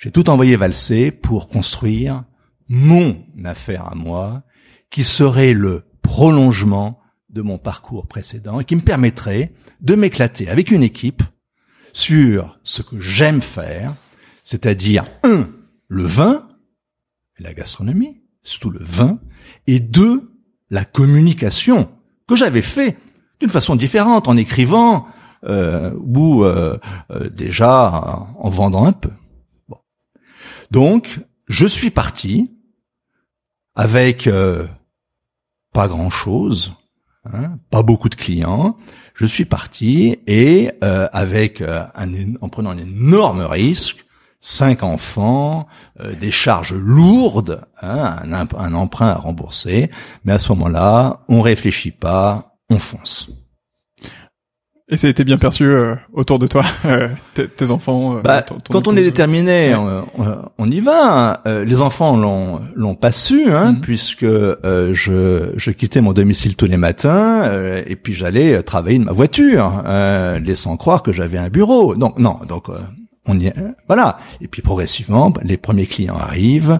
J'ai 0.00 0.10
tout 0.10 0.30
envoyé 0.30 0.56
valser 0.56 1.10
pour 1.10 1.50
construire 1.50 2.24
mon 2.70 3.22
affaire 3.44 3.86
à 3.86 3.94
moi, 3.94 4.42
qui 4.88 5.04
serait 5.04 5.52
le 5.52 5.84
prolongement 6.00 7.00
de 7.28 7.42
mon 7.42 7.58
parcours 7.58 8.06
précédent 8.06 8.60
et 8.60 8.64
qui 8.64 8.76
me 8.76 8.80
permettrait 8.80 9.52
de 9.82 9.94
m'éclater 9.94 10.48
avec 10.48 10.70
une 10.70 10.82
équipe 10.82 11.22
sur 11.92 12.58
ce 12.64 12.80
que 12.80 12.98
j'aime 12.98 13.42
faire, 13.42 13.92
c'est-à-dire 14.42 15.04
un, 15.22 15.46
le 15.88 16.04
vin, 16.04 16.48
la 17.38 17.52
gastronomie, 17.52 18.22
surtout 18.42 18.70
le 18.70 18.82
vin, 18.82 19.20
et 19.66 19.80
deux, 19.80 20.32
la 20.70 20.86
communication 20.86 21.90
que 22.26 22.36
j'avais 22.36 22.62
fait 22.62 22.96
d'une 23.38 23.50
façon 23.50 23.76
différente 23.76 24.28
en 24.28 24.38
écrivant 24.38 25.06
euh, 25.44 25.92
ou 25.98 26.42
euh, 26.42 26.78
euh, 27.10 27.28
déjà 27.28 27.90
en 28.38 28.48
vendant 28.48 28.86
un 28.86 28.92
peu. 28.92 29.10
Donc, 30.70 31.20
je 31.48 31.66
suis 31.66 31.90
parti 31.90 32.50
avec 33.74 34.28
pas 35.72 35.88
grand-chose, 35.88 36.74
hein, 37.24 37.58
pas 37.70 37.82
beaucoup 37.82 38.08
de 38.08 38.14
clients. 38.14 38.76
Je 39.14 39.26
suis 39.26 39.44
parti 39.44 40.18
et 40.26 40.70
avec 40.80 41.60
un, 41.60 42.34
en 42.40 42.48
prenant 42.48 42.70
un 42.70 42.78
énorme 42.78 43.42
risque, 43.42 44.04
cinq 44.40 44.82
enfants, 44.82 45.66
euh, 46.00 46.14
des 46.14 46.30
charges 46.30 46.72
lourdes, 46.74 47.66
hein, 47.80 48.16
un, 48.24 48.48
un, 48.56 48.74
emprunt 48.74 49.08
à 49.08 49.14
rembourser, 49.14 49.90
mais 50.24 50.32
à 50.32 50.38
ce 50.38 50.52
moment-là, 50.52 51.20
on 51.28 51.42
réfléchit 51.42 51.90
pas, 51.90 52.56
on 52.70 52.78
fonce. 52.78 53.30
Et 54.90 54.96
ça 54.96 55.06
a 55.06 55.10
été 55.10 55.22
bien 55.22 55.38
perçu 55.38 55.64
euh, 55.64 55.94
autour 56.12 56.38
de 56.40 56.46
toi, 56.46 56.64
euh, 56.84 57.08
tes, 57.34 57.70
enfants. 57.70 58.16
Euh, 58.16 58.22
bah, 58.22 58.44
quand 58.68 58.88
on 58.88 58.96
est 58.96 59.02
déterminé, 59.02 59.74
on, 60.58 60.70
y 60.70 60.80
va. 60.80 61.40
Hein. 61.44 61.64
les 61.64 61.80
enfants 61.80 62.16
l'ont 62.16 62.60
l'ont 62.74 62.96
pas 62.96 63.12
su, 63.12 63.52
hein, 63.52 63.72
mm-hmm. 63.72 63.80
puisque 63.80 64.26
je 64.26 65.52
je 65.56 65.70
quittais 65.70 66.00
mon 66.00 66.12
domicile 66.12 66.56
tous 66.56 66.66
les 66.66 66.76
matins 66.76 67.42
et 67.86 67.96
puis 67.96 68.12
j'allais 68.12 68.62
travailler 68.62 68.98
de 68.98 69.04
ma 69.04 69.12
voiture, 69.12 69.82
laissant 70.42 70.76
croire 70.76 71.02
que 71.02 71.12
j'avais 71.12 71.38
un 71.38 71.48
bureau. 71.48 71.94
Donc 71.94 72.18
non, 72.18 72.38
donc 72.48 72.66
on 73.26 73.38
y 73.38 73.46
est, 73.46 73.54
voilà. 73.86 74.18
Et 74.40 74.48
puis 74.48 74.62
progressivement, 74.62 75.30
bah, 75.30 75.40
les 75.44 75.56
premiers 75.56 75.86
clients 75.86 76.18
arrivent 76.18 76.78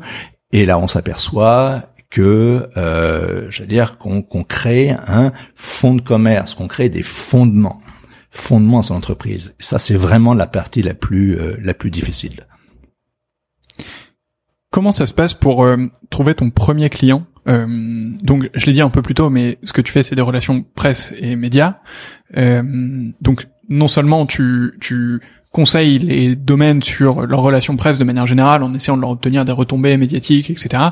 et 0.53 0.67
là 0.67 0.79
on 0.79 0.89
s'aperçoit 0.89 1.83
que, 2.11 2.69
euh, 2.77 3.47
j'allais 3.51 3.69
dire, 3.69 3.97
qu'on 3.99 4.23
crée 4.23 4.91
un 4.91 5.33
fonds 5.55 5.95
de 5.95 6.01
commerce, 6.01 6.55
qu'on 6.55 6.67
crée 6.67 6.89
des 6.89 7.05
fondements 7.05 7.81
fondement 8.31 8.79
à 8.79 8.83
son 8.83 8.95
entreprise. 8.95 9.55
Ça, 9.59 9.79
c'est 9.79 9.97
vraiment 9.97 10.35
la 10.35 10.47
partie 10.47 10.83
la 10.83 10.95
plus 10.95 11.39
euh, 11.39 11.57
la 11.61 11.75
plus 11.75 11.91
difficile. 11.91 12.47
Comment 14.71 14.93
ça 14.93 15.07
se 15.07 15.13
passe 15.13 15.35
pour 15.35 15.65
euh, 15.65 15.77
trouver 16.11 16.35
ton 16.35 16.51
premier 16.51 16.91
client 16.91 17.27
euh, 17.49 17.67
Donc, 18.23 18.49
je 18.55 18.67
l'ai 18.67 18.73
dit 18.73 18.81
un 18.81 18.91
peu 18.91 19.03
plus 19.03 19.15
tôt, 19.15 19.29
mais 19.29 19.59
ce 19.65 19.73
que 19.73 19.81
tu 19.81 19.93
fais, 19.93 20.05
c'est 20.05 20.15
des 20.15 20.23
relations 20.23 20.65
presse 20.75 21.13
et 21.19 21.35
médias. 21.35 21.79
donc, 22.35 23.47
non 23.69 23.89
seulement 23.89 24.27
tu 24.27 24.77
tu 24.81 25.21
conseille 25.51 25.99
les 25.99 26.37
domaines 26.37 26.83
sur 26.83 27.27
leur 27.27 27.41
relation 27.41 27.77
presse 27.77 27.99
de 27.99 28.05
manière 28.05 28.27
générale 28.27 28.63
en 28.63 28.73
essayant 28.73 28.97
de 28.97 29.03
leur 29.03 29.11
obtenir 29.11 29.45
des 29.45 29.53
retombées 29.53 29.97
médiatiques, 29.97 30.49
etc. 30.51 30.83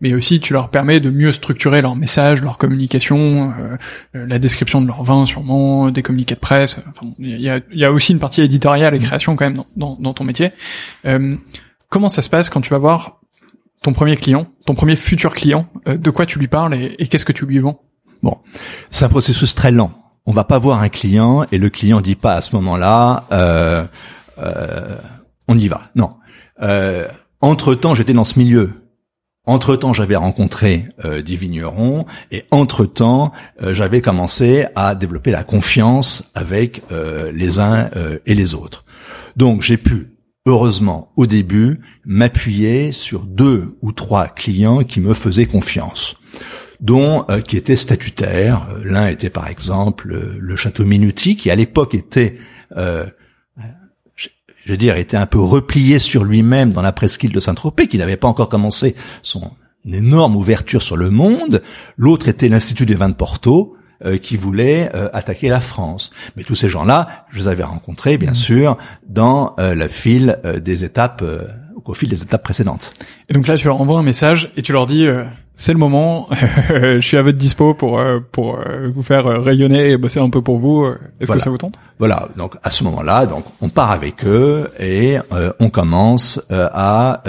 Mais 0.00 0.14
aussi 0.14 0.40
tu 0.40 0.54
leur 0.54 0.70
permets 0.70 1.00
de 1.00 1.10
mieux 1.10 1.32
structurer 1.32 1.82
leur 1.82 1.96
message, 1.96 2.40
leur 2.40 2.56
communication, 2.56 3.52
euh, 3.58 3.76
la 4.14 4.38
description 4.38 4.80
de 4.80 4.86
leur 4.86 5.02
vin 5.02 5.26
sûrement, 5.26 5.90
des 5.90 6.02
communiqués 6.02 6.34
de 6.34 6.40
presse. 6.40 6.78
il 7.18 7.40
y, 7.40 7.50
a, 7.50 7.60
y, 7.70 7.84
a, 7.84 7.92
aussi 7.92 8.12
une 8.12 8.18
partie 8.18 8.40
éditoriale 8.40 8.94
et 8.94 8.98
création 8.98 9.36
quand 9.36 9.50
même 9.50 9.62
dans, 9.76 9.96
dans, 10.00 10.14
ton 10.14 10.24
métier. 10.24 10.50
Euh, 11.04 11.36
comment 11.90 12.08
ça 12.08 12.22
se 12.22 12.30
passe 12.30 12.48
quand 12.48 12.62
tu 12.62 12.70
vas 12.70 12.78
voir 12.78 13.20
ton 13.82 13.92
premier 13.92 14.16
client, 14.16 14.46
ton 14.64 14.74
premier 14.74 14.96
futur 14.96 15.34
client? 15.34 15.66
Euh, 15.88 15.98
De 15.98 16.10
quoi 16.10 16.24
tu 16.24 16.38
lui 16.38 16.48
parles 16.48 16.74
et, 16.74 16.94
et 16.98 17.06
qu'est-ce 17.06 17.26
que 17.26 17.32
tu 17.32 17.44
lui 17.44 17.58
vends? 17.58 17.82
Bon, 18.22 18.38
c'est 18.90 19.04
un 19.04 19.10
processus 19.10 19.54
très 19.54 19.70
lent 19.70 20.05
on 20.26 20.32
va 20.32 20.44
pas 20.44 20.58
voir 20.58 20.82
un 20.82 20.88
client 20.88 21.46
et 21.52 21.58
le 21.58 21.70
client 21.70 22.00
dit 22.00 22.16
pas 22.16 22.34
à 22.34 22.42
ce 22.42 22.54
moment-là 22.56 23.24
euh, 23.32 23.84
euh, 24.38 24.96
on 25.48 25.58
y 25.58 25.68
va. 25.68 25.90
Non. 25.94 26.16
Euh, 26.62 27.06
entre 27.40 27.74
temps, 27.74 27.94
j'étais 27.94 28.12
dans 28.12 28.24
ce 28.24 28.38
milieu. 28.38 28.72
Entre 29.44 29.76
temps, 29.76 29.92
j'avais 29.92 30.16
rencontré 30.16 30.88
des 31.04 31.36
vignerons 31.36 32.04
et 32.32 32.46
entre 32.50 32.84
temps, 32.84 33.30
j'avais 33.64 34.00
commencé 34.00 34.66
à 34.74 34.96
développer 34.96 35.30
la 35.30 35.44
confiance 35.44 36.32
avec 36.34 36.82
les 37.32 37.60
uns 37.60 37.88
et 38.26 38.34
les 38.34 38.54
autres. 38.54 38.84
Donc, 39.36 39.62
j'ai 39.62 39.76
pu 39.76 40.16
heureusement 40.46 41.12
au 41.14 41.28
début 41.28 41.80
m'appuyer 42.04 42.90
sur 42.90 43.20
deux 43.20 43.76
ou 43.82 43.92
trois 43.92 44.26
clients 44.26 44.82
qui 44.82 44.98
me 44.98 45.14
faisaient 45.14 45.46
confiance 45.46 46.16
dont 46.80 47.24
euh, 47.30 47.40
qui 47.40 47.56
étaient 47.56 47.76
statutaires. 47.76 48.68
Euh, 48.70 48.82
l'un 48.84 49.08
était 49.08 49.30
par 49.30 49.48
exemple 49.48 50.08
le 50.38 50.56
château 50.56 50.84
Minuti, 50.84 51.36
qui 51.36 51.50
à 51.50 51.54
l'époque 51.54 51.94
était, 51.94 52.36
euh, 52.76 53.04
je, 54.14 54.28
veux 54.66 54.76
dire, 54.76 54.96
était 54.96 55.16
un 55.16 55.26
peu 55.26 55.40
replié 55.40 55.98
sur 55.98 56.24
lui-même 56.24 56.72
dans 56.72 56.82
la 56.82 56.92
presqu'île 56.92 57.32
de 57.32 57.40
Saint-Tropez, 57.40 57.88
qui 57.88 57.98
n'avait 57.98 58.16
pas 58.16 58.28
encore 58.28 58.48
commencé 58.48 58.94
son 59.22 59.50
énorme 59.90 60.36
ouverture 60.36 60.82
sur 60.82 60.96
le 60.96 61.10
monde. 61.10 61.62
L'autre 61.96 62.28
était 62.28 62.48
l'Institut 62.48 62.86
des 62.86 62.94
vins 62.94 63.08
de 63.08 63.14
Porto, 63.14 63.76
qui 64.22 64.36
voulait 64.36 64.90
attaquer 65.14 65.48
la 65.48 65.60
France. 65.60 66.12
Mais 66.36 66.42
tous 66.42 66.54
ces 66.54 66.68
gens-là, 66.68 67.24
je 67.30 67.38
les 67.38 67.48
avais 67.48 67.62
rencontrés, 67.62 68.18
bien 68.18 68.32
mmh. 68.32 68.34
sûr, 68.34 68.78
dans 69.08 69.54
la 69.56 69.88
file 69.88 70.38
des 70.62 70.84
étapes, 70.84 71.24
au 71.84 71.94
fil 71.94 72.08
des 72.08 72.22
étapes 72.22 72.42
précédentes. 72.42 72.92
Et 73.28 73.34
donc 73.34 73.46
là, 73.46 73.56
tu 73.56 73.66
leur 73.66 73.80
envoies 73.80 73.98
un 73.98 74.02
message 74.02 74.52
et 74.56 74.62
tu 74.62 74.72
leur 74.72 74.86
dis 74.86 75.06
c'est 75.56 75.72
le 75.72 75.78
moment. 75.78 76.28
je 76.68 77.00
suis 77.00 77.16
à 77.16 77.22
votre 77.22 77.38
dispo 77.38 77.74
pour 77.74 77.98
euh, 77.98 78.20
pour 78.30 78.58
euh, 78.58 78.90
vous 78.94 79.02
faire 79.02 79.26
euh, 79.26 79.40
rayonner 79.40 79.90
et 79.90 79.96
bosser 79.96 80.20
un 80.20 80.28
peu 80.28 80.42
pour 80.42 80.58
vous. 80.58 80.86
Est-ce 81.18 81.32
que 81.32 81.38
ça 81.38 81.50
vous 81.50 81.58
tente? 81.58 81.78
Voilà. 81.98 82.28
Donc 82.36 82.54
à 82.62 82.70
ce 82.70 82.84
moment-là, 82.84 83.26
donc 83.26 83.44
on 83.62 83.70
part 83.70 83.90
avec 83.90 84.24
eux 84.26 84.70
et 84.78 85.16
on 85.58 85.70
commence 85.70 86.40
à 86.50 87.22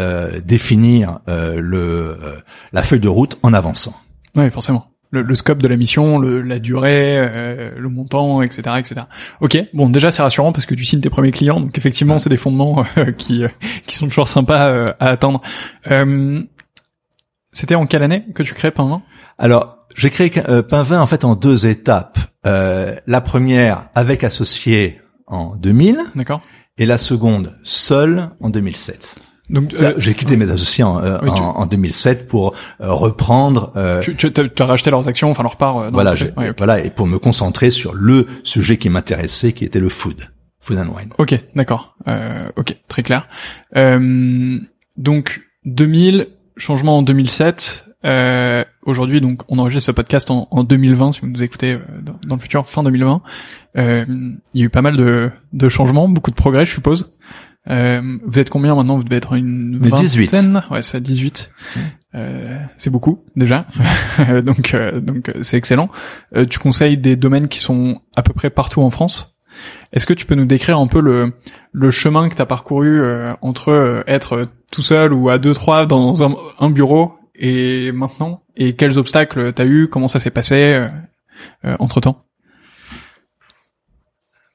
définir 0.45 1.19
le 1.27 2.17
la 2.73 2.83
feuille 2.83 2.99
de 2.99 3.07
route 3.07 3.37
en 3.43 3.53
avançant. 3.53 3.95
Oui, 4.35 4.51
forcément. 4.51 4.85
Le, 5.11 5.21
le, 5.21 5.35
scope 5.35 5.61
de 5.61 5.67
la 5.67 5.77
mission, 5.77 6.17
le, 6.17 6.41
la 6.41 6.59
durée, 6.59 7.17
le 7.77 7.89
montant, 7.89 8.41
etc., 8.41 8.61
etc. 8.77 9.01
Ok, 9.39 9.57
bon, 9.73 9.89
déjà 9.89 10.11
c'est 10.11 10.21
rassurant 10.21 10.51
parce 10.51 10.65
que 10.65 10.75
tu 10.75 10.83
signes 10.83 10.99
tes 10.99 11.09
premiers 11.09 11.31
clients, 11.31 11.61
donc 11.61 11.77
effectivement 11.77 12.17
c'est 12.17 12.29
des 12.29 12.37
fondements 12.37 12.83
qui 13.17 13.43
qui 13.87 13.95
sont 13.95 14.07
toujours 14.07 14.27
sympas 14.27 14.93
à 14.99 15.07
attendre. 15.07 15.41
C'était 17.57 17.73
en 17.73 17.87
quelle 17.87 18.03
année 18.03 18.23
que 18.35 18.43
tu 18.43 18.53
crées 18.53 18.69
Pinvin 18.69 19.01
Alors, 19.39 19.87
j'ai 19.95 20.11
créé 20.11 20.31
euh, 20.47 20.61
Pinvin 20.61 21.01
en 21.01 21.07
fait 21.07 21.25
en 21.25 21.33
deux 21.33 21.65
étapes. 21.65 22.19
Euh, 22.45 22.95
la 23.07 23.19
première 23.19 23.89
avec 23.95 24.23
associé 24.23 25.01
en 25.25 25.55
2000. 25.55 25.99
D'accord. 26.13 26.41
Et 26.77 26.85
la 26.85 26.99
seconde 26.99 27.57
seul 27.63 28.29
en 28.41 28.51
2007. 28.51 29.15
Donc 29.49 29.73
euh, 29.73 29.93
j'ai 29.97 30.13
quitté 30.13 30.35
mes 30.35 30.51
associés 30.51 30.83
en, 30.83 31.01
euh, 31.01 31.19
en, 31.19 31.65
2007 31.65 32.27
pour 32.27 32.53
reprendre. 32.79 33.71
tu, 34.01 34.15
tu 34.15 34.31
as 34.59 34.65
racheté 34.65 34.91
leurs 34.91 35.07
actions, 35.07 35.29
enfin 35.29 35.43
leur 35.43 35.55
part. 35.55 35.91
voilà, 35.91 36.15
voilà, 36.57 36.79
et 36.83 36.89
pour 36.89 37.07
me 37.07 37.17
concentrer 37.17 37.71
sur 37.71 37.93
le 37.93 38.27
sujet 38.43 38.77
qui 38.77 38.89
m'intéressait, 38.89 39.53
qui 39.53 39.65
était 39.65 39.79
le 39.79 39.89
food, 39.89 40.29
food 40.59 40.77
and 40.77 40.87
wine. 40.95 41.09
Ok, 41.17 41.39
d'accord. 41.55 41.95
ok, 42.55 42.77
très 42.87 43.03
clair. 43.03 43.27
donc 44.97 45.41
2000, 45.65 46.27
changement 46.57 46.97
en 46.97 47.01
2007. 47.03 47.85
Euh, 48.05 48.63
Aujourd'hui, 48.83 49.19
donc, 49.19 49.41
on 49.49 49.59
enregistre 49.59 49.87
ce 49.87 49.91
podcast 49.91 50.31
en, 50.31 50.47
en 50.49 50.63
2020, 50.63 51.11
si 51.11 51.21
vous 51.21 51.27
nous 51.27 51.43
écoutez 51.43 51.73
euh, 51.73 51.79
dans, 52.25 52.35
le 52.35 52.41
futur, 52.41 52.65
fin 52.67 52.83
2020. 52.83 53.21
Euh, 53.77 54.05
il 54.53 54.61
y 54.61 54.63
a 54.63 54.65
eu 54.65 54.69
pas 54.69 54.81
mal 54.81 54.95
de, 54.95 55.29
de 55.51 55.69
changements, 55.69 56.07
beaucoup 56.07 56.31
de 56.31 56.35
progrès, 56.35 56.65
je 56.65 56.71
suppose. 56.71 57.11
Euh, 57.70 58.18
vous 58.24 58.39
êtes 58.39 58.49
combien 58.49 58.76
maintenant? 58.76 58.97
Vous 58.97 59.03
devez 59.03 59.18
être 59.18 59.34
une 59.34 59.78
vingtaine. 59.78 60.63
Ouais, 60.72 60.82
c'est 60.82 61.01
18. 61.01 61.51
Euh, 62.15 62.57
c'est 62.78 62.89
beaucoup 62.89 63.26
déjà, 63.36 63.68
donc 64.43 64.74
euh, 64.74 65.01
donc 65.01 65.32
c'est 65.43 65.57
excellent. 65.57 65.89
Euh, 66.36 66.45
tu 66.45 66.57
conseilles 66.57 66.97
des 66.97 67.15
domaines 67.15 67.47
qui 67.47 67.59
sont 67.59 68.01
à 68.15 68.24
peu 68.24 68.34
près 68.34 68.49
partout 68.49 68.82
en 68.82 68.89
France? 68.89 69.38
Est-ce 69.93 70.05
que 70.05 70.13
tu 70.13 70.26
peux 70.26 70.36
nous 70.36 70.45
décrire 70.45 70.80
un 70.80 70.88
peu 70.88 70.99
le, 70.99 71.34
le 71.72 71.91
chemin 71.91 72.30
que 72.30 72.36
tu 72.36 72.41
as 72.41 72.45
parcouru 72.45 73.01
euh, 73.01 73.34
entre 73.41 73.70
euh, 73.70 74.03
être 74.07 74.47
tout 74.72 74.82
seul 74.82 75.13
ou 75.13 75.30
à 75.30 75.38
deux 75.38 75.53
trois 75.53 75.86
dans 75.86 76.24
un, 76.24 76.70
bureau 76.70 77.15
et 77.36 77.91
maintenant? 77.91 78.43
Et 78.55 78.76
quels 78.76 78.97
obstacles 78.97 79.53
tu 79.53 79.61
as 79.61 79.65
eu, 79.65 79.88
comment 79.88 80.07
ça 80.07 80.20
s'est 80.20 80.32
passé 80.32 80.88
euh, 81.65 81.76
entre 81.80 82.01
temps 82.01 82.20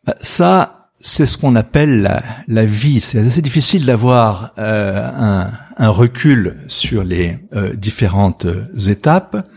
bah, 0.04 0.14
Ça, 0.20 0.81
c'est 1.02 1.26
ce 1.26 1.36
qu'on 1.36 1.56
appelle 1.56 2.02
la, 2.48 2.64
vie. 2.64 3.00
C'est 3.00 3.18
assez 3.18 3.42
difficile 3.42 3.84
d'avoir 3.84 4.52
un, 4.56 5.50
un, 5.76 5.88
recul 5.88 6.58
sur 6.68 7.04
les 7.04 7.38
différentes 7.74 8.46
étapes. 8.86 9.48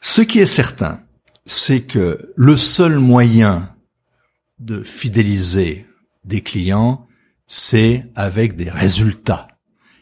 Ce 0.00 0.22
qui 0.22 0.38
est 0.38 0.46
certain, 0.46 1.00
c'est 1.46 1.82
que 1.82 2.32
le 2.36 2.56
seul 2.56 2.98
moyen 2.98 3.70
de 4.58 4.82
fidéliser 4.82 5.86
des 6.24 6.40
clients, 6.40 7.06
c'est 7.46 8.06
avec 8.14 8.56
des 8.56 8.70
résultats. 8.70 9.48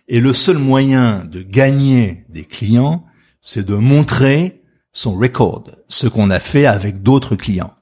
Et 0.09 0.21
le 0.21 0.33
seul 0.33 0.59
moyen 0.59 1.25
de 1.25 1.41
gagner 1.41 2.25
des 2.29 2.45
clients, 2.45 3.05
c'est 3.41 3.65
de 3.65 3.75
montrer 3.75 4.63
son 4.93 5.15
record, 5.15 5.71
ce 5.89 6.09
qu'on 6.09 6.31
a 6.31 6.41
fait 6.41 6.67
avec 6.67 7.03
d'autres 7.03 7.37
clients. 7.37 7.75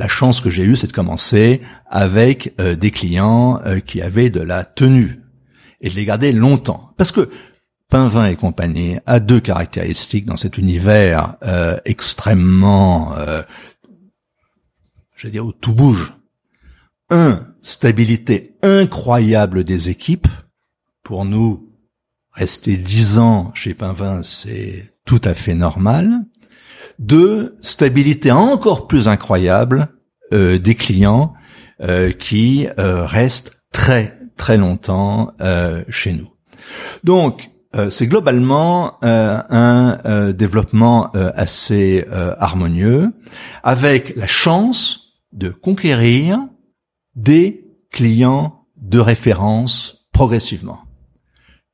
La 0.00 0.08
chance 0.08 0.40
que 0.40 0.48
j'ai 0.48 0.64
eue, 0.64 0.76
c'est 0.76 0.86
de 0.86 0.92
commencer 0.92 1.60
avec 1.86 2.54
euh, 2.58 2.74
des 2.74 2.90
clients 2.90 3.60
euh, 3.66 3.80
qui 3.80 4.00
avaient 4.00 4.30
de 4.30 4.40
la 4.40 4.64
tenue 4.64 5.20
et 5.82 5.90
de 5.90 5.94
les 5.94 6.06
garder 6.06 6.32
longtemps. 6.32 6.94
Parce 6.96 7.12
que 7.12 7.28
Pinvin 7.90 8.26
et 8.26 8.36
compagnie 8.36 8.96
a 9.04 9.20
deux 9.20 9.40
caractéristiques 9.40 10.24
dans 10.24 10.38
cet 10.38 10.56
univers 10.56 11.36
euh, 11.42 11.76
extrêmement 11.84 13.14
je 15.20 15.26
veux 15.26 15.30
dire, 15.30 15.44
où 15.44 15.52
tout 15.52 15.74
bouge. 15.74 16.14
Un, 17.10 17.46
stabilité 17.60 18.56
incroyable 18.62 19.64
des 19.64 19.90
équipes. 19.90 20.28
Pour 21.02 21.26
nous, 21.26 21.68
rester 22.32 22.78
dix 22.78 23.18
ans 23.18 23.52
chez 23.54 23.74
Pinvin, 23.74 24.22
c'est 24.22 24.94
tout 25.04 25.20
à 25.24 25.34
fait 25.34 25.54
normal. 25.54 26.24
Deux, 27.00 27.56
stabilité 27.62 28.30
encore 28.30 28.86
plus 28.86 29.08
incroyable 29.08 29.88
euh, 30.34 30.58
des 30.58 30.74
clients 30.74 31.32
euh, 31.80 32.12
qui 32.12 32.68
euh, 32.78 33.06
restent 33.06 33.56
très 33.72 34.18
très 34.36 34.58
longtemps 34.58 35.32
chez 35.88 36.12
nous. 36.12 36.30
Donc, 37.04 37.50
c'est 37.90 38.06
globalement 38.06 38.96
un 39.02 40.32
développement 40.32 41.10
assez 41.12 42.06
harmonieux, 42.38 43.12
avec 43.62 44.16
la 44.16 44.26
chance 44.26 45.12
de 45.32 45.50
conquérir 45.50 46.38
des 47.16 47.66
clients 47.92 48.64
de 48.78 48.98
référence 48.98 50.06
progressivement. 50.10 50.80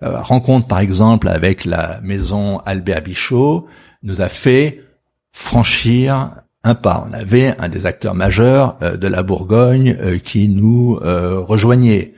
Rencontre, 0.00 0.66
par 0.66 0.80
exemple, 0.80 1.28
avec 1.28 1.64
la 1.64 2.00
maison 2.02 2.58
Albert 2.66 3.02
Bichot 3.02 3.68
nous 4.02 4.22
a 4.22 4.28
fait 4.28 4.85
franchir 5.36 6.30
un 6.64 6.74
pas. 6.74 7.06
On 7.08 7.12
avait 7.12 7.54
un 7.58 7.68
des 7.68 7.86
acteurs 7.86 8.14
majeurs 8.14 8.78
euh, 8.82 8.96
de 8.96 9.06
la 9.06 9.22
Bourgogne 9.22 9.96
euh, 10.00 10.18
qui 10.18 10.48
nous 10.48 10.98
euh, 11.02 11.38
rejoignait. 11.40 12.14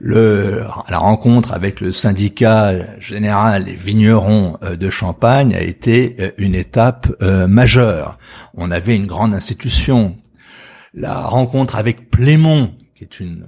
La 0.00 0.98
rencontre 0.98 1.52
avec 1.52 1.80
le 1.80 1.90
syndicat 1.90 3.00
général 3.00 3.64
des 3.64 3.74
vignerons 3.74 4.58
de 4.60 4.90
Champagne 4.90 5.54
a 5.54 5.62
été 5.62 6.34
une 6.36 6.54
étape 6.54 7.08
majeure. 7.22 8.18
On 8.52 8.70
avait 8.70 8.94
une 8.94 9.06
grande 9.06 9.32
institution. 9.32 10.14
La 10.92 11.20
rencontre 11.20 11.76
avec 11.76 12.10
Plémont, 12.10 12.74
qui 12.94 13.04
est 13.04 13.20
une 13.20 13.46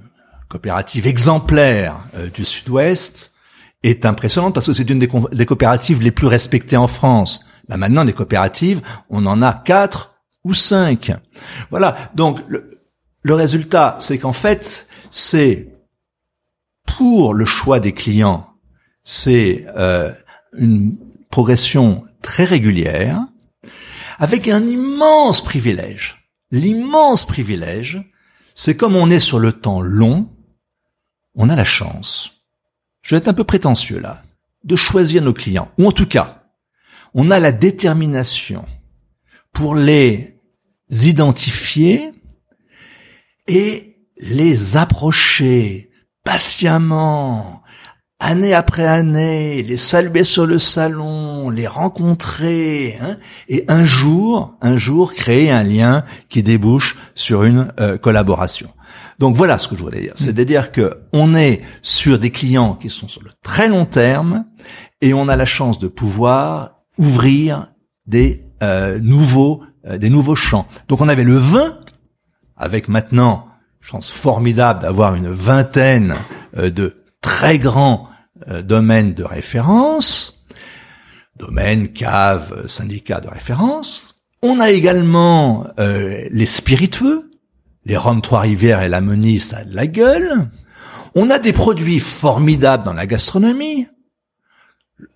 coopérative 0.48 1.06
exemplaire 1.06 2.06
du 2.32 2.46
Sud-Ouest, 2.46 3.32
est 3.82 4.06
impressionnante 4.06 4.54
parce 4.54 4.68
que 4.68 4.72
c'est 4.72 4.88
une 4.88 5.00
des, 5.00 5.08
coopératives 5.44 6.00
les 6.00 6.12
plus 6.12 6.28
respectées 6.28 6.78
en 6.78 6.88
France. 6.88 7.44
Bah 7.68 7.76
maintenant, 7.76 8.04
les 8.04 8.12
coopératives, 8.12 8.82
on 9.10 9.26
en 9.26 9.42
a 9.42 9.52
quatre 9.52 10.14
ou 10.44 10.54
cinq. 10.54 11.12
Voilà. 11.70 12.10
Donc 12.14 12.40
le, 12.48 13.34
résultat, 13.34 13.96
c'est 14.00 14.18
qu'en 14.18 14.32
fait, 14.32 14.88
c'est 15.10 15.72
pour 16.86 17.34
le 17.34 17.44
choix 17.44 17.78
des 17.78 17.92
clients, 17.92 18.48
c'est 19.04 19.66
euh, 19.76 20.12
une 20.56 20.98
progression 21.30 22.04
très 22.22 22.44
régulière, 22.44 23.26
avec 24.18 24.48
un 24.48 24.66
immense 24.66 25.42
privilège. 25.42 26.30
L'immense 26.50 27.26
privilège, 27.26 28.02
c'est 28.54 28.76
comme 28.76 28.96
on 28.96 29.10
est 29.10 29.20
sur 29.20 29.38
le 29.38 29.52
temps 29.52 29.82
long, 29.82 30.30
on 31.34 31.50
a 31.50 31.56
la 31.56 31.64
chance. 31.64 32.32
Je 33.02 33.14
vais 33.14 33.18
être 33.18 33.28
un 33.28 33.34
peu 33.34 33.44
prétentieux 33.44 34.00
là, 34.00 34.22
de 34.64 34.74
choisir 34.74 35.22
nos 35.22 35.34
clients, 35.34 35.70
ou 35.78 35.86
en 35.86 35.92
tout 35.92 36.06
cas, 36.06 36.37
on 37.14 37.30
a 37.30 37.40
la 37.40 37.52
détermination 37.52 38.64
pour 39.52 39.74
les 39.74 40.38
identifier 40.90 42.12
et 43.46 43.96
les 44.18 44.76
approcher 44.76 45.90
patiemment, 46.24 47.62
année 48.20 48.52
après 48.52 48.86
année, 48.86 49.62
les 49.62 49.76
saluer 49.76 50.24
sur 50.24 50.46
le 50.46 50.58
salon, 50.58 51.50
les 51.50 51.66
rencontrer, 51.66 52.98
hein, 53.00 53.16
et 53.48 53.64
un 53.68 53.84
jour, 53.84 54.56
un 54.60 54.76
jour 54.76 55.14
créer 55.14 55.50
un 55.50 55.62
lien 55.62 56.04
qui 56.28 56.42
débouche 56.42 56.96
sur 57.14 57.44
une 57.44 57.72
euh, 57.80 57.96
collaboration. 57.96 58.68
Donc 59.18 59.36
voilà 59.36 59.58
ce 59.58 59.68
que 59.68 59.76
je 59.76 59.82
voulais 59.82 60.00
dire, 60.00 60.12
c'est 60.16 60.32
de 60.32 60.44
dire 60.44 60.72
que 60.72 60.98
on 61.12 61.34
est 61.34 61.62
sur 61.82 62.18
des 62.18 62.30
clients 62.30 62.74
qui 62.74 62.90
sont 62.90 63.08
sur 63.08 63.22
le 63.22 63.30
très 63.42 63.68
long 63.68 63.84
terme 63.84 64.44
et 65.00 65.14
on 65.14 65.28
a 65.28 65.36
la 65.36 65.46
chance 65.46 65.78
de 65.78 65.88
pouvoir 65.88 66.77
ouvrir 66.98 67.72
des 68.06 68.44
euh, 68.62 68.98
nouveaux 68.98 69.62
euh, 69.86 69.98
des 69.98 70.10
nouveaux 70.10 70.34
champs. 70.34 70.66
Donc 70.88 71.00
on 71.00 71.08
avait 71.08 71.24
le 71.24 71.36
vin, 71.36 71.78
avec 72.56 72.88
maintenant, 72.88 73.46
chance 73.80 74.10
formidable 74.10 74.82
d'avoir 74.82 75.14
une 75.14 75.28
vingtaine 75.28 76.14
euh, 76.56 76.70
de 76.70 76.96
très 77.20 77.58
grands 77.58 78.08
domaines 78.62 79.14
de 79.14 79.24
référence, 79.24 80.44
domaines, 81.36 81.92
caves, 81.92 82.68
syndicats 82.68 83.20
de 83.20 83.28
référence. 83.28 84.14
On 84.42 84.60
a 84.60 84.70
également 84.70 85.66
les 85.76 86.46
spiritueux, 86.46 87.28
les 87.84 87.96
rhum 87.96 88.22
Trois-Rivières 88.22 88.82
et 88.82 88.88
la 88.88 89.00
Meunier, 89.00 89.40
ça 89.40 89.58
a 89.58 89.64
de 89.64 89.74
la 89.74 89.88
gueule. 89.88 90.48
On 91.16 91.30
a 91.30 91.40
des 91.40 91.52
produits 91.52 91.98
formidables 91.98 92.84
dans 92.84 92.92
la 92.92 93.06
gastronomie. 93.06 93.88
Le 94.96 95.08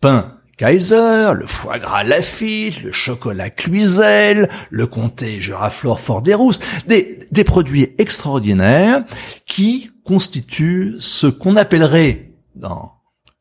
pain 0.00 0.36
Kaiser, 0.56 1.32
le 1.34 1.46
foie 1.46 1.78
gras 1.78 2.04
Lafitte, 2.04 2.82
le 2.82 2.92
chocolat 2.92 3.50
Cluizel, 3.50 4.48
le 4.70 4.86
comté 4.86 5.40
Juraflore 5.40 6.00
Fort 6.00 6.22
des 6.22 6.34
Rousses, 6.34 6.60
des, 6.86 7.26
des 7.30 7.44
produits 7.44 7.92
extraordinaires 7.98 9.04
qui 9.46 9.90
constituent 10.04 10.96
ce 10.98 11.26
qu'on 11.26 11.56
appellerait 11.56 12.32
dans 12.54 12.92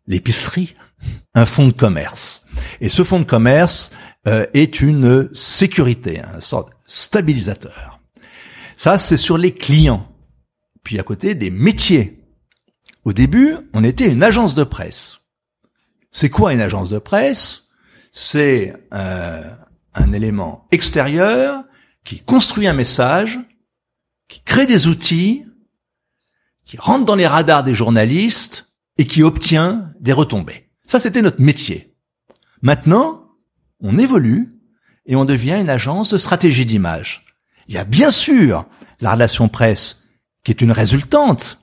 l'épicerie 0.08 0.74
un 1.36 1.46
fonds 1.46 1.68
de 1.68 1.74
commerce. 1.74 2.46
Et 2.82 2.90
ce 2.90 3.04
fonds 3.04 3.20
de 3.20 3.26
commerce 3.26 3.92
euh, 4.28 4.46
est 4.54 4.82
une 4.82 5.30
sécurité, 5.34 6.22
un 6.22 6.40
sort 6.40 6.66
de 6.66 6.72
stabilisateur. 6.88 8.00
Ça, 8.76 8.98
c'est 8.98 9.18
sur 9.18 9.38
les 9.38 9.54
clients. 9.54 10.08
Puis 10.84 11.00
à 11.00 11.04
côté, 11.04 11.36
des 11.36 11.50
métiers. 11.52 12.20
Au 13.06 13.14
début, 13.14 13.58
on 13.74 13.84
était 13.84 14.10
une 14.10 14.24
agence 14.24 14.56
de 14.56 14.64
presse. 14.64 15.20
C'est 16.14 16.30
quoi 16.30 16.54
une 16.54 16.62
agence 16.62 16.90
de 16.90 17.00
presse? 17.00 17.64
C'est 18.12 18.74
euh, 18.94 19.52
un 19.96 20.12
élément 20.14 20.68
extérieur 20.72 21.64
qui 22.06 22.20
construit 22.20 22.68
un 22.68 22.74
message, 22.74 23.40
qui 24.30 24.40
crée 24.42 24.68
des 24.68 24.86
outils, 24.86 25.46
qui 26.66 26.78
rentre 26.78 27.06
dans 27.06 27.16
les 27.16 27.26
radars 27.26 27.64
des 27.64 27.74
journalistes 27.74 28.68
et 28.98 29.08
qui 29.08 29.24
obtient 29.24 29.92
des 30.00 30.14
retombées. 30.14 30.70
Ça, 30.86 31.00
c'était 31.00 31.24
notre 31.24 31.42
métier. 31.42 31.96
Maintenant, 32.62 33.32
on 33.82 33.98
évolue 33.98 34.54
et 35.08 35.16
on 35.16 35.26
devient 35.26 35.58
une 35.60 35.70
agence 35.70 36.12
de 36.12 36.20
stratégie 36.20 36.68
d'image. 36.68 37.26
Il 37.68 37.74
y 37.74 37.80
a 37.80 37.86
bien 37.86 38.12
sûr 38.12 38.68
la 39.02 39.14
relation 39.14 39.50
presse 39.50 40.04
qui 40.44 40.52
est 40.52 40.62
une 40.62 40.72
résultante, 40.72 41.60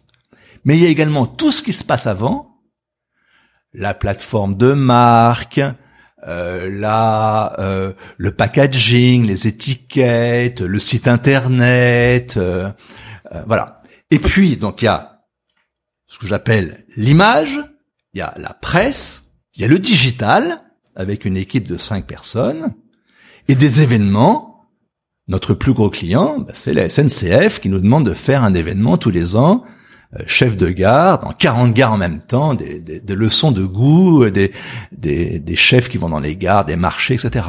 mais 0.64 0.76
il 0.76 0.82
y 0.82 0.86
a 0.86 0.90
également 0.90 1.26
tout 1.26 1.52
ce 1.52 1.62
qui 1.62 1.72
se 1.72 1.84
passe 1.84 2.08
avant 2.08 2.49
la 3.72 3.94
plateforme 3.94 4.56
de 4.56 4.72
marque, 4.72 5.60
euh, 6.26 6.80
euh, 7.58 7.92
le 8.18 8.30
packaging, 8.30 9.26
les 9.26 9.46
étiquettes, 9.46 10.60
le 10.60 10.78
site 10.78 11.08
internet, 11.08 12.36
euh, 12.36 12.70
euh, 13.34 13.42
voilà. 13.46 13.82
Et 14.10 14.18
puis 14.18 14.56
donc 14.56 14.82
il 14.82 14.86
y 14.86 14.88
a 14.88 15.24
ce 16.06 16.18
que 16.18 16.26
j'appelle 16.26 16.84
l'image, 16.96 17.60
il 18.12 18.18
y 18.18 18.22
a 18.22 18.34
la 18.36 18.52
presse, 18.52 19.24
il 19.54 19.62
y 19.62 19.64
a 19.64 19.68
le 19.68 19.78
digital 19.78 20.60
avec 20.96 21.24
une 21.24 21.36
équipe 21.36 21.68
de 21.68 21.76
cinq 21.76 22.06
personnes 22.06 22.74
et 23.48 23.54
des 23.54 23.80
événements. 23.80 24.48
Notre 25.28 25.54
plus 25.54 25.72
gros 25.72 25.90
client, 25.90 26.40
bah, 26.40 26.52
c'est 26.54 26.72
la 26.72 26.88
SNCF 26.88 27.60
qui 27.60 27.68
nous 27.68 27.78
demande 27.78 28.04
de 28.04 28.14
faire 28.14 28.42
un 28.42 28.52
événement 28.52 28.98
tous 28.98 29.10
les 29.10 29.36
ans 29.36 29.64
chef 30.26 30.56
de 30.56 30.68
gare, 30.68 31.20
dans 31.20 31.32
40 31.32 31.72
gares 31.72 31.92
en 31.92 31.96
même 31.96 32.18
temps, 32.18 32.54
des, 32.54 32.80
des, 32.80 33.00
des 33.00 33.14
leçons 33.14 33.52
de 33.52 33.64
goût, 33.64 34.24
euh, 34.24 34.30
des, 34.30 34.52
des, 34.92 35.38
des, 35.38 35.56
chefs 35.56 35.88
qui 35.88 35.98
vont 35.98 36.08
dans 36.08 36.18
les 36.18 36.36
gares, 36.36 36.64
des 36.64 36.76
marchés, 36.76 37.14
etc. 37.14 37.44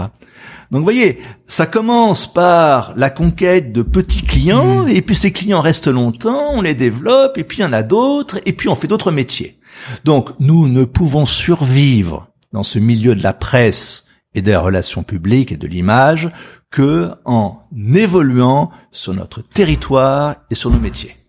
Donc 0.70 0.80
vous 0.80 0.84
voyez, 0.84 1.20
ça 1.48 1.66
commence 1.66 2.32
par 2.32 2.94
la 2.96 3.10
conquête 3.10 3.74
de 3.74 3.82
petits 3.82 4.24
clients, 4.24 4.84
mmh. 4.84 4.90
et 4.90 5.02
puis 5.02 5.16
ces 5.16 5.32
clients 5.32 5.62
restent 5.62 5.88
longtemps, 5.88 6.52
on 6.54 6.62
les 6.62 6.76
développe, 6.76 7.38
et 7.38 7.44
puis 7.44 7.60
il 7.60 7.62
y 7.62 7.66
en 7.66 7.74
a 7.74 7.84
d'autres, 7.84 8.40
et 8.46 8.54
puis 8.54 8.70
on 8.70 8.76
fait 8.76 8.88
d'autres 8.88 9.12
métiers. 9.12 9.60
Donc 10.04 10.30
nous 10.40 10.68
ne 10.68 10.86
pouvons 10.86 11.26
survivre 11.26 12.28
dans 12.54 12.64
ce 12.64 12.78
milieu 12.78 13.16
de 13.16 13.24
la 13.24 13.34
presse 13.34 14.06
et 14.36 14.42
des 14.42 14.56
relations 14.56 15.04
publiques 15.04 15.52
et 15.52 15.58
de 15.58 15.68
l'image 15.68 16.30
que 16.70 17.12
en 17.26 17.60
évoluant 17.96 18.70
sur 18.92 19.14
notre 19.14 19.42
territoire 19.42 20.36
et 20.50 20.56
sur 20.56 20.70
nos 20.70 20.80
métiers. 20.80 21.21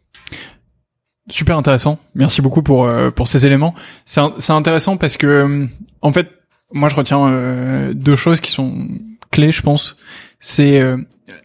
Super 1.31 1.57
intéressant. 1.57 2.01
Merci 2.17 2.43
beaucoup 2.43 2.63
pour 2.63 2.85
euh, 2.85 3.11
pour 3.11 3.29
ces 3.29 3.47
éléments. 3.47 3.75
C'est 4.05 4.51
intéressant 4.51 4.97
parce 4.97 5.17
que 5.17 5.27
euh, 5.27 5.67
en 6.01 6.13
fait, 6.13 6.29
moi 6.73 6.89
je 6.89 6.97
retiens 6.97 7.29
euh, 7.29 7.95
deux 7.95 8.17
choses 8.17 8.41
qui 8.41 8.51
sont 8.51 8.89
clés, 9.31 9.53
je 9.53 9.63
pense. 9.63 9.97
C'est 10.41 10.83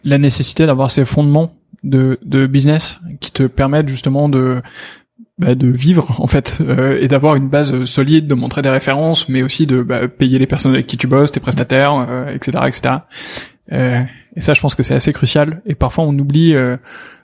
la 0.02 0.18
nécessité 0.18 0.66
d'avoir 0.66 0.90
ces 0.90 1.04
fondements 1.04 1.54
de 1.84 2.18
de 2.22 2.48
business 2.48 2.98
qui 3.20 3.30
te 3.30 3.44
permettent 3.44 3.88
justement 3.88 4.28
de 4.28 4.60
bah, 5.38 5.54
de 5.54 5.68
vivre 5.68 6.20
en 6.20 6.26
fait 6.26 6.60
et 7.00 7.06
d'avoir 7.06 7.36
une 7.36 7.48
base 7.48 7.84
solide, 7.84 8.26
de 8.26 8.34
montrer 8.34 8.62
des 8.62 8.70
références, 8.70 9.28
mais 9.28 9.42
aussi 9.42 9.66
de 9.66 9.82
bah, 9.82 10.08
payer 10.08 10.40
les 10.40 10.48
personnes 10.48 10.74
avec 10.74 10.88
qui 10.88 10.96
tu 10.96 11.06
bosses, 11.06 11.30
tes 11.30 11.38
prestataires, 11.38 12.26
etc., 12.34 12.58
etc. 12.66 12.94
et 14.34 14.40
ça, 14.40 14.54
je 14.54 14.60
pense 14.60 14.74
que 14.74 14.82
c'est 14.82 14.94
assez 14.94 15.12
crucial. 15.12 15.62
Et 15.66 15.76
parfois, 15.76 16.02
on 16.02 16.18
oublie 16.18 16.56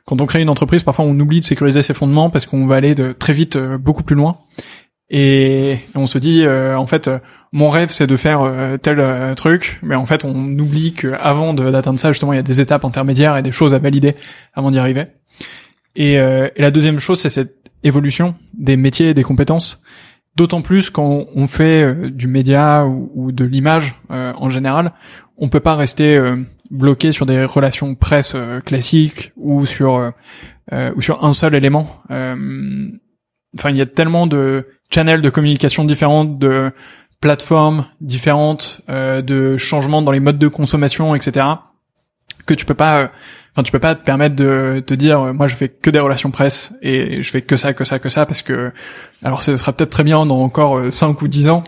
quand 0.07 0.21
on 0.21 0.27
crée 0.27 0.43
une 0.43 0.49
entreprise, 0.49 0.83
parfois 0.83 1.05
on 1.05 1.19
oublie 1.19 1.41
de 1.41 1.45
sécuriser 1.45 1.83
ses 1.83 1.95
fondements 1.95 2.31
parce 2.31 2.47
qu'on 2.47 2.67
va 2.67 2.77
aller 2.77 2.95
de, 2.95 3.13
très 3.13 3.33
vite 3.33 3.57
euh, 3.57 3.79
beaucoup 3.79 4.03
plus 4.03 4.17
loin. 4.17 4.37
Et 5.11 5.79
on 5.95 6.07
se 6.07 6.19
dit, 6.19 6.45
euh, 6.45 6.77
en 6.77 6.87
fait, 6.87 7.11
mon 7.53 7.71
rêve 7.71 7.91
c'est 7.91 8.07
de 8.07 8.17
faire 8.17 8.41
euh, 8.41 8.77
tel 8.79 9.35
truc, 9.35 9.79
mais 9.83 9.95
en 9.95 10.07
fait 10.07 10.25
on 10.25 10.35
oublie 10.59 10.93
qu'avant 10.95 11.55
d'atteindre 11.55 12.01
ça, 12.01 12.11
justement, 12.11 12.33
il 12.33 12.37
y 12.37 12.41
a 12.41 12.43
des 12.43 12.61
étapes 12.61 12.85
intermédiaires 12.85 13.37
et 13.37 13.43
des 13.43 13.53
choses 13.53 13.75
à 13.75 13.79
valider 13.79 14.15
avant 14.55 14.71
d'y 14.71 14.79
arriver. 14.79 15.07
Et, 15.97 16.17
la 16.17 16.71
deuxième 16.73 16.99
chose, 16.99 17.21
c'est 17.21 17.31
cette 17.31 17.71
évolution 17.85 18.35
des 18.59 18.77
métiers 18.77 19.11
et 19.11 19.15
des 19.15 19.23
compétences. 19.23 19.81
D'autant 20.37 20.63
plus 20.63 20.91
quand 20.91 21.27
on 21.35 21.47
fait 21.47 21.85
euh, 21.85 22.11
du 22.11 22.27
média 22.27 22.87
ou, 22.87 23.31
de 23.31 23.45
l'image 23.45 24.01
euh, 24.11 24.33
en 24.37 24.51
général, 24.51 24.93
on 25.37 25.49
peut 25.49 25.61
pas 25.61 25.77
rester 25.77 26.17
euh, 26.17 26.37
bloqué 26.71 27.13
sur 27.13 27.25
des 27.25 27.45
relations 27.45 27.95
presse 27.95 28.37
classiques 28.65 29.33
ou 29.37 29.67
sur 29.67 30.13
ou 30.73 31.03
sur 31.03 31.25
un 31.25 31.35
seul 31.35 31.55
élément. 31.55 32.03
Enfin, 32.09 33.71
il 33.71 33.77
y 33.77 33.81
a 33.81 33.87
tellement 33.87 34.27
de 34.27 34.67
channels 34.93 35.21
de 35.23 35.31
communication 35.31 35.85
différentes, 35.85 36.39
de 36.39 36.73
plateformes 37.21 37.87
différentes, 38.01 38.81
de 38.89 39.57
changements 39.57 40.03
dans 40.03 40.11
les 40.11 40.21
modes 40.21 40.39
de 40.39 40.49
consommation, 40.49 41.15
etc. 41.15 41.47
que 42.47 42.55
tu 42.55 42.65
peux 42.65 42.75
pas 42.75 43.13
Enfin, 43.55 43.63
tu 43.63 43.71
peux 43.71 43.79
pas 43.79 43.95
te 43.95 44.03
permettre 44.03 44.35
de 44.35 44.83
te 44.85 44.95
dire, 44.95 45.21
euh, 45.21 45.33
moi, 45.33 45.47
je 45.47 45.55
fais 45.55 45.69
que 45.69 45.89
des 45.89 46.01
relations 46.01 46.33
presse 46.33 46.73
et 46.83 47.23
je 47.23 47.31
fais 47.31 47.41
que 47.41 47.57
ça, 47.57 47.73
que 47.73 47.85
ça, 47.85 48.01
que 48.01 48.09
ça, 48.09 48.27
parce 48.27 48.43
que, 48.43 48.73
alors, 49.23 49.43
ce 49.43 49.57
sera 49.57 49.73
peut-être 49.73 49.91
très 49.91 50.03
bien 50.03 50.27
dans 50.27 50.43
encore 50.43 50.93
5 50.93 51.11
euh, 51.11 51.25
ou 51.25 51.29
10 51.29 51.51
ans, 51.51 51.63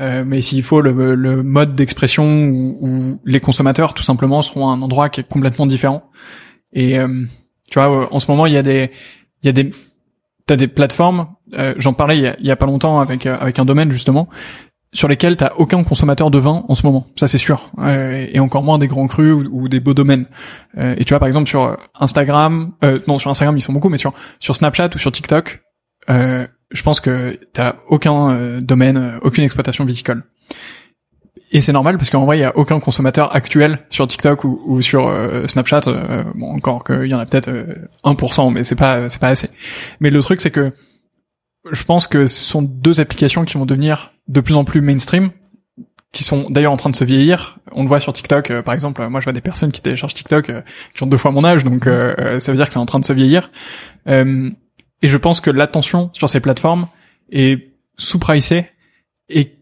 euh, 0.00 0.24
mais 0.26 0.40
s'il 0.40 0.64
faut 0.64 0.80
le, 0.80 1.14
le 1.14 1.44
mode 1.44 1.76
d'expression 1.76 2.24
où, 2.24 3.20
les 3.24 3.38
consommateurs, 3.38 3.94
tout 3.94 4.02
simplement, 4.02 4.42
seront 4.42 4.68
à 4.68 4.72
un 4.72 4.82
endroit 4.82 5.10
qui 5.10 5.20
est 5.20 5.28
complètement 5.28 5.66
différent. 5.66 6.10
Et 6.72 6.98
tu 7.70 7.78
vois, 7.78 8.12
en 8.12 8.20
ce 8.20 8.30
moment, 8.30 8.46
il 8.46 8.52
y 8.52 8.58
a 8.58 8.62
des, 8.62 8.90
il 9.42 9.46
y 9.46 9.48
a 9.48 9.52
des, 9.52 9.70
t'as 10.44 10.56
des 10.56 10.68
plateformes. 10.68 11.28
J'en 11.76 11.94
parlais 11.94 12.18
il 12.18 12.22
y, 12.22 12.26
a, 12.26 12.36
il 12.38 12.46
y 12.46 12.50
a 12.50 12.56
pas 12.56 12.66
longtemps 12.66 13.00
avec 13.00 13.24
avec 13.24 13.58
un 13.58 13.64
domaine 13.64 13.90
justement 13.90 14.28
sur 14.92 15.08
lesquels 15.08 15.36
t'as 15.36 15.52
aucun 15.56 15.84
consommateur 15.84 16.30
de 16.30 16.38
vin 16.38 16.64
en 16.68 16.74
ce 16.74 16.86
moment, 16.86 17.06
ça 17.16 17.28
c'est 17.28 17.38
sûr, 17.38 17.70
euh, 17.78 18.26
et 18.30 18.40
encore 18.40 18.62
moins 18.62 18.78
des 18.78 18.88
grands 18.88 19.06
crus 19.06 19.34
ou, 19.50 19.68
des 19.68 19.80
beaux 19.80 19.94
domaines. 19.94 20.26
Euh, 20.78 20.94
et 20.96 21.04
tu 21.04 21.10
vois 21.10 21.18
par 21.18 21.28
exemple 21.28 21.48
sur 21.48 21.76
Instagram, 22.00 22.72
euh, 22.84 22.98
non 23.06 23.18
sur 23.18 23.30
Instagram 23.30 23.56
ils 23.56 23.62
sont 23.62 23.72
beaucoup, 23.72 23.90
mais 23.90 23.98
sur 23.98 24.14
sur 24.40 24.56
Snapchat 24.56 24.90
ou 24.94 24.98
sur 24.98 25.12
TikTok, 25.12 25.62
je 26.08 26.82
pense 26.82 27.00
que 27.00 27.38
t'as 27.52 27.76
aucun 27.88 28.60
domaine, 28.60 29.18
aucune 29.22 29.44
exploitation 29.44 29.84
viticole. 29.84 30.24
Et 31.50 31.62
c'est 31.62 31.72
normal 31.72 31.96
parce 31.96 32.10
qu'en 32.10 32.26
vrai 32.26 32.38
il 32.38 32.40
y 32.40 32.44
a 32.44 32.56
aucun 32.56 32.78
consommateur 32.78 33.34
actuel 33.34 33.78
sur 33.88 34.06
TikTok 34.06 34.44
ou, 34.44 34.60
ou 34.66 34.80
sur 34.80 35.12
Snapchat, 35.48 35.82
bon 36.34 36.54
encore 36.54 36.84
qu'il 36.84 37.06
y 37.06 37.14
en 37.14 37.18
a 37.18 37.26
peut-être 37.26 37.50
1%, 38.04 38.52
mais 38.52 38.64
c'est 38.64 38.74
pas 38.74 39.10
c'est 39.10 39.20
pas 39.20 39.28
assez. 39.28 39.50
Mais 40.00 40.08
le 40.08 40.20
truc 40.20 40.40
c'est 40.40 40.50
que 40.50 40.70
je 41.72 41.84
pense 41.84 42.06
que 42.06 42.26
ce 42.26 42.44
sont 42.44 42.62
deux 42.62 43.00
applications 43.00 43.44
qui 43.44 43.54
vont 43.54 43.66
devenir 43.66 44.12
de 44.28 44.40
plus 44.40 44.54
en 44.54 44.64
plus 44.64 44.80
mainstream, 44.80 45.30
qui 46.12 46.24
sont 46.24 46.48
d'ailleurs 46.50 46.72
en 46.72 46.76
train 46.76 46.90
de 46.90 46.96
se 46.96 47.04
vieillir. 47.04 47.58
On 47.72 47.82
le 47.82 47.88
voit 47.88 48.00
sur 48.00 48.12
TikTok, 48.12 48.50
euh, 48.50 48.62
par 48.62 48.74
exemple. 48.74 49.06
Moi, 49.08 49.20
je 49.20 49.24
vois 49.24 49.32
des 49.32 49.40
personnes 49.40 49.72
qui 49.72 49.82
téléchargent 49.82 50.14
TikTok 50.14 50.50
euh, 50.50 50.62
qui 50.94 51.02
ont 51.02 51.06
deux 51.06 51.18
fois 51.18 51.30
mon 51.30 51.44
âge, 51.44 51.64
donc 51.64 51.86
euh, 51.86 52.40
ça 52.40 52.52
veut 52.52 52.56
dire 52.56 52.66
que 52.66 52.72
c'est 52.72 52.78
en 52.78 52.86
train 52.86 53.00
de 53.00 53.04
se 53.04 53.12
vieillir. 53.12 53.50
et 54.06 55.08
je 55.08 55.16
pense 55.16 55.40
que 55.40 55.50
l'attention 55.50 56.10
sur 56.12 56.28
ces 56.28 56.40
plateformes 56.40 56.88
est 57.30 57.68
sous-pricée 57.96 58.70
et 59.28 59.57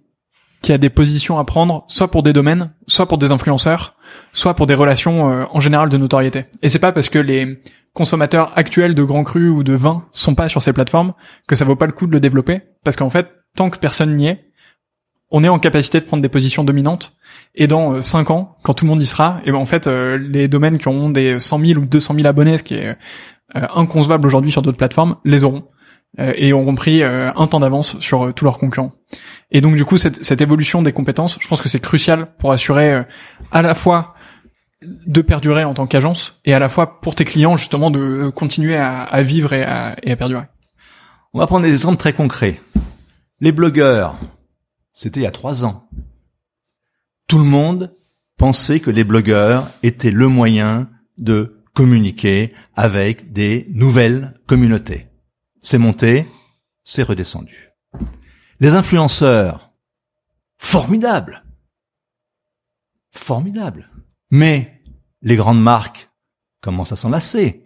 qu'il 0.67 0.73
y 0.73 0.75
a 0.75 0.79
des 0.79 0.91
positions 0.91 1.39
à 1.39 1.45
prendre, 1.45 1.85
soit 1.87 2.11
pour 2.11 2.25
des 2.25 2.33
domaines, 2.33 2.73
soit 2.89 3.07
pour 3.07 3.19
des 3.19 3.31
influenceurs, 3.31 3.95
soit 4.33 4.55
pour 4.55 4.67
des 4.67 4.75
relations 4.75 5.47
en 5.51 5.61
général 5.61 5.89
de 5.89 5.97
notoriété. 5.97 6.47
Et 6.63 6.69
c'est 6.69 6.81
pas 6.81 6.91
parce 6.91 7.09
que 7.09 7.21
les 7.21 7.63
consommateurs 7.93 8.53
actuels 8.57 8.97
de 8.97 9.03
grands 9.05 9.23
crus 9.23 9.51
ou 9.51 9.63
de 9.63 9.75
vin 9.75 10.05
sont 10.11 10.35
pas 10.35 10.49
sur 10.49 10.63
ces 10.63 10.73
plateformes 10.73 11.15
que 11.47 11.55
ça 11.55 11.65
vaut 11.65 11.77
pas 11.77 11.87
le 11.87 11.93
coup 11.93 12.09
de 12.09 12.13
le 12.13 12.21
développer, 12.21 12.63
parce 12.83 12.97
qu'en 12.97 13.11
fait, 13.11 13.29
tant 13.55 13.71
que 13.71 13.79
personne 13.79 14.17
n'y 14.17 14.27
est, 14.27 14.47
on 15.31 15.45
est 15.45 15.49
en 15.49 15.59
capacité 15.59 16.01
de 16.01 16.05
prendre 16.05 16.23
des 16.23 16.29
positions 16.29 16.65
dominantes. 16.65 17.17
Et 17.55 17.67
dans 17.67 18.01
5 18.01 18.31
euh, 18.31 18.33
ans, 18.33 18.57
quand 18.63 18.75
tout 18.75 18.85
le 18.85 18.91
monde 18.91 19.03
y 19.03 19.07
sera, 19.07 19.41
et 19.45 19.53
ben 19.53 19.59
en 19.59 19.67
fait, 19.67 19.87
euh, 19.87 20.19
les 20.19 20.49
domaines 20.49 20.79
qui 20.79 20.89
ont 20.89 21.11
des 21.11 21.41
100 21.41 21.59
000 21.61 21.81
ou 21.81 21.87
200 21.87 22.15
000 22.15 22.27
abonnés, 22.27 22.59
ce 22.59 22.63
qui 22.63 22.75
est 22.75 22.97
euh, 23.57 23.67
inconcevable 23.75 24.27
aujourd'hui 24.27 24.53
sur 24.53 24.63
d'autres 24.63 24.79
plateformes, 24.79 25.17
les 25.25 25.45
auront 25.45 25.65
et 26.19 26.53
auront 26.53 26.75
pris 26.75 27.03
un 27.03 27.47
temps 27.47 27.61
d'avance 27.61 27.99
sur 28.01 28.33
tous 28.35 28.45
leurs 28.45 28.59
concurrents. 28.59 28.93
Et 29.51 29.61
donc 29.61 29.77
du 29.77 29.85
coup, 29.85 29.99
cette, 29.99 30.41
évolution 30.41 30.83
des 30.83 30.93
compétences, 30.93 31.39
je 31.41 31.49
pense 31.49 31.61
que 31.61 31.69
c'est 31.69 31.81
crucial 31.81 32.29
pour 32.39 32.53
assurer 32.53 33.05
à 33.53 33.63
la 33.63 33.75
fois 33.75 34.15
de 34.83 35.21
perdurer 35.21 35.65
en 35.65 35.75
tant 35.75 35.87
qu'agence 35.87 36.41
et 36.45 36.55
à 36.55 36.59
la 36.59 36.69
fois 36.69 37.01
pour 37.01 37.15
tes 37.15 37.25
clients 37.25 37.57
justement 37.57 37.91
de 37.91 38.29
continuer 38.31 38.77
à, 38.77 39.03
à 39.03 39.23
vivre 39.23 39.53
et 39.53 39.63
à, 39.63 39.97
et 40.03 40.13
à 40.13 40.17
perdurer. 40.17 40.45
On 41.33 41.39
va 41.39 41.47
prendre 41.47 41.67
des 41.67 41.73
exemples 41.73 41.99
très 41.99 42.13
concrets. 42.13 42.61
Les 43.41 43.53
blogueurs, 43.53 44.19
c'était 44.95 45.21
il 45.21 45.25
y 45.25 45.27
a 45.27 45.31
trois 45.31 45.65
ans. 45.65 45.87
Tout 47.29 47.39
le 47.39 47.45
monde 47.45 47.95
pensait 48.39 48.81
que 48.81 48.91
les 48.91 49.05
blogueurs 49.05 49.71
étaient 49.83 50.11
le 50.11 50.29
moyen 50.29 50.89
de 51.19 51.63
communiquer 51.75 52.55
avec 52.75 53.33
des 53.33 53.67
nouvelles 53.71 54.35
communautés. 54.47 55.09
C'est 55.69 55.79
monté, 55.79 56.27
c'est 56.85 57.03
redescendu. 57.03 57.73
Les 58.61 58.77
influenceurs, 58.77 59.73
formidable, 60.59 61.43
formidable. 63.11 63.91
Mais 64.31 64.81
les 65.23 65.35
grandes 65.35 65.61
marques 65.61 66.09
commencent 66.61 66.93
à 66.93 66.97
s'enlacer. 66.97 67.65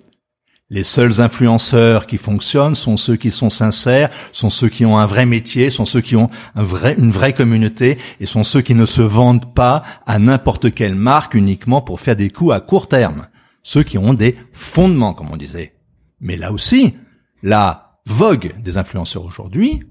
Les 0.70 0.82
seuls 0.82 1.20
influenceurs 1.20 2.06
qui 2.06 2.16
fonctionnent 2.16 2.74
sont 2.74 2.96
ceux 2.96 3.16
qui 3.16 3.30
sont 3.30 3.50
sincères, 3.50 4.08
sont 4.32 4.48
ceux 4.48 4.70
qui 4.70 4.86
ont 4.86 4.96
un 4.96 5.04
vrai 5.04 5.26
métier, 5.26 5.68
sont 5.68 5.84
ceux 5.84 6.00
qui 6.00 6.16
ont 6.16 6.30
une 6.56 7.10
vraie 7.10 7.34
communauté 7.34 7.98
et 8.18 8.24
sont 8.24 8.44
ceux 8.44 8.62
qui 8.62 8.74
ne 8.74 8.86
se 8.86 9.02
vendent 9.02 9.52
pas 9.52 9.82
à 10.06 10.18
n'importe 10.18 10.72
quelle 10.72 10.94
marque 10.94 11.34
uniquement 11.34 11.82
pour 11.82 12.00
faire 12.00 12.16
des 12.16 12.30
coups 12.30 12.54
à 12.54 12.60
court 12.60 12.88
terme. 12.88 13.28
Ceux 13.62 13.82
qui 13.82 13.98
ont 13.98 14.14
des 14.14 14.38
fondements, 14.54 15.12
comme 15.12 15.30
on 15.30 15.36
disait. 15.36 15.74
Mais 16.18 16.38
là 16.38 16.50
aussi, 16.50 16.94
la 17.42 17.89
vogue 18.06 18.54
des 18.60 18.78
influenceurs 18.78 19.24
aujourd'hui 19.24 19.82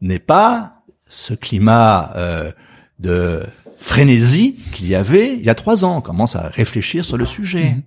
n'est 0.00 0.18
pas 0.18 0.72
ce 1.08 1.34
climat 1.34 2.12
euh, 2.16 2.52
de 2.98 3.42
frénésie 3.78 4.56
qu'il 4.72 4.88
y 4.88 4.94
avait 4.94 5.34
il 5.34 5.44
y 5.44 5.50
a 5.50 5.54
trois 5.54 5.84
ans. 5.84 5.98
On 5.98 6.00
commence 6.00 6.36
à 6.36 6.48
réfléchir 6.48 7.04
sur 7.04 7.16
le 7.16 7.24
sujet. 7.24 7.70
Mhm 7.70 7.82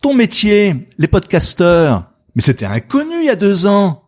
ton 0.00 0.14
métier, 0.14 0.88
les 0.98 1.08
podcasteurs, 1.08 2.10
mais 2.34 2.42
c'était 2.42 2.66
inconnu 2.66 3.20
il 3.20 3.26
y 3.26 3.30
a 3.30 3.36
deux 3.36 3.66
ans. 3.66 4.04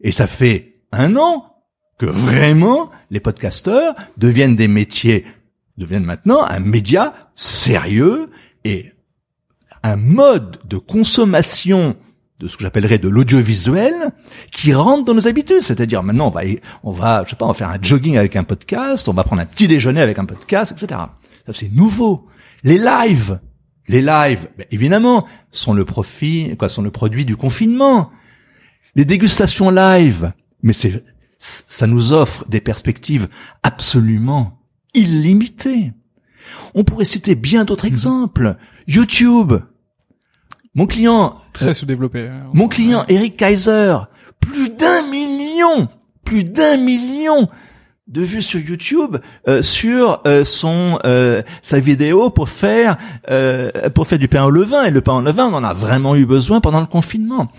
Et 0.00 0.12
ça 0.12 0.26
fait 0.26 0.82
un 0.92 1.16
an 1.16 1.56
que 1.98 2.06
vraiment 2.06 2.90
les 3.10 3.20
podcasteurs 3.20 3.94
deviennent 4.16 4.56
des 4.56 4.68
métiers, 4.68 5.24
deviennent 5.78 6.04
maintenant 6.04 6.44
un 6.44 6.60
média 6.60 7.14
sérieux 7.34 8.28
et 8.64 8.92
un 9.82 9.96
mode 9.96 10.58
de 10.66 10.76
consommation 10.78 11.96
de 12.40 12.48
ce 12.48 12.56
que 12.56 12.62
j'appellerais 12.64 12.98
de 12.98 13.08
l'audiovisuel 13.08 14.10
qui 14.50 14.74
rentre 14.74 15.04
dans 15.04 15.14
nos 15.14 15.28
habitudes. 15.28 15.62
C'est-à-dire 15.62 16.02
maintenant 16.02 16.26
on 16.28 16.30
va, 16.30 16.42
on 16.82 16.92
va, 16.92 17.22
je 17.24 17.30
sais 17.30 17.36
pas, 17.36 17.44
on 17.44 17.48
va 17.48 17.54
faire 17.54 17.70
un 17.70 17.78
jogging 17.80 18.16
avec 18.16 18.36
un 18.36 18.44
podcast, 18.44 19.08
on 19.08 19.12
va 19.12 19.24
prendre 19.24 19.42
un 19.42 19.46
petit 19.46 19.68
déjeuner 19.68 20.00
avec 20.00 20.18
un 20.18 20.24
podcast, 20.24 20.72
etc. 20.72 21.00
Ça 21.46 21.52
c'est 21.52 21.72
nouveau. 21.72 22.26
Les 22.62 22.78
lives, 22.78 23.40
les 23.88 24.00
lives, 24.00 24.48
ben, 24.56 24.66
évidemment, 24.70 25.26
sont 25.50 25.74
le 25.74 25.84
profit, 25.84 26.56
quoi, 26.58 26.68
sont 26.68 26.82
le 26.82 26.90
produit 26.90 27.24
du 27.24 27.36
confinement. 27.36 28.10
Les 28.96 29.04
dégustations 29.04 29.70
live, 29.70 30.32
mais 30.62 30.72
c'est, 30.72 31.04
ça 31.38 31.86
nous 31.86 32.12
offre 32.12 32.46
des 32.48 32.60
perspectives 32.60 33.28
absolument 33.62 34.60
illimitées. 34.94 35.92
On 36.74 36.84
pourrait 36.84 37.04
citer 37.04 37.34
bien 37.34 37.64
d'autres 37.64 37.86
mhm. 37.86 37.92
exemples. 37.92 38.56
YouTube. 38.86 39.54
Mon 40.74 40.86
client. 40.86 41.36
Très 41.52 41.68
euh, 41.68 41.74
sous-développé. 41.74 42.28
Hein. 42.28 42.50
Mon 42.52 42.68
client, 42.68 43.04
Eric 43.08 43.36
Kaiser. 43.36 43.96
Plus 44.40 44.70
d'un 44.70 45.08
million. 45.08 45.88
Plus 46.24 46.44
d'un 46.44 46.76
million 46.76 47.48
de 48.06 48.20
vues 48.20 48.42
sur 48.42 48.60
YouTube 48.60 49.16
euh, 49.48 49.62
sur 49.62 50.20
euh, 50.26 50.44
son 50.44 50.98
euh, 51.04 51.42
sa 51.62 51.78
vidéo 51.78 52.28
pour 52.30 52.50
faire 52.50 52.98
pour 53.94 54.06
faire 54.06 54.18
du 54.18 54.28
pain 54.28 54.44
au 54.44 54.50
levain 54.50 54.84
et 54.84 54.90
le 54.90 55.00
pain 55.00 55.14
au 55.14 55.22
levain 55.22 55.46
on 55.46 55.54
en 55.54 55.64
a 55.64 55.72
vraiment 55.72 56.14
eu 56.14 56.26
besoin 56.26 56.60
pendant 56.60 56.80
le 56.80 56.86
confinement 56.86 57.50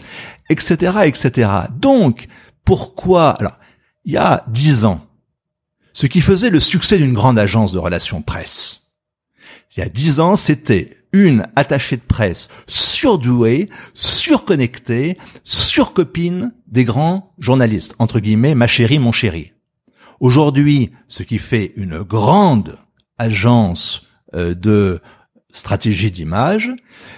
etc 0.49 0.99
etc 1.05 1.49
donc 1.73 2.27
pourquoi 2.63 3.31
alors 3.31 3.57
il 4.05 4.13
y 4.13 4.17
a 4.17 4.43
dix 4.47 4.85
ans 4.85 5.01
ce 5.93 6.05
qui 6.05 6.21
faisait 6.21 6.51
le 6.51 6.59
succès 6.59 6.97
d'une 6.97 7.13
grande 7.13 7.39
agence 7.39 7.71
de 7.71 7.79
relations 7.79 8.21
presse 8.21 8.81
il 9.75 9.79
y 9.79 9.83
a 9.83 9.89
dix 9.89 10.19
ans 10.19 10.35
c'était 10.35 10.95
une 11.15 11.47
attachée 11.55 11.95
de 11.95 12.01
presse 12.01 12.49
surdouée, 12.67 13.69
surconnectée, 13.93 15.15
surcopine 15.45 16.53
des 16.67 16.83
grands 16.83 17.33
journalistes, 17.39 17.95
entre 17.99 18.19
guillemets, 18.19 18.53
ma 18.53 18.67
chérie, 18.67 18.99
mon 18.99 19.13
chéri. 19.13 19.53
Aujourd'hui, 20.19 20.91
ce 21.07 21.23
qui 21.23 21.37
fait 21.37 21.71
une 21.77 21.99
grande 21.99 22.77
agence 23.17 24.03
euh, 24.35 24.53
de 24.53 24.99
stratégie 25.53 26.11
d'image, 26.11 26.73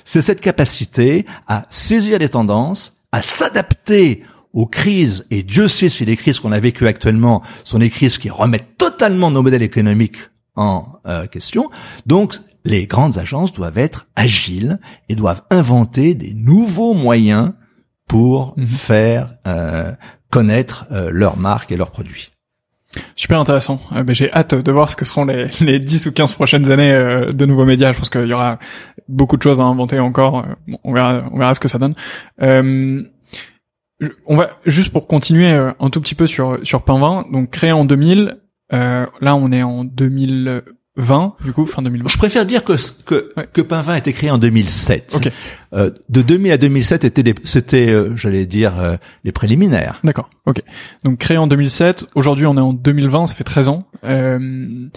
c'est 0.06 0.22
cette 0.22 0.42
capacité 0.42 1.26
à 1.48 1.64
saisir 1.72 2.20
les 2.20 2.30
tendances, 2.30 3.04
à 3.12 3.24
s'adapter 3.24 4.24
aux 4.54 4.68
crises, 4.68 5.26
et 5.32 5.42
Dieu 5.42 5.68
sait 5.68 5.90
si 5.90 6.06
les 6.06 6.18
crises 6.18 6.40
qu'on 6.40 6.52
a 6.52 6.60
vécues 6.60 6.88
actuellement 6.88 7.42
sont 7.64 7.80
des 7.80 7.90
crises 7.90 8.20
qui 8.20 8.30
remettent 8.30 8.78
totalement 8.78 9.32
nos 9.32 9.42
modèles 9.42 9.64
économiques 9.64 10.18
en 10.56 11.00
euh, 11.08 11.26
question. 11.26 11.70
Donc, 12.06 12.36
les 12.68 12.86
grandes 12.88 13.18
agences 13.18 13.54
doivent 13.54 13.78
être 13.78 14.08
agiles 14.16 14.80
et 15.10 15.16
doivent 15.16 15.44
inventer 15.50 16.14
des 16.16 16.34
nouveaux 16.34 16.94
moyens 16.94 17.54
pour 18.08 18.54
Mhm. 18.58 18.68
faire 18.68 19.34
euh, 19.48 19.92
connaître 20.30 20.86
euh, 20.92 21.10
leur 21.12 21.38
marque 21.38 21.72
et 21.72 21.78
leurs 21.78 21.92
produits. 21.92 22.32
Super 23.16 23.40
intéressant. 23.40 23.80
Euh, 23.92 24.04
ben, 24.04 24.16
j'ai 24.16 24.32
hâte 24.34 24.56
de 24.56 24.72
voir 24.72 24.90
ce 24.90 24.96
que 24.96 25.06
seront 25.06 25.26
les, 25.26 25.48
les 25.62 25.80
10 25.80 26.08
ou 26.08 26.12
15 26.14 26.34
prochaines 26.34 26.72
années 26.72 26.92
euh, 26.92 27.26
de 27.30 27.46
nouveaux 27.46 27.66
médias. 27.66 27.92
Je 27.92 28.00
pense 28.00 28.10
qu'il 28.10 28.28
y 28.28 28.34
aura 28.34 28.60
beaucoup 29.08 29.38
de 29.38 29.42
choses 29.44 29.60
à 29.62 29.64
inventer 29.66 30.00
encore. 30.00 30.40
Euh, 30.40 30.54
bon, 30.68 30.80
on 30.84 30.94
verra, 30.94 31.24
on 31.32 31.38
verra 31.38 31.54
ce 31.54 31.60
que 31.60 31.68
ça 31.68 31.78
donne. 31.80 31.96
Euh, 32.42 33.04
on 34.26 34.38
va 34.38 34.50
juste 34.66 34.92
pour 34.92 35.08
continuer 35.08 35.52
euh, 35.52 35.72
un 35.80 35.90
tout 35.90 36.02
petit 36.02 36.16
peu 36.16 36.28
sur 36.28 36.60
sur 36.64 36.84
Pain 36.84 37.24
Donc 37.32 37.50
créé 37.52 37.72
en 37.72 37.84
2000. 37.86 38.38
euh, 38.74 39.06
là, 39.22 39.36
on 39.36 39.52
est 39.52 39.64
en 39.64 39.84
2020, 40.98 41.36
du 41.46 41.54
coup, 41.54 41.66
fin 41.66 41.82
2020. 41.82 42.10
Je 42.10 42.18
préfère 42.18 42.46
dire 42.46 42.64
que 42.64 42.74
que, 43.06 43.30
Ouais. 43.38 43.48
que 43.54 43.62
Pinvin 43.62 43.94
a 43.94 43.98
été 44.00 44.12
créé 44.14 44.30
en 44.32 44.38
2007. 44.38 45.14
Ok. 45.16 45.32
Euh, 45.74 45.92
de 46.10 46.22
2000 46.22 46.52
à 46.52 46.58
2007 46.58 47.06
étaient 47.06 47.24
des- 47.24 47.36
c'était 47.44 47.90
euh, 47.90 48.16
j'allais 48.16 48.46
dire 48.46 48.80
euh, 48.80 48.96
les 49.24 49.32
préliminaires. 49.32 50.00
D'accord, 50.04 50.30
ok. 50.46 50.62
Donc 51.04 51.18
créé 51.20 51.38
en 51.38 51.48
2007, 51.48 52.08
aujourd'hui 52.16 52.46
on 52.46 52.58
est 52.58 52.62
en 52.62 52.74
2020, 52.74 53.28
ça 53.28 53.36
fait 53.36 53.44
13 53.44 53.70
ans. 53.70 53.84
Euh, 54.04 54.88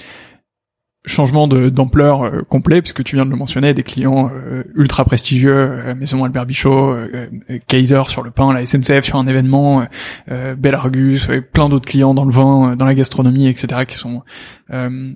changement 1.06 1.48
de 1.48 1.70
d'ampleur 1.70 2.22
euh, 2.24 2.42
complet, 2.42 2.82
puisque 2.82 3.02
tu 3.02 3.16
viens 3.16 3.24
de 3.24 3.30
le 3.30 3.36
mentionner, 3.36 3.72
des 3.72 3.82
clients 3.82 4.30
euh, 4.34 4.62
ultra 4.74 5.04
prestigieux, 5.06 5.94
Maison 5.98 6.22
Albert 6.24 6.44
Bichot, 6.46 6.94
Kaiser 7.68 8.02
sur 8.08 8.22
le 8.22 8.30
pain, 8.30 8.52
la 8.52 8.64
SNCF 8.66 9.04
sur 9.04 9.16
un 9.16 9.26
événement, 9.26 9.80
euh, 9.80 9.84
euh, 10.30 10.54
Belargus, 10.54 11.28
et 11.30 11.40
plein 11.40 11.68
d'autres 11.70 11.88
clients 11.88 12.12
dans 12.14 12.26
le 12.26 12.32
vin, 12.32 12.76
dans 12.76 12.84
la 12.84 12.94
gastronomie, 12.94 13.48
etc., 13.48 13.86
qui 13.88 13.96
sont 13.96 14.22
euh, 14.72 15.12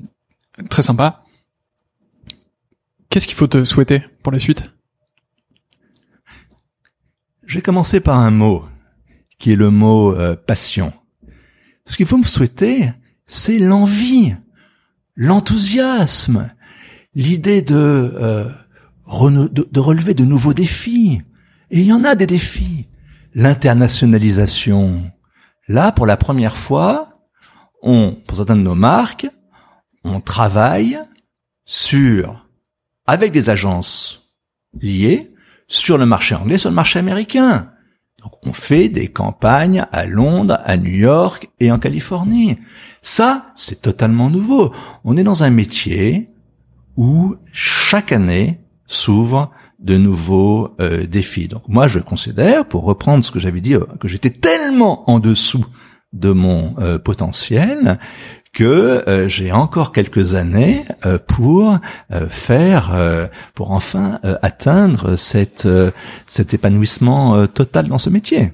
très 0.71 0.83
sympas. 0.83 1.25
Qu'est-ce 3.09 3.27
qu'il 3.27 3.37
faut 3.37 3.47
te 3.47 3.65
souhaiter 3.65 4.03
pour 4.23 4.33
la 4.33 4.41
suite? 4.41 4.65
Je 7.47 7.57
vais 7.57 7.63
commencer 7.63 8.01
par 8.01 8.19
un 8.19 8.31
mot 8.31 8.65
qui 9.39 9.53
est 9.53 9.57
le 9.57 9.71
mot 9.71 10.15
euh, 10.15 10.35
passion. 10.35 10.93
Ce 11.85 11.97
qu'il 11.97 12.07
faut 12.07 12.17
me 12.17 12.25
souhaiter, 12.25 12.91
c'est 13.27 13.59
l'envie, 13.59 14.35
l'enthousiasme, 15.17 16.51
l'idée 17.15 17.63
de, 17.63 17.75
euh, 17.75 18.49
de 19.31 19.69
de 19.71 19.81
relever 19.81 20.15
de 20.15 20.25
nouveaux 20.25 20.55
défis. 20.55 21.23
Et 21.71 21.81
il 21.81 21.87
y 21.87 21.93
en 21.93 22.05
a 22.05 22.15
des 22.15 22.27
défis. 22.27 22.87
L'internationalisation. 23.35 25.11
Là, 25.69 25.93
pour 25.93 26.07
la 26.07 26.17
première 26.17 26.57
fois, 26.57 27.13
on, 27.83 28.17
pour 28.27 28.37
certaines 28.37 28.59
de 28.59 28.63
nos 28.63 28.75
marques, 28.75 29.27
on 30.05 30.21
travaille 30.21 30.99
sur, 31.65 32.47
avec 33.07 33.33
des 33.33 33.51
agences 33.51 34.31
liées, 34.81 35.33
sur 35.67 35.99
le 35.99 36.07
marché 36.07 36.35
anglais, 36.35 36.59
sur 36.59 36.71
le 36.71 36.77
marché 36.77 36.99
américain. 36.99 37.71
Donc 38.23 38.33
on 38.47 38.53
fait 38.53 38.89
des 38.89 39.09
campagnes 39.09 39.87
à 39.93 40.07
Londres, 40.07 40.59
à 40.65 40.77
New 40.77 40.95
York 40.95 41.51
et 41.61 41.71
en 41.71 41.79
Californie. 41.79 42.59
Ça, 43.03 43.43
c'est 43.55 43.83
totalement 43.83 44.31
nouveau. 44.31 44.73
On 45.05 45.17
est 45.17 45.25
dans 45.25 45.43
un 45.43 45.51
métier 45.51 46.31
où 46.97 47.35
chaque 47.53 48.13
année 48.13 48.61
s'ouvrent 48.87 49.51
de 49.79 49.97
nouveaux 49.97 50.75
euh, 50.81 51.07
défis. 51.07 51.49
Donc 51.49 51.69
moi, 51.69 51.89
je 51.89 51.99
considère, 51.99 52.67
pour 52.67 52.85
reprendre 52.85 53.23
ce 53.25 53.31
que 53.31 53.39
j'avais 53.39 53.61
dit, 53.61 53.75
euh, 53.75 53.85
que 54.01 54.09
j'étais 54.09 54.31
tellement 54.31 55.09
en 55.11 55.19
dessous 55.19 55.65
de 56.15 56.31
mon 56.33 56.75
euh, 56.79 56.99
potentiel 56.99 57.99
que 58.55 59.05
euh, 59.09 59.29
j'ai 59.29 59.53
encore 59.53 59.93
quelques 59.93 60.35
années 60.37 60.85
euh, 61.05 61.19
pour 61.19 61.79
euh, 62.13 62.29
faire, 62.31 62.97
pour 63.55 63.73
enfin 63.73 64.21
atteindre 64.43 65.17
cet 65.17 65.67
épanouissement 66.55 67.47
total 67.49 67.89
dans 67.89 67.99
ce 67.99 68.11
métier. 68.11 68.53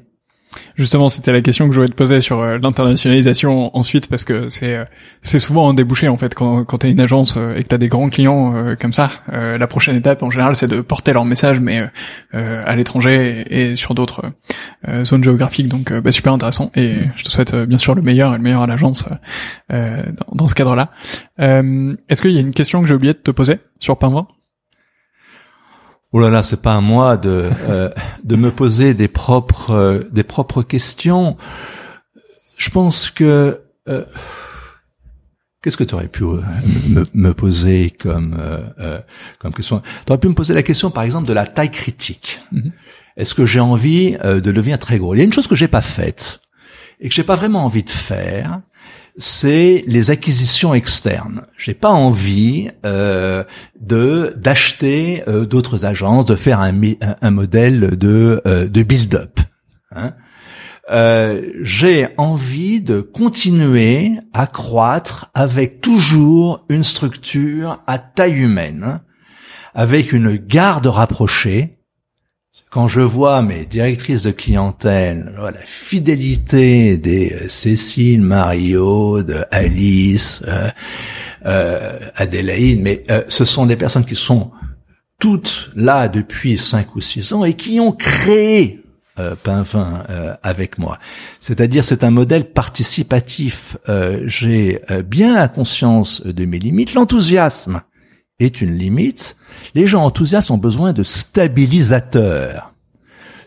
Justement, 0.75 1.09
c'était 1.09 1.33
la 1.33 1.43
question 1.43 1.69
que 1.69 1.75
je 1.75 1.81
voulais 1.81 1.91
te 1.91 1.95
poser 1.95 2.21
sur 2.21 2.41
euh, 2.41 2.59
l'internationalisation 2.59 3.77
ensuite, 3.77 4.09
parce 4.09 4.25
que 4.25 4.49
c'est 4.49 4.77
euh, 4.77 4.85
c'est 5.23 5.39
souvent 5.39 5.71
un 5.71 5.75
débouché 5.75 6.09
en 6.09 6.17
fait 6.17 6.35
quand 6.35 6.65
quand 6.65 6.79
t'es 6.79 6.91
une 6.91 7.01
agence 7.01 7.37
euh, 7.37 7.55
et 7.55 7.63
que 7.63 7.69
t'as 7.69 7.79
des 7.79 7.89
grands 7.89 8.09
clients 8.09 8.75
comme 8.81 8.93
ça. 8.93 9.11
la 9.31 9.67
prochaine 9.67 9.97
étape 9.97 10.23
en 10.23 10.31
général, 10.31 10.57
c'est 10.57 10.69
de 10.69 10.81
porter 10.81 11.13
leur 11.13 11.25
message, 11.25 11.61
mais 11.61 11.89
euh, 12.35 12.65
à 12.67 12.75
l'étranger 12.75 13.45
et, 13.49 13.77
sur 13.77 13.95
d'autres 13.95 14.25
zones 15.05 15.23
géographiques. 15.23 15.69
Donc, 15.69 15.93
bah, 15.93 16.13
super 16.13 16.33
intéressant. 16.33 16.71
Et 16.75 16.95
je 17.17 17.25
te 17.25 17.31
souhaite 17.31 17.55
bien 17.55 17.79
sûr 17.79 17.95
le 17.95 18.03
meilleur 18.03 18.33
et 18.35 18.37
le 18.37 18.43
meilleur 18.43 18.63
à 18.63 18.67
l'agence 18.67 19.07
dans, 19.69 20.35
dans 20.35 20.47
ce 20.47 20.55
cadre-là. 20.55 20.91
Est-ce 21.39 22.23
qu'il 22.23 22.33
y 22.33 22.39
a 22.39 22.41
une 22.41 22.53
question 22.53 22.81
que 22.81 22.89
j'ai 22.89 22.95
oublié 22.95 23.13
de 23.13 23.19
te 23.19 23.31
poser 23.31 23.59
sur 23.79 23.99
Pinvin 23.99 24.27
Oh 26.13 26.19
là 26.19 26.29
là, 26.31 26.43
c'est 26.43 26.61
pas 26.61 26.75
à 26.75 26.81
moi 26.81 27.17
de 27.17 27.51
euh, 27.69 27.89
de 28.25 28.37
me 28.37 28.51
poser 28.51 28.95
des 28.95 29.09
propres 29.09 29.71
euh, 29.71 30.09
des 30.11 30.25
propres 30.25 30.63
questions. 30.63 31.37
Je 32.57 32.69
pense 32.71 33.11
que 33.11 33.61
euh, 33.89 34.05
qu'est-ce 35.63 35.77
que 35.77 35.85
tu 35.85 35.95
aurais 35.95 36.09
pu 36.09 36.25
euh, 36.25 36.41
me, 36.89 37.05
me 37.15 37.33
poser 37.33 37.91
comme 37.91 38.37
euh, 38.41 38.59
euh, 38.81 39.01
comme 39.39 39.55
question? 39.55 39.83
Tu 40.05 40.13
aurais 40.13 40.19
pu 40.19 40.29
me 40.29 40.35
poser 40.35 40.53
la 40.53 40.65
question, 40.65 40.91
par 40.91 41.05
exemple, 41.05 41.29
de 41.29 41.33
la 41.33 41.47
taille 41.47 41.71
critique. 41.71 42.41
Mhm. 42.51 42.73
Est-ce 43.17 43.35
que 43.35 43.47
j'ai 43.47 43.61
envie 43.61 44.17
euh, 44.25 44.41
de 44.41 44.51
devenir 44.51 44.79
très 44.79 44.99
gros 44.99 45.15
Il 45.15 45.19
y 45.19 45.21
a 45.21 45.25
une 45.25 45.33
chose 45.33 45.47
que 45.47 45.55
j'ai 45.55 45.69
pas 45.69 45.83
faite 45.83 46.41
et 47.01 47.09
que 47.09 47.15
j'ai 47.15 47.25
pas 47.25 47.37
vraiment 47.37 47.65
envie 47.65 47.85
de 47.85 47.91
faire, 47.91 48.61
c'est 49.17 49.85
les 49.87 50.11
acquisitions 50.11 50.75
externes. 50.75 51.43
J'ai 51.57 51.75
pas 51.75 51.91
envie 51.91 52.71
euh, 52.87 53.45
de 53.81 54.35
d'acheter 54.37 55.23
euh, 55.29 55.45
d'autres 55.45 55.85
agences, 55.85 56.25
de 56.27 56.37
faire 56.37 56.61
un, 56.61 56.73
un, 57.21 57.31
modèle 57.31 57.97
de 57.97 58.41
euh, 58.47 58.69
de 58.69 58.83
build-up. 58.83 59.41
hein. 59.95 60.15
J'ai 61.63 62.09
envie 62.17 62.81
de 62.81 63.01
continuer 63.01 64.13
à 64.33 64.49
croître 64.49 65.31
avec 65.35 65.81
toujours 65.81 66.65
une 66.69 66.83
structure 66.83 67.81
à 67.87 67.99
taille 67.99 68.41
humaine, 68.41 69.01
avec 69.73 70.13
une 70.13 70.37
garde 70.37 70.89
rapprochée. 70.89 71.80
Quand 72.71 72.87
je 72.87 73.01
vois 73.01 73.43
mes 73.43 73.67
directrices 73.67 74.23
de 74.23 74.31
clientèle, 74.31 75.33
la 75.37 75.53
fidélité 75.65 76.97
des 76.99 77.33
euh, 77.33 77.49
Cécile, 77.49 78.23
Mario, 78.23 79.25
de 79.25 79.45
Alice, 79.51 80.41
euh, 80.47 80.69
euh, 81.47 81.99
Adélaïde, 82.15 82.81
mais 82.81 83.03
euh, 83.11 83.25
ce 83.27 83.45
sont 83.45 83.67
des 83.67 83.75
personnes 83.75 84.05
qui 84.05 84.15
sont 84.15 84.53
toutes 85.19 85.73
là 85.75 86.07
depuis 86.07 86.59
cinq 86.59 86.95
ou 86.95 87.01
six 87.01 87.33
ans 87.33 87.45
et 87.45 87.55
qui 87.55 87.81
ont 87.81 87.93
créé 87.93 88.77
Pinvin 89.43 90.05
avec 90.43 90.79
moi. 90.79 90.99
C'est-à-dire 91.41 91.85
c'est 91.85 92.05
un 92.05 92.11
modèle 92.11 92.53
participatif. 92.53 93.77
J'ai 94.25 94.81
bien 95.05 95.35
la 95.35 95.49
conscience 95.49 96.25
de 96.25 96.47
mes 96.47 96.59
limites. 96.59 96.95
L'enthousiasme 96.95 97.83
est 98.41 98.61
une 98.61 98.77
limite. 98.77 99.37
Les 99.75 99.87
gens 99.87 100.05
enthousiastes 100.05 100.51
ont 100.51 100.59
besoin 100.59 100.93
de 100.93 101.03
stabilisateurs. 101.03 102.73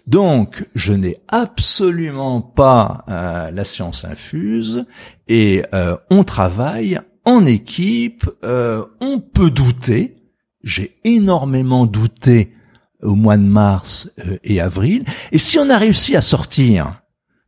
Donc, 0.06 0.66
je 0.76 0.94
n'ai 0.94 1.18
absolument 1.28 2.42
pas 2.42 3.06
euh, 3.08 3.52
la 3.52 3.64
science 3.64 4.04
infuse 4.04 4.86
et 5.28 5.64
euh, 5.74 5.96
on 6.10 6.24
travaille 6.24 7.00
en 7.26 7.46
équipe. 7.46 8.30
euh, 8.44 8.84
on 9.00 9.20
peut 9.20 9.50
douter. 9.50 10.18
J'ai 10.64 10.98
énormément 11.04 11.86
douté 11.86 12.54
au 13.02 13.16
mois 13.16 13.38
de 13.38 13.44
mars 13.44 14.12
et 14.44 14.62
avril. 14.62 15.04
Et 15.32 15.40
si 15.40 15.58
on 15.60 15.70
a 15.70 15.78
réussi 15.78 16.16
à 16.16 16.22
sortir 16.22 17.02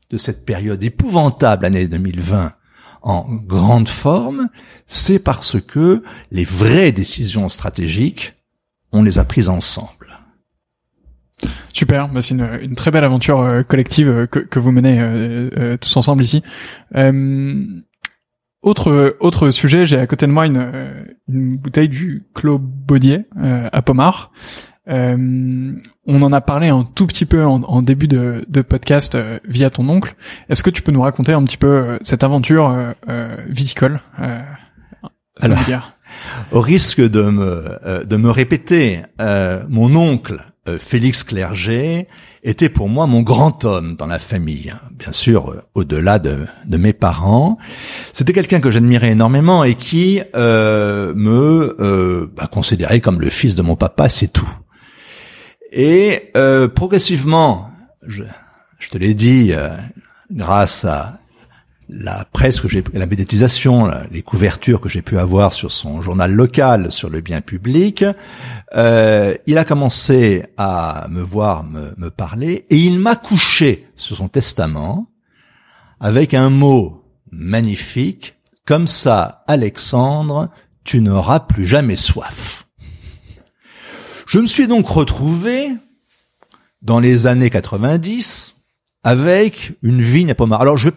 de 0.10 0.18
cette 0.18 0.46
période 0.46 0.84
épouvantable, 0.84 1.66
année 1.66 1.88
2020, 1.88 2.54
en 3.06 3.24
grande 3.32 3.88
forme, 3.88 4.50
c'est 4.88 5.20
parce 5.20 5.62
que 5.62 6.04
les 6.32 6.44
vraies 6.44 6.92
décisions 6.92 7.48
stratégiques, 7.50 8.34
on 8.92 9.04
les 9.04 9.20
a 9.20 9.24
prises 9.24 9.48
ensemble. 9.48 10.20
Super, 11.72 12.10
bah 12.10 12.22
c'est 12.22 12.34
une, 12.34 12.50
une 12.62 12.76
très 12.76 12.90
belle 12.90 13.04
aventure 13.04 13.42
euh, 13.42 13.62
collective 13.62 14.10
euh, 14.10 14.26
que, 14.26 14.40
que 14.40 14.58
vous 14.58 14.72
menez 14.72 15.00
euh, 15.00 15.50
euh, 15.58 15.78
tous 15.78 15.96
ensemble 15.98 16.24
ici. 16.24 16.42
Autre 18.64 19.16
autre 19.20 19.52
sujet, 19.52 19.86
j'ai 19.86 20.00
à 20.00 20.08
côté 20.08 20.26
de 20.26 20.32
moi 20.32 20.48
une, 20.48 21.06
une 21.28 21.58
bouteille 21.58 21.90
du 21.90 22.26
Clos 22.34 22.58
Baudier 22.58 23.26
à 23.36 23.82
Pomard. 23.84 24.32
Euh, 24.88 25.74
on 26.06 26.22
en 26.22 26.32
a 26.32 26.42
parlé 26.42 26.68
un 26.70 26.84
tout 26.84 27.08
petit 27.08 27.26
peu 27.26 27.44
en, 27.44 27.64
en 27.64 27.82
début 27.82 28.08
de, 28.08 28.46
de 28.48 28.62
podcast 28.62 29.16
euh, 29.16 29.40
via 29.48 29.70
ton 29.70 29.88
oncle. 29.90 30.16
Est-ce 30.50 30.64
que 30.64 30.70
tu 30.70 30.82
peux 30.82 30.92
nous 30.92 31.02
raconter 31.02 31.34
un 31.34 31.44
petit 31.44 31.58
peu 31.58 31.68
euh, 31.68 31.98
cette 32.04 32.24
aventure 32.24 32.94
euh, 33.10 33.36
viticole 33.50 34.02
euh, 34.22 34.42
Alors, 35.42 35.60
Au 36.52 36.62
risque 36.62 37.02
de 37.02 37.24
me, 37.24 37.80
euh, 37.86 38.04
de 38.04 38.16
me 38.16 38.30
répéter, 38.30 39.02
euh, 39.20 39.64
mon 39.70 39.96
oncle, 39.96 40.42
Félix 40.80 41.24
Clerget, 41.24 42.08
était 42.44 42.70
pour 42.70 42.90
moi 42.90 43.06
mon 43.06 43.22
grand 43.22 43.66
homme 43.66 43.96
dans 43.96 44.08
la 44.08 44.18
famille. 44.18 44.74
Bien 44.92 45.12
sûr, 45.12 45.64
au-delà 45.76 46.18
de, 46.18 46.48
de 46.66 46.78
mes 46.78 46.94
parents. 46.94 47.60
C'était 48.14 48.34
quelqu'un 48.34 48.60
que 48.62 48.72
j'admirais 48.72 49.12
énormément 49.12 49.64
et 49.64 49.76
qui 49.76 50.22
euh, 50.36 51.14
me 51.16 51.76
euh, 51.80 52.28
bah, 52.36 52.48
considérait 52.52 53.00
comme 53.00 53.22
le 53.22 53.30
fils 53.30 53.54
de 53.54 53.62
mon 53.62 53.76
papa, 53.76 54.10
c'est 54.10 54.28
tout. 54.32 54.50
Et 55.78 56.32
euh, 56.38 56.70
progressivement, 56.70 57.70
je, 58.02 58.24
je 58.80 58.90
te 58.90 58.98
l'ai 58.98 59.14
dit, 59.14 59.50
euh, 59.52 59.76
grâce 60.32 60.86
à 60.86 61.20
la 61.90 62.24
presse 62.32 62.62
que 62.62 62.70
j'ai, 62.70 62.82
la 62.94 63.06
médiatisation, 63.06 63.92
les 64.10 64.22
couvertures 64.22 64.80
que 64.80 64.88
j'ai 64.88 65.02
pu 65.02 65.18
avoir 65.20 65.52
sur 65.52 65.74
son 65.74 66.02
journal 66.02 66.32
local, 66.32 66.94
sur 66.94 67.10
le 67.10 67.20
bien 67.20 67.42
public, 67.42 68.06
euh, 68.74 69.36
il 69.48 69.58
a 69.58 69.66
commencé 69.66 70.46
à 70.56 71.08
me 71.10 71.22
voir, 71.22 71.66
me, 71.66 71.94
me 71.98 72.10
parler, 72.10 72.66
et 72.70 72.78
il 72.78 72.98
m'a 72.98 73.18
couché 73.18 73.90
sur 73.98 74.16
son 74.16 74.30
testament 74.30 75.08
avec 76.00 76.34
un 76.34 76.50
mot 76.50 77.04
magnifique, 77.32 78.38
comme 78.66 78.88
ça, 78.88 79.44
Alexandre, 79.46 80.50
tu 80.86 81.02
n'auras 81.02 81.42
plus 81.42 81.68
jamais 81.68 81.98
soif. 81.98 82.65
Je 84.26 84.40
me 84.40 84.48
suis 84.48 84.68
donc 84.68 84.88
retrouvé 84.88 85.70
dans 86.82 87.00
les 87.00 87.28
années 87.28 87.52
90 87.52 88.56
avec 89.04 89.74
une 89.84 90.02
vigne 90.02 90.32
à 90.32 90.36
Pommard. 90.36 90.62
Alors 90.62 90.78
je 90.78 90.90
vais 90.90 90.96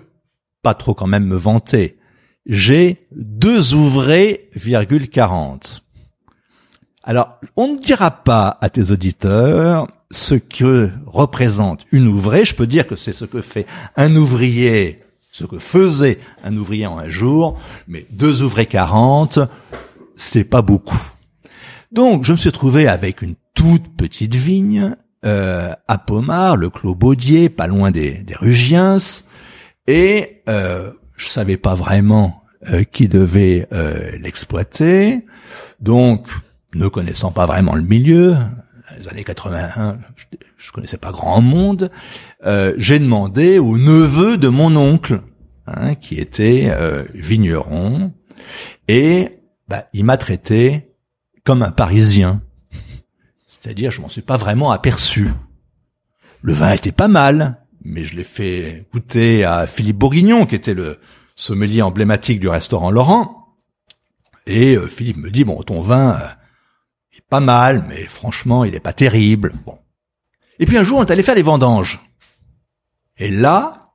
pas 0.63 0.73
trop 0.75 0.95
quand 0.95 1.07
même 1.07 1.27
me 1.27 1.37
vanter. 1.37 1.99
J'ai 2.47 3.07
deux 3.13 3.75
ouvrés, 3.75 4.49
virgule 4.55 5.11
40. 5.11 5.85
Alors, 7.05 7.39
on 7.57 7.75
ne 7.75 7.79
dira 7.79 8.11
pas 8.11 8.59
à 8.61 8.71
tes 8.71 8.91
auditeurs 8.91 9.89
ce 10.11 10.35
que 10.35 10.91
représente 11.07 11.85
une 11.93 12.07
ouvrée. 12.07 12.47
Je 12.47 12.55
peux 12.55 12.67
dire 12.67 12.87
que 12.87 12.97
c'est 12.97 13.13
ce 13.13 13.27
que 13.27 13.43
fait 13.43 13.67
un 13.97 14.17
ouvrier, 14.17 15.01
ce 15.31 15.45
que 15.45 15.59
faisait 15.59 16.19
un 16.45 16.57
ouvrier 16.57 16.87
en 16.87 16.99
un 16.99 17.11
jour, 17.11 17.59
mais 17.87 18.07
deux 18.11 18.43
ouvrés 18.43 18.67
40, 18.67 19.39
c'est 20.17 20.45
pas 20.45 20.63
beaucoup. 20.63 21.01
Donc, 21.91 22.25
je 22.25 22.33
me 22.33 22.37
suis 22.37 22.53
trouvé 22.53 22.87
avec 22.87 23.23
une 23.23 23.35
toute 23.55 23.97
petite 23.97 24.35
vigne 24.35 24.95
euh, 25.25 25.73
à 25.89 25.99
Pomard, 25.99 26.57
le 26.57 26.69
Clos 26.69 26.95
Baudier, 26.95 27.49
pas 27.49 27.67
loin 27.67 27.91
des, 27.91 28.25
Rugiens, 28.39 28.99
et 29.87 30.43
euh, 30.49 30.93
je 31.17 31.27
savais 31.27 31.57
pas 31.57 31.75
vraiment 31.75 32.43
euh, 32.71 32.85
qui 32.85 33.09
devait 33.09 33.67
euh, 33.73 34.17
l'exploiter, 34.21 35.25
donc 35.81 36.29
ne 36.75 36.89
connaissant 36.89 37.33
pas 37.33 37.47
vraiment 37.47 37.75
le 37.75 37.83
milieu, 37.83 38.37
les 38.99 39.09
années 39.09 39.25
81, 39.25 39.99
je, 40.15 40.25
je 40.59 40.73
connaissais 40.73 40.99
pas 40.99 41.11
grand 41.11 41.41
monde, 41.41 41.91
j'ai 42.77 42.99
demandé 42.99 43.59
au 43.59 43.79
neveu 43.79 44.37
de 44.37 44.49
mon 44.49 44.77
oncle, 44.77 45.23
hein, 45.67 45.95
qui 45.95 46.17
était 46.17 46.71
vigneron, 47.15 48.13
et 48.89 49.41
bah, 49.69 49.87
il 49.93 50.05
m'a 50.05 50.17
traité 50.17 50.88
comme 51.49 51.63
un 51.63 51.71
Parisien. 51.71 52.43
C'est-à-dire, 53.47 53.91
je 53.91 54.03
m'en 54.03 54.11
suis 54.11 54.21
pas 54.21 54.37
vraiment 54.37 54.71
aperçu. 54.71 55.31
Le 56.43 56.53
vin 56.53 56.73
était 56.73 56.93
pas 56.93 57.09
mal, 57.09 57.65
mais 57.83 58.05
je 58.05 58.17
l'ai 58.17 58.25
fait 58.25 58.87
goûter 58.93 59.45
à 59.45 59.67
Philippe 59.67 59.97
Bourguignon, 59.97 60.45
qui 60.45 60.55
était 60.55 60.75
le 60.75 61.01
sommelier 61.37 61.81
emblématique 61.81 62.39
du 62.39 62.51
restaurant 62.51 62.91
Laurent. 62.91 63.57
Et 64.45 64.77
euh, 64.77 64.89
Philippe 64.89 65.17
me 65.17 65.31
dit, 65.31 65.45
bon, 65.45 65.63
ton 65.63 65.81
vin 65.81 66.21
euh, 66.21 66.29
est 67.17 67.27
pas 67.27 67.41
mal, 67.41 67.83
mais 67.89 68.05
franchement, 68.05 68.65
il 68.65 68.75
est 68.75 68.81
pas 68.81 68.93
terrible. 68.93 69.55
Bon. 69.65 69.79
Et 70.59 70.67
puis 70.67 70.77
un 70.77 70.85
jour, 70.85 70.99
on 70.99 71.05
est 71.07 71.11
allé 71.11 71.23
faire 71.23 71.35
les 71.35 71.41
vendanges. 71.41 71.99
Et 73.17 73.31
là, 73.31 73.95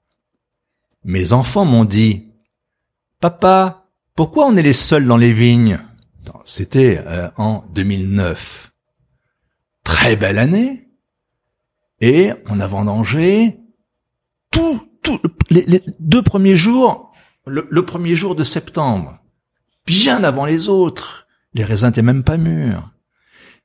mes 1.03 1.33
enfants 1.33 1.65
m'ont 1.65 1.85
dit, 1.85 2.31
papa, 3.19 3.85
pourquoi 4.15 4.47
on 4.47 4.55
est 4.55 4.63
les 4.63 4.73
seuls 4.73 5.05
dans 5.05 5.17
les 5.17 5.33
vignes? 5.33 5.77
C'était 6.45 7.03
euh, 7.05 7.29
en 7.37 7.63
2009 7.73 8.71
très 9.83 10.15
belle 10.15 10.39
année, 10.39 10.87
et 11.99 12.31
on 12.49 12.59
a 12.59 12.67
vendangé 12.67 13.59
tout, 14.51 14.81
tout, 15.01 15.19
les, 15.49 15.81
deux 15.99 16.21
premiers 16.21 16.55
jours, 16.55 17.11
le, 17.45 17.85
premier 17.85 18.15
jour 18.15 18.35
de 18.35 18.43
septembre, 18.43 19.19
bien 19.85 20.23
avant 20.23 20.45
les 20.45 20.69
autres. 20.69 21.27
Les 21.53 21.63
raisins 21.63 21.89
étaient 21.89 22.01
même 22.01 22.23
pas 22.23 22.37
mûrs. 22.37 22.89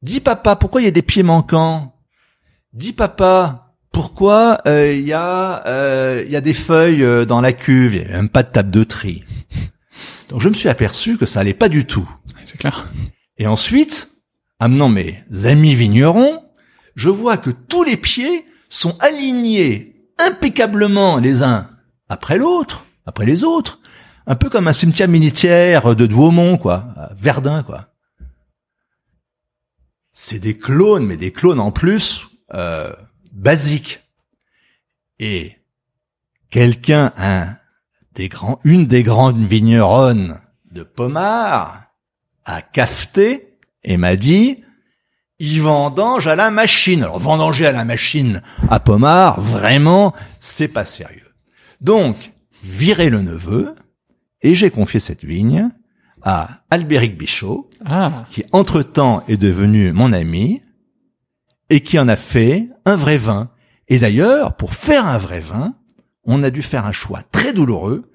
Dis 0.03 0.21
papa, 0.21 0.57
pourquoi 0.57 0.81
il 0.81 0.85
y 0.85 0.89
a 0.89 0.93
des 0.93 1.03
pieds 1.03 1.23
manquants? 1.23 1.97
Dis 2.73 2.93
papa, 2.93 3.75
pourquoi 3.93 4.61
il 4.67 4.71
euh, 4.71 4.95
y 4.95 5.13
a 5.13 5.63
il 5.65 5.71
euh, 5.71 6.25
y 6.29 6.37
a 6.37 6.41
des 6.41 6.53
feuilles 6.53 7.03
euh, 7.03 7.25
dans 7.25 7.41
la 7.41 7.53
cuve? 7.53 7.97
Il 7.97 8.03
y 8.03 8.05
a 8.05 8.17
même 8.17 8.29
pas 8.29 8.43
de 8.43 8.51
table 8.51 8.71
de 8.71 8.85
tri. 8.85 9.25
Donc 10.29 10.41
je 10.41 10.49
me 10.49 10.55
suis 10.55 10.69
aperçu 10.69 11.17
que 11.17 11.27
ça 11.27 11.41
allait 11.41 11.55
pas 11.55 11.69
du 11.69 11.87
tout. 11.87 12.09
C'est 12.45 12.59
clair. 12.59 12.89
Et 13.39 13.47
ensuite, 13.47 14.11
amenant 14.59 14.89
mes 14.89 15.25
amis 15.45 15.75
vignerons, 15.75 16.43
je 16.95 17.09
vois 17.09 17.37
que 17.37 17.51
tous 17.51 17.85
les 17.85 17.97
pieds 17.97 18.45
sont 18.69 18.99
alignés 19.01 19.95
impeccablement 20.19 21.19
les 21.19 21.43
uns 21.43 21.71
après 22.09 22.39
l'autre, 22.39 22.85
après 23.07 23.27
les 23.27 23.45
autres, 23.45 23.81
un 24.27 24.35
peu 24.35 24.51
comme 24.51 24.69
un 24.69 24.73
cimetière 24.73 25.09
militaire 25.09 25.95
de 25.95 26.07
Douaumont, 26.07 26.59
quoi, 26.59 26.93
à 26.97 27.11
Verdun, 27.15 27.63
quoi. 27.63 27.95
C'est 30.13 30.41
des 30.41 30.59
clones, 30.59 31.07
mais 31.07 31.17
des 31.17 31.33
clones 31.33 31.61
en 31.61 31.71
plus 31.71 32.27
euh, 32.53 32.93
basiques. 33.33 34.01
Et 35.19 35.53
quelqu'un, 36.51 37.13
un 37.17 37.57
des 38.19 38.29
grands, 38.29 38.59
une 38.65 38.87
des 38.87 39.05
grandes 39.05 39.45
vigneronnes 39.45 40.41
de 40.73 40.83
Pomard, 40.83 41.85
a 42.45 42.63
cafeté 42.63 43.55
et 43.85 43.97
m'a 43.97 44.17
dit 44.17 44.59
il 45.39 45.63
vendange 45.63 46.27
à 46.27 46.35
la 46.35 46.51
machine. 46.51 47.05
Alors 47.05 47.21
vendanger 47.21 47.65
à 47.65 47.71
la 47.71 47.85
machine 47.85 48.43
à 48.69 48.81
Pomard, 48.81 49.41
vraiment, 49.41 50.15
c'est 50.41 50.67
pas 50.67 50.85
sérieux. 50.85 51.33
Donc, 51.81 52.33
virer 52.65 53.09
le 53.09 53.23
neveu, 53.23 53.77
et 54.43 54.57
j'ai 54.57 54.71
confié 54.71 54.99
cette 54.99 55.25
vigne 55.25 55.69
à 56.23 56.63
Albéric 56.71 57.17
Bichot, 57.17 57.71
ah. 57.87 58.25
qui 58.31 58.45
entre-temps 58.51 59.23
est 59.29 59.37
devenu 59.37 59.93
mon 59.93 60.13
ami, 60.13 60.61
et 61.71 61.81
qui 61.85 62.01
en 62.01 62.09
a 62.09 62.17
fait 62.17 62.69
un 62.85 62.97
vrai 62.97 63.17
vin. 63.17 63.51
Et 63.87 64.01
d'ailleurs, 64.01 64.57
pour 64.57 64.75
faire 64.75 65.07
un 65.07 65.19
vrai 65.19 65.39
vin, 65.39 65.77
on 66.25 66.43
a 66.43 66.51
dû 66.51 66.63
faire 66.63 66.85
un 66.85 66.93
choix 66.93 67.23
très 67.23 67.53
douloureux. 67.53 68.08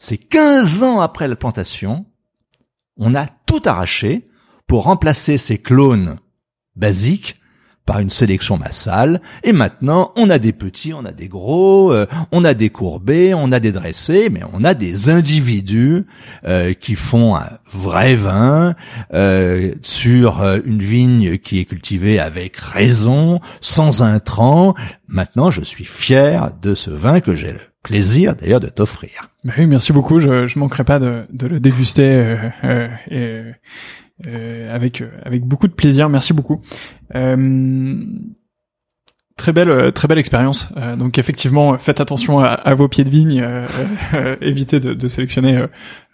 C'est 0.00 0.18
15 0.18 0.82
ans 0.82 1.00
après 1.00 1.28
la 1.28 1.36
plantation, 1.36 2.06
on 2.96 3.14
a 3.14 3.26
tout 3.46 3.60
arraché, 3.66 4.26
pour 4.66 4.84
remplacer 4.84 5.36
ces 5.36 5.58
clones 5.58 6.16
basiques 6.76 7.34
par 7.86 7.98
une 7.98 8.08
sélection 8.08 8.56
massale. 8.56 9.20
Et 9.42 9.52
maintenant, 9.52 10.12
on 10.14 10.30
a 10.30 10.38
des 10.38 10.52
petits, 10.52 10.94
on 10.94 11.04
a 11.04 11.10
des 11.10 11.26
gros, 11.26 11.92
euh, 11.92 12.06
on 12.30 12.44
a 12.44 12.54
des 12.54 12.70
courbés, 12.70 13.34
on 13.34 13.50
a 13.50 13.58
des 13.58 13.72
dressés, 13.72 14.30
mais 14.30 14.42
on 14.52 14.62
a 14.62 14.74
des 14.74 15.10
individus 15.10 16.06
euh, 16.46 16.72
qui 16.72 16.94
font 16.94 17.34
un 17.34 17.48
vrai 17.66 18.14
vin 18.14 18.76
euh, 19.12 19.74
sur 19.82 20.40
euh, 20.40 20.60
une 20.64 20.78
vigne 20.78 21.36
qui 21.38 21.58
est 21.58 21.64
cultivée 21.64 22.20
avec 22.20 22.56
raison, 22.56 23.40
sans 23.60 24.02
intrants. 24.02 24.76
Maintenant, 25.08 25.50
je 25.50 25.62
suis 25.62 25.84
fier 25.84 26.52
de 26.62 26.76
ce 26.76 26.90
vin 26.90 27.20
que 27.20 27.34
j'ai 27.34 27.56
plaisir 27.82 28.34
d'ailleurs 28.36 28.60
de 28.60 28.68
t'offrir. 28.68 29.30
Oui, 29.44 29.66
merci 29.66 29.92
beaucoup. 29.92 30.20
Je, 30.20 30.58
manquerai 30.58 30.84
pas 30.84 30.98
de, 30.98 31.26
le 31.32 31.60
déguster 31.60 32.36
euh, 34.26 34.70
avec 34.70 35.00
euh, 35.00 35.08
avec 35.24 35.44
beaucoup 35.44 35.66
de 35.66 35.72
plaisir. 35.72 36.08
Merci 36.10 36.34
beaucoup. 36.34 36.60
Euh, 39.40 39.42
très 39.42 39.52
belle 39.52 39.92
très 39.92 40.08
belle 40.08 40.18
expérience. 40.18 40.68
donc 40.98 41.18
effectivement, 41.18 41.76
faites 41.78 42.00
attention 42.00 42.40
à, 42.40 42.74
vos 42.74 42.88
pieds 42.88 43.04
de 43.04 43.10
vigne. 43.10 43.44
évitez 44.40 44.80
de, 44.80 44.94
de 44.94 45.08
sélectionner 45.08 45.64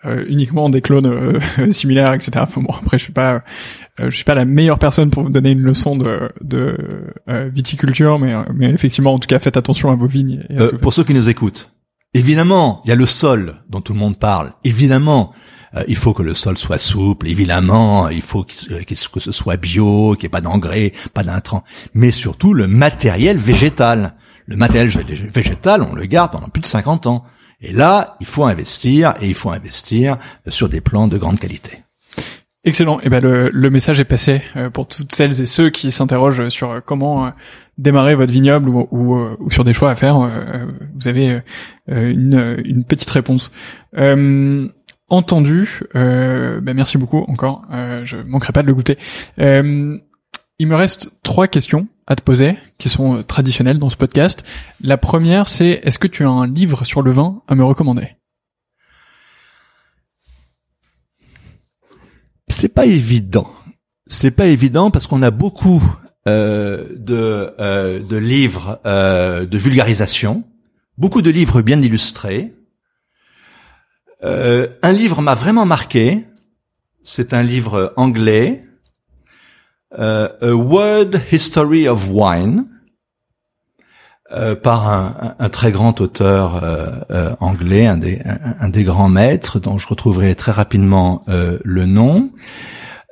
uniquement 0.05 0.71
des 0.71 0.81
clones 0.81 1.41
similaires, 1.71 2.13
etc. 2.13 2.45
bon, 2.57 2.73
après, 2.81 2.99
je 2.99 3.05
suis 3.05 3.13
pas 3.13 3.43
je 3.99 4.11
suis 4.11 4.25
pas 4.25 4.35
la 4.35 4.45
meilleure 4.45 4.79
personne 4.79 5.11
pour 5.11 5.25
vous 5.25 5.31
donner 5.31 5.51
une 5.51 5.63
leçon 5.63 5.97
de, 5.97 6.31
de 6.43 6.77
viticulture, 7.53 8.19
mais 8.19 8.35
mais 8.55 8.71
effectivement, 8.71 9.15
en 9.15 9.19
tout 9.19 9.29
cas, 9.29 9.39
faites 9.39 9.57
attention 9.57 9.91
à 9.91 9.97
vos 9.97 10.07
vignes. 10.07 10.45
pour 10.81 10.93
ceux 10.93 11.05
qui 11.05 11.15
nous 11.15 11.29
écoutent, 11.29 11.71
évidemment, 12.15 12.83
il 12.85 12.89
y 12.89 12.93
a 12.93 12.97
le 12.97 13.07
sol 13.07 13.57
dont 13.69 13.81
tout 13.81 13.93
le 13.93 13.99
monde 13.99 14.19
parle. 14.19 14.53
Évidemment, 14.65 15.33
euh, 15.75 15.85
il 15.89 15.97
faut 15.97 16.13
que 16.15 16.23
le 16.23 16.35
sol 16.35 16.57
soit 16.57 16.79
souple, 16.79 17.29
évidemment, 17.29 18.09
il 18.09 18.23
faut 18.23 18.47
euh, 18.71 18.83
que 18.85 19.21
ce 19.21 19.33
soit 19.33 19.57
bio, 19.57 20.15
qu'il 20.15 20.23
n'y 20.23 20.27
ait 20.27 20.29
pas 20.31 20.41
d'engrais, 20.41 20.93
pas 21.13 21.25
d'intrants, 21.25 21.65
mais 21.95 22.11
surtout 22.11 22.55
le 22.55 22.67
matériel 22.67 23.37
végétal. 23.37 24.15
Le 24.47 24.57
matériel 24.57 24.89
végétal, 24.89 25.83
on 25.83 25.95
le 25.95 26.07
garde 26.07 26.31
pendant 26.31 26.49
plus 26.49 26.61
de 26.61 26.67
50 26.67 27.09
ans. 27.09 27.25
Et 27.61 27.73
là, 27.73 28.17
il 28.21 28.27
faut 28.27 28.45
investir, 28.45 29.15
et 29.21 29.27
il 29.27 29.35
faut 29.35 29.51
investir 29.51 30.19
sur 30.47 30.69
des 30.69 30.81
plants 30.81 31.09
de 31.09 31.19
grande 31.19 31.41
qualité. 31.41 31.83
Excellent. 32.63 32.99
Et 32.99 33.05
eh 33.05 33.09
ben 33.09 33.21
le, 33.21 33.49
le, 33.49 33.71
message 33.71 34.01
est 34.01 34.05
passé 34.05 34.43
euh, 34.57 34.71
pour 34.71 34.89
toutes 34.89 35.13
celles 35.15 35.41
et 35.41 35.47
ceux 35.47 35.71
qui 35.71 35.93
s'interrogent 35.93 36.49
sur 36.49 36.83
comment 36.85 37.33
démarrer 37.79 38.15
votre 38.15 38.33
vignoble 38.33 38.69
ou, 38.69 38.89
ou, 38.91 39.17
ou, 39.39 39.51
sur 39.51 39.65
des 39.65 39.73
choix 39.73 39.91
à 39.91 39.95
faire. 39.95 40.17
Vous 40.95 41.09
avez 41.09 41.43
une, 41.89 42.57
une 42.65 42.85
petite 42.85 43.11
réponse. 43.11 43.53
Entendu. 45.09 45.83
Euh, 45.95 46.61
ben 46.61 46.75
merci 46.75 46.99
beaucoup 46.99 47.25
encore. 47.29 47.65
Euh, 47.73 48.05
je 48.05 48.17
manquerai 48.17 48.53
pas 48.53 48.63
de 48.63 48.67
le 48.67 48.75
goûter. 48.75 48.99
Euh, 49.41 49.97
il 50.59 50.67
me 50.67 50.75
reste 50.75 51.13
trois 51.23 51.49
questions 51.49 51.87
à 52.07 52.17
te 52.17 52.23
poser, 52.23 52.57
qui 52.79 52.89
sont 52.89 53.23
traditionnelles 53.23 53.79
dans 53.79 53.91
ce 53.91 53.97
podcast. 53.97 54.45
La 54.81 54.97
première, 54.97 55.49
c'est 55.49 55.81
est-ce 55.83 55.99
que 55.99 56.07
tu 56.07 56.25
as 56.25 56.29
un 56.29 56.47
livre 56.47 56.85
sur 56.85 57.03
le 57.03 57.11
vin 57.11 57.43
à 57.49 57.55
me 57.55 57.65
recommander? 57.65 58.17
C'est 62.49 62.73
pas 62.73 62.87
évident. 62.87 63.51
C'est 64.07 64.31
pas 64.31 64.47
évident 64.47 64.91
parce 64.91 65.07
qu'on 65.07 65.23
a 65.23 65.33
beaucoup 65.33 65.83
euh, 66.29 66.87
de, 66.97 67.53
euh, 67.61 68.01
de 68.01 68.17
livres 68.17 68.81
euh, 68.87 69.47
de 69.47 69.59
vulgarisation, 69.59 70.45
beaucoup 70.97 71.23
de 71.23 71.31
livres 71.31 71.61
bien 71.63 71.81
illustrés. 71.83 72.53
Un 74.23 74.93
livre 74.93 75.23
m'a 75.23 75.35
vraiment 75.35 75.67
marqué. 75.67 76.25
C'est 77.05 77.33
un 77.33 77.43
livre 77.43 77.93
anglais, 77.97 78.65
A 79.97 80.31
World 80.43 81.21
History 81.31 81.89
of 81.89 82.09
Wine, 82.11 82.67
par 84.63 84.89
un, 84.89 85.37
un, 85.39 85.49
très 85.49 85.71
grand 85.71 86.01
auteur 86.01 86.63
anglais, 87.41 87.87
un 87.87 87.97
des, 87.97 88.21
un, 88.25 88.69
des, 88.69 88.83
grands 88.83 89.09
maîtres, 89.09 89.61
dont 89.61 89.79
je 89.79 89.87
retrouverai 89.87 90.35
très 90.35 90.53
rapidement 90.53 91.25
le 91.29 91.87
nom. 91.87 92.33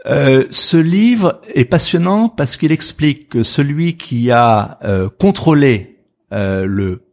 Euh, 0.06 0.44
ce 0.50 0.76
livre 0.76 1.40
est 1.54 1.64
passionnant 1.64 2.28
parce 2.28 2.56
qu'il 2.56 2.72
explique 2.72 3.30
que 3.30 3.42
celui 3.42 3.96
qui 3.96 4.30
a 4.30 4.78
euh, 4.84 5.08
contrôlé 5.08 5.98
euh, 6.32 6.66
le, 6.66 7.04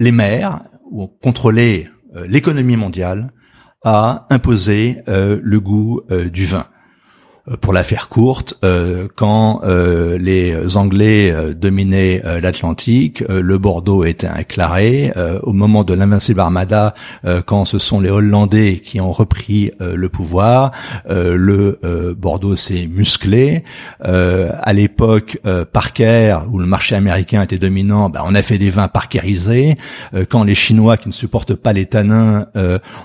les 0.00 0.10
mers 0.10 0.64
ou 0.90 1.06
contrôlé 1.06 1.88
l'économie 2.26 2.76
mondiale 2.76 3.32
a 3.84 4.26
imposé 4.30 5.02
le 5.06 5.58
goût 5.60 6.02
du 6.32 6.44
vin. 6.46 6.66
Euh, 7.50 7.56
pour 7.56 7.72
la 7.72 7.84
faire 7.84 8.08
courte, 8.08 8.54
euh, 8.64 9.08
quand 9.14 9.60
euh, 9.64 10.18
les 10.18 10.76
Anglais 10.76 11.34
dominaient 11.54 12.22
l'Atlantique, 12.40 13.22
le 13.28 13.58
Bordeaux 13.58 14.04
était 14.04 14.26
un 14.26 14.42
claré. 14.42 15.12
au 15.42 15.52
moment 15.52 15.84
de 15.84 15.94
l'invincible 15.94 16.40
Armada, 16.40 16.94
quand 17.46 17.64
ce 17.64 17.78
sont 17.78 18.00
les 18.00 18.10
Hollandais 18.10 18.80
qui 18.84 19.00
ont 19.00 19.12
repris 19.12 19.70
le 19.80 20.08
pouvoir, 20.08 20.72
le 21.08 21.78
Bordeaux 22.16 22.56
s'est 22.56 22.86
musclé. 22.86 23.64
à 24.00 24.72
l'époque 24.72 25.38
Parker, 25.72 26.38
où 26.50 26.58
le 26.58 26.66
marché 26.66 26.94
américain 26.94 27.42
était 27.42 27.58
dominant, 27.58 28.10
ben, 28.10 28.22
on 28.24 28.34
a 28.34 28.42
fait 28.42 28.58
des 28.58 28.70
vins 28.70 28.88
parkerisés. 28.88 29.76
quand 30.28 30.44
les 30.44 30.54
Chinois, 30.54 30.96
qui 30.96 31.08
ne 31.08 31.14
supportent 31.14 31.54
pas 31.54 31.72
les 31.72 31.86
tanins, 31.86 32.46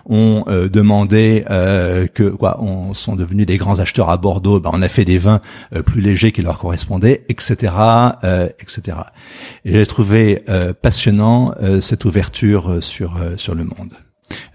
ont 0.09 0.45
demandé 0.71 1.43
que 1.47 2.29
quoi, 2.29 2.61
on 2.61 2.93
sont 2.93 3.15
devenus 3.15 3.45
des 3.45 3.57
grands 3.57 3.79
acheteurs 3.79 4.09
à 4.09 4.17
bord 4.17 4.32
Bordeaux, 4.33 4.59
ben, 4.59 4.71
on 4.73 4.81
a 4.81 4.89
fait 4.89 5.05
des 5.05 5.19
vins 5.19 5.41
euh, 5.75 5.83
plus 5.83 6.01
légers 6.01 6.31
qui 6.31 6.41
leur 6.41 6.57
correspondaient, 6.57 7.23
etc., 7.29 7.71
euh, 8.23 8.49
etc. 8.59 8.97
Et 9.63 9.73
j'ai 9.73 9.85
trouvé 9.85 10.43
euh, 10.49 10.73
passionnant 10.73 11.53
cette 11.81 12.05
ouverture 12.05 12.77
sur 12.81 13.19
sur 13.37 13.53
le 13.53 13.63
monde. 13.63 13.93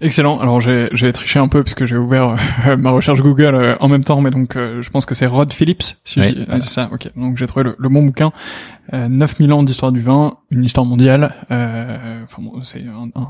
Excellent. 0.01 0.37
Alors 0.39 0.59
j'ai 0.59 1.13
triché 1.13 1.39
un 1.39 1.47
peu 1.47 1.63
parce 1.63 1.75
que 1.75 1.85
j'ai 1.85 1.95
ouvert 1.95 2.35
ma 2.77 2.89
recherche 2.89 3.21
Google 3.21 3.77
en 3.79 3.87
même 3.87 4.03
temps, 4.03 4.19
mais 4.21 4.31
donc 4.31 4.55
je 4.55 4.89
pense 4.89 5.05
que 5.05 5.15
c'est 5.15 5.25
Rod 5.25 5.53
Phillips. 5.53 5.83
Si 6.03 6.19
oui, 6.19 6.45
c'est 6.55 6.63
ça. 6.63 6.89
Ok. 6.91 7.09
Donc 7.15 7.37
j'ai 7.37 7.47
trouvé 7.47 7.63
le, 7.63 7.75
le, 7.79 7.89
bon 7.89 8.03
bouquin. 8.03 8.31
9000 8.91 9.53
ans 9.53 9.63
d'histoire 9.63 9.91
du 9.91 10.01
vin, 10.01 10.37
une 10.51 10.63
histoire 10.63 10.85
mondiale. 10.85 11.33
Enfin 11.49 12.41
bon, 12.41 12.61
c'est 12.63 12.81
un, 12.81 13.09
un, 13.15 13.27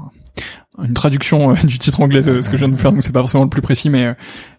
une 0.84 0.94
traduction 0.94 1.54
du 1.54 1.78
titre 1.78 2.02
anglais 2.02 2.24
ce 2.24 2.50
que 2.50 2.58
je 2.58 2.66
viens 2.66 2.74
de 2.74 2.80
faire 2.80 2.92
donc 2.92 3.04
c'est 3.04 3.12
pas 3.12 3.20
forcément 3.20 3.44
le 3.44 3.50
plus 3.50 3.62
précis 3.62 3.90
mais 3.90 4.16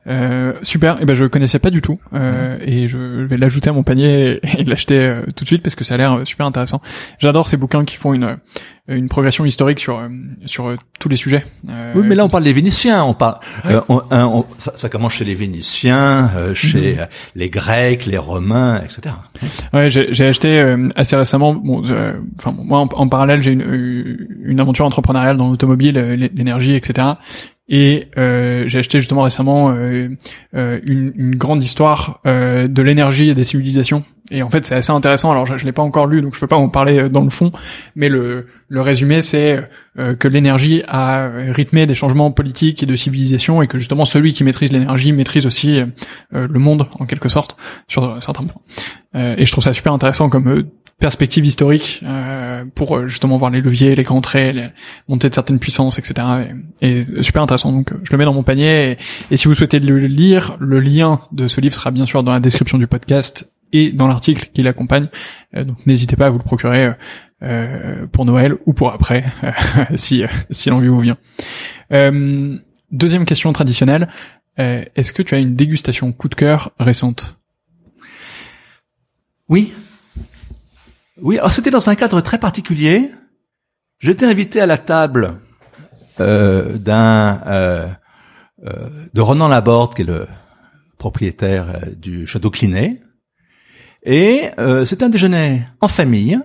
euh, 0.07 0.11
euh 0.11 0.53
super. 0.62 0.94
Et 0.94 0.98
eh 1.03 1.05
ben 1.05 1.14
je 1.14 1.24
connaissais 1.24 1.59
pas 1.59 1.70
du 1.70 1.82
tout. 1.82 2.01
Euh, 2.14 2.59
et 2.61 2.86
je 2.86 2.98
vais 2.98 3.36
l'ajouter 3.36 3.70
à 3.70 3.72
mon 3.72 3.82
panier 3.82 4.40
et, 4.59 4.64
l'acheter 4.64 4.98
euh, 4.98 5.22
tout 5.36 5.44
de 5.44 5.48
suite 5.48 5.62
parce 5.62 5.74
que 5.74 5.84
ça 5.84 5.94
a 5.94 5.96
l'air 5.96 6.20
super 6.24 6.46
intéressant. 6.46 6.80
J'adore 7.18 7.48
ces 7.48 7.57
bouquins 7.57 7.84
qui 7.84 7.96
font 7.96 8.14
une 8.14 8.38
une 8.88 9.09
progression 9.09 9.44
historique 9.44 9.78
sur 9.78 10.03
sur 10.46 10.74
tous 10.98 11.09
les 11.09 11.14
sujets. 11.14 11.44
Oui 11.94 12.03
mais 12.05 12.16
là 12.16 12.24
on 12.24 12.28
parle 12.28 12.42
des 12.42 12.53
Vénitiens. 12.53 13.05
On 13.05 13.14
parle 13.14 13.36
on, 13.88 14.44
ça, 14.59 14.72
ça, 14.74 14.88
commence 14.88 15.12
chez 15.12 15.24
les 15.24 15.36
Vénitiens 15.36 16.28
chez 16.55 16.96
mhm. 16.96 17.07
les 17.36 17.51
Grecs 17.51 18.07
les 18.07 18.18
Romains 18.18 18.82
etc 18.82 19.14
ouais 19.72 19.90
j'ai 19.90 20.26
acheté 20.26 20.76
assez 20.96 21.14
récemment. 21.14 21.55
Bon 21.55 21.82
enfin 22.36 22.53
moi 22.53 22.80
en, 22.80 22.88
en 22.92 23.09
parallèle 23.09 23.42
j'ai 23.42 23.53
une 23.53 24.26
une 24.42 24.59
aventure 24.59 24.86
entrepreneuriale 24.86 25.36
dans 25.36 25.51
l'automobile 25.51 25.94
l'énergie, 26.34 26.74
etc. 26.74 27.07
Et 27.71 28.09
euh, 28.18 28.64
j'ai 28.66 28.81
acheté 28.81 28.99
justement 28.99 29.23
récemment 29.23 29.71
euh, 29.71 30.09
euh, 30.57 30.81
une, 30.85 31.12
une, 31.14 31.37
grande 31.37 31.62
histoire 31.62 32.21
de 32.25 32.83
l'énergie 32.83 33.31
et 33.31 33.35
des 33.35 33.45
civilisations. 33.45 34.05
Et 34.33 34.43
en 34.43 34.51
fait, 34.51 34.66
c'est 34.66 34.75
assez 34.75 34.93
intéressant. 34.93 35.31
Alors, 35.31 35.47
je, 35.47 35.57
je 35.57 35.64
l'ai 35.64 35.73
pas 35.73 35.83
encore 35.83 36.07
lu, 36.07 36.21
donc 36.21 36.35
je 36.35 36.41
peux 36.41 36.47
pas 36.49 36.57
en 36.57 36.68
parler 36.68 37.09
dans 37.09 37.23
le 37.23 37.31
fond. 37.31 37.53
Mais 37.95 38.09
le, 38.09 38.47
le 38.68 38.81
résumé, 38.81 39.23
c'est 39.23 39.68
que 39.97 40.29
l'énergie 40.29 40.83
a 40.87 41.29
rythmé 41.29 41.87
des 41.87 41.97
changements 41.97 42.31
politiques 42.31 42.83
et 42.83 42.87
de 42.87 42.95
civilisation, 42.95 43.62
et 43.62 43.66
que 43.66 43.79
justement 43.79 44.05
celui 44.05 44.33
qui 44.33 44.45
maîtrise 44.45 44.73
l'énergie 44.73 45.12
maîtrise 45.12 45.47
aussi 45.47 45.81
le 46.31 46.59
monde 46.59 46.89
en 47.01 47.07
quelque 47.07 47.29
sorte 47.29 47.57
sur 47.89 48.23
certains 48.23 48.45
points. 48.45 48.62
et 49.14 49.45
je 49.45 49.51
trouve 49.51 49.64
ça 49.64 49.73
super 49.73 49.93
intéressant 49.93 50.29
comme 50.29 50.64
perspective 51.01 51.44
historique 51.44 52.01
euh, 52.05 52.64
pour 52.74 52.96
euh, 52.96 53.09
justement 53.09 53.36
voir 53.38 53.51
les 53.51 53.61
leviers, 53.61 53.96
les 53.96 54.03
grands 54.03 54.20
traits, 54.20 54.55
les 54.55 54.68
montées 55.09 55.28
de 55.28 55.34
certaines 55.34 55.59
puissances, 55.59 55.98
etc. 55.98 56.55
Et, 56.80 57.07
super 57.22 57.42
intéressant. 57.42 57.72
Donc 57.72 57.92
je 58.05 58.12
le 58.12 58.18
mets 58.18 58.24
dans 58.24 58.34
mon 58.34 58.44
panier. 58.44 58.96
Et, 59.30 59.36
si 59.36 59.48
vous 59.48 59.55
souhaitez 59.55 59.80
le 59.80 59.98
lire, 59.98 60.57
le 60.61 60.78
lien 60.78 61.20
de 61.32 61.48
ce 61.48 61.61
livre 61.61 61.74
sera 61.74 61.90
bien 61.90 62.07
sûr 62.07 62.22
dans 62.22 62.32
la 62.32 62.38
description 62.38 62.78
du 62.78 62.86
podcast 62.86 63.53
et 63.72 63.90
dans 63.90 64.07
l'article 64.07 64.51
qui 64.53 64.62
l'accompagne. 64.62 65.09
Euh, 65.57 65.64
donc 65.64 65.84
n'hésitez 65.86 66.14
pas 66.14 66.26
à 66.26 66.30
vous 66.30 66.38
le 66.38 66.44
procurer 66.44 66.92
euh, 67.42 68.07
pour 68.07 68.26
Noël 68.26 68.57
ou 68.66 68.74
pour 68.74 68.92
après, 68.92 69.24
si 69.96 70.22
si 70.51 70.70
l'envie 70.70 70.88
vous 70.88 71.01
vient. 71.01 71.16
deuxième 72.92 73.24
question 73.24 73.53
traditionnelle. 73.53 74.09
Est-ce 74.59 75.14
que 75.14 75.22
tu 75.22 75.34
as 75.34 75.38
une 75.38 75.57
dégustation 75.57 76.12
coup 76.12 76.28
de 76.28 76.34
cœur 76.34 76.72
récente? 76.78 77.36
Oui, 79.48 79.72
oui, 81.23 81.39
alors 81.39 81.53
c'était 81.53 81.71
dans 81.71 81.89
un 81.91 81.95
cadre 81.95 82.21
très 82.21 82.39
particulier. 82.39 83.11
J'étais 83.99 84.27
invité 84.27 84.61
à 84.61 84.66
la 84.66 84.79
table 84.79 85.41
euh, 86.21 86.79
d'un 86.79 87.41
euh, 87.47 87.89
euh, 88.66 88.89
de 89.12 89.21
Ronan 89.21 89.49
Laborde, 89.49 89.95
qui 89.95 90.03
est 90.03 90.07
le 90.07 90.27
propriétaire 90.99 91.81
du 91.97 92.27
château 92.27 92.51
Clinet, 92.51 93.01
et 94.03 94.51
c'était 94.85 95.05
un 95.05 95.09
déjeuner 95.09 95.62
en 95.81 95.89
famille. 95.89 96.39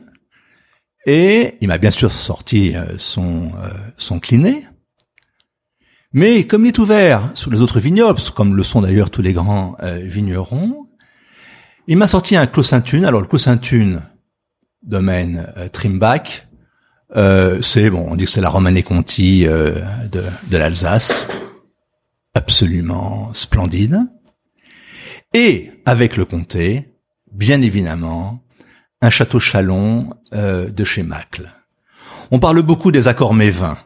Et 1.06 1.56
il 1.62 1.68
m'a 1.68 1.78
bien 1.78 1.92
sûr 1.92 2.12
sorti 2.12 2.74
son 2.98 3.52
son 3.98 4.20
Clinet, 4.20 4.64
mais 6.14 6.46
comme 6.48 6.66
il 6.66 6.70
est 6.70 6.80
ouvert 6.80 7.32
sous 7.34 7.50
les 7.50 7.62
autres 7.62 7.80
vignobles, 7.80 8.22
comme 8.34 8.56
le 8.56 8.64
sont 8.64 8.82
d'ailleurs 8.82 9.10
tous 9.10 9.22
les 9.22 9.34
grands 9.34 9.76
vignerons, 10.04 10.88
il 11.88 11.98
m'a 11.98 12.08
sorti 12.08 12.38
un 12.38 12.48
Clos 12.48 12.64
Saint-Une. 12.64 13.04
Alors 13.04 13.20
le 13.20 13.28
Clos 13.28 13.40
Saint-Une, 13.40 14.02
domaine 14.86 15.52
euh, 15.58 15.68
Trimbach. 15.70 16.48
Euh, 17.16 17.62
c'est 17.62 17.90
bon, 17.90 18.08
on 18.10 18.16
dit 18.16 18.26
que 18.26 18.30
c'est 18.30 18.42
la 18.42 18.50
Romanée 18.50 18.84
Conti 18.84 19.48
euh, 19.48 19.80
de, 20.12 20.58
l'Alsace, 20.58 21.28
absolument 22.34 23.34
splendide. 23.34 24.00
Et 25.34 25.72
avec 25.86 26.18
le 26.18 26.26
comté, 26.26 26.96
bien 27.32 27.62
évidemment, 27.62 28.44
un 29.02 29.10
château 29.10 29.40
Chalon 29.40 30.12
de 30.32 30.84
chez 30.86 31.04
Macle. 31.04 31.52
On 32.32 32.40
parle 32.40 32.62
beaucoup 32.62 32.92
des 32.92 33.10
accords 33.10 33.34
mévins, 33.34 33.78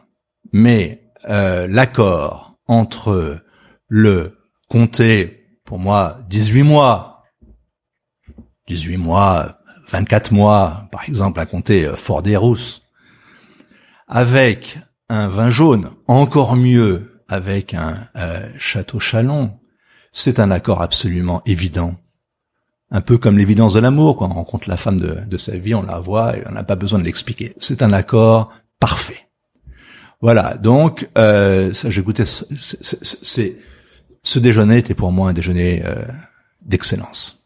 mais 0.52 1.02
l'accord 1.26 2.56
entre 2.66 3.42
le 3.88 4.38
comté, 4.68 5.48
pour 5.64 5.80
moi, 5.80 6.20
18 6.28 6.62
mois, 6.62 7.24
18 8.68 8.96
mois 8.96 9.59
24 9.90 10.32
mois, 10.32 10.88
par 10.92 11.08
exemple, 11.08 11.40
à 11.40 11.46
compter 11.46 11.86
euh, 11.86 12.38
Rousses, 12.38 12.82
avec 14.08 14.78
un 15.08 15.28
vin 15.28 15.50
jaune, 15.50 15.90
encore 16.06 16.56
mieux 16.56 17.22
avec 17.28 17.74
un 17.74 18.08
euh, 18.16 18.48
château 18.58 19.00
Chalon, 19.00 19.58
c'est 20.12 20.40
un 20.40 20.50
accord 20.50 20.82
absolument 20.82 21.42
évident. 21.46 21.94
Un 22.90 23.00
peu 23.00 23.16
comme 23.18 23.38
l'évidence 23.38 23.74
de 23.74 23.80
l'amour, 23.80 24.16
quand 24.16 24.28
on 24.28 24.34
rencontre 24.34 24.68
la 24.68 24.76
femme 24.76 24.98
de, 24.98 25.38
sa 25.38 25.56
vie, 25.56 25.74
on 25.74 25.82
la 25.82 26.00
voit 26.00 26.36
et 26.36 26.42
on 26.48 26.52
n'a 26.52 26.64
pas 26.64 26.74
besoin 26.74 26.98
de 26.98 27.04
l'expliquer. 27.04 27.54
C'est 27.58 27.82
un 27.82 27.92
accord 27.92 28.52
parfait. 28.80 29.28
Voilà, 30.20 30.56
donc 30.56 31.08
euh, 31.16 31.72
j'ai 31.72 32.02
goûté. 32.02 32.24
Ce 32.26 33.48
déjeuner 34.38 34.78
était 34.78 34.94
pour 34.94 35.12
moi 35.12 35.30
un 35.30 35.32
déjeuner 35.32 35.84
euh, 35.86 36.04
d'excellence. 36.62 37.39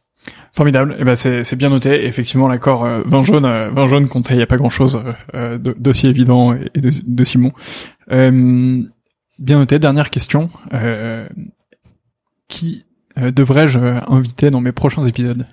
Formidable. 0.55 0.97
Eh 1.01 1.05
ben 1.05 1.17
c'est 1.17 1.43
c'est 1.43 1.57
bien 1.57 1.69
noté. 1.69 2.07
Effectivement, 2.07 2.47
l'accord 2.47 2.85
euh, 2.85 3.03
vin 3.07 3.25
jaune, 3.25 3.45
euh, 3.45 3.71
vin 3.71 3.87
jaune 3.89 4.09
comptait. 4.09 4.35
Il 4.35 4.39
y 4.39 4.43
a 4.43 4.47
pas 4.47 4.57
grand 4.57 4.71
chose 4.71 5.03
euh, 5.35 5.59
d'aussi 5.59 6.07
évident 6.07 6.55
et 6.55 6.81
de, 6.81 6.93
de 7.05 7.25
Simon. 7.25 7.51
Euh, 8.13 8.81
bien 9.39 9.59
noté. 9.59 9.79
Dernière 9.81 10.11
question. 10.11 10.51
Euh, 10.73 11.29
qui 12.49 12.85
devrais-je 13.17 13.79
inviter 14.09 14.51
dans 14.51 14.61
mes 14.61 14.73
prochains 14.73 15.05
épisodes? 15.05 15.47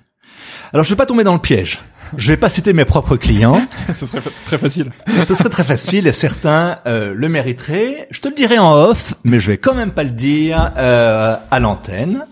Alors, 0.72 0.84
je 0.84 0.90
vais 0.90 0.96
pas 0.96 1.06
tomber 1.06 1.24
dans 1.24 1.34
le 1.34 1.38
piège. 1.40 1.80
je 2.16 2.28
vais 2.28 2.36
pas 2.36 2.48
citer 2.48 2.72
mes 2.72 2.84
propres 2.84 3.16
clients. 3.16 3.66
Ce 3.92 4.06
serait 4.06 4.22
très 4.44 4.58
facile. 4.58 4.92
Ce 5.26 5.34
serait 5.34 5.48
très 5.48 5.64
facile 5.64 6.06
et 6.06 6.12
certains 6.12 6.78
euh, 6.86 7.12
le 7.14 7.28
mériteraient. 7.28 8.06
Je 8.10 8.20
te 8.20 8.28
le 8.28 8.34
dirai 8.34 8.58
en 8.58 8.72
off, 8.72 9.14
mais 9.24 9.38
je 9.40 9.48
vais 9.50 9.58
quand 9.58 9.74
même 9.74 9.92
pas 9.92 10.04
le 10.04 10.10
dire 10.10 10.72
euh, 10.76 11.36
à 11.50 11.60
l'antenne. 11.60 12.26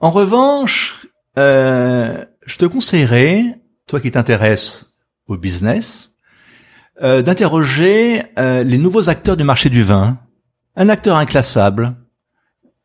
En 0.00 0.10
revanche, 0.10 1.01
euh, 1.38 2.24
je 2.44 2.58
te 2.58 2.64
conseillerais, 2.64 3.60
toi 3.86 4.00
qui 4.00 4.10
t'intéresses 4.10 4.94
au 5.26 5.36
business, 5.36 6.12
euh, 7.02 7.22
d'interroger 7.22 8.22
euh, 8.38 8.62
les 8.62 8.78
nouveaux 8.78 9.08
acteurs 9.08 9.36
du 9.36 9.44
marché 9.44 9.70
du 9.70 9.82
vin. 9.82 10.18
Un 10.76 10.88
acteur 10.88 11.16
inclassable. 11.16 11.96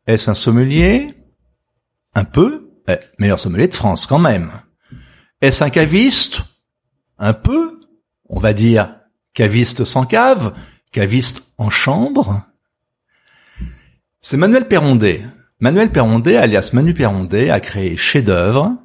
Est-ce 0.06 0.30
un 0.30 0.34
sommelier? 0.34 1.14
Un 2.14 2.24
peu. 2.24 2.70
Eh, 2.88 2.96
meilleur 3.18 3.38
sommelier 3.38 3.68
de 3.68 3.74
France 3.74 4.06
quand 4.06 4.18
même. 4.18 4.50
Est-ce 5.40 5.62
un 5.62 5.70
caviste? 5.70 6.40
Un 7.18 7.34
peu. 7.34 7.80
On 8.28 8.38
va 8.38 8.52
dire 8.54 8.94
caviste 9.34 9.84
sans 9.84 10.04
cave, 10.04 10.54
caviste 10.90 11.42
en 11.58 11.70
chambre. 11.70 12.42
C'est 14.20 14.36
Manuel 14.36 14.66
Perrondet. 14.66 15.24
Manuel 15.60 15.90
Perrondet, 15.90 16.36
alias 16.36 16.70
Manu 16.72 16.94
Perrondet, 16.94 17.50
a 17.50 17.58
créé 17.58 17.96
Chef 17.96 18.22
d'œuvre 18.22 18.76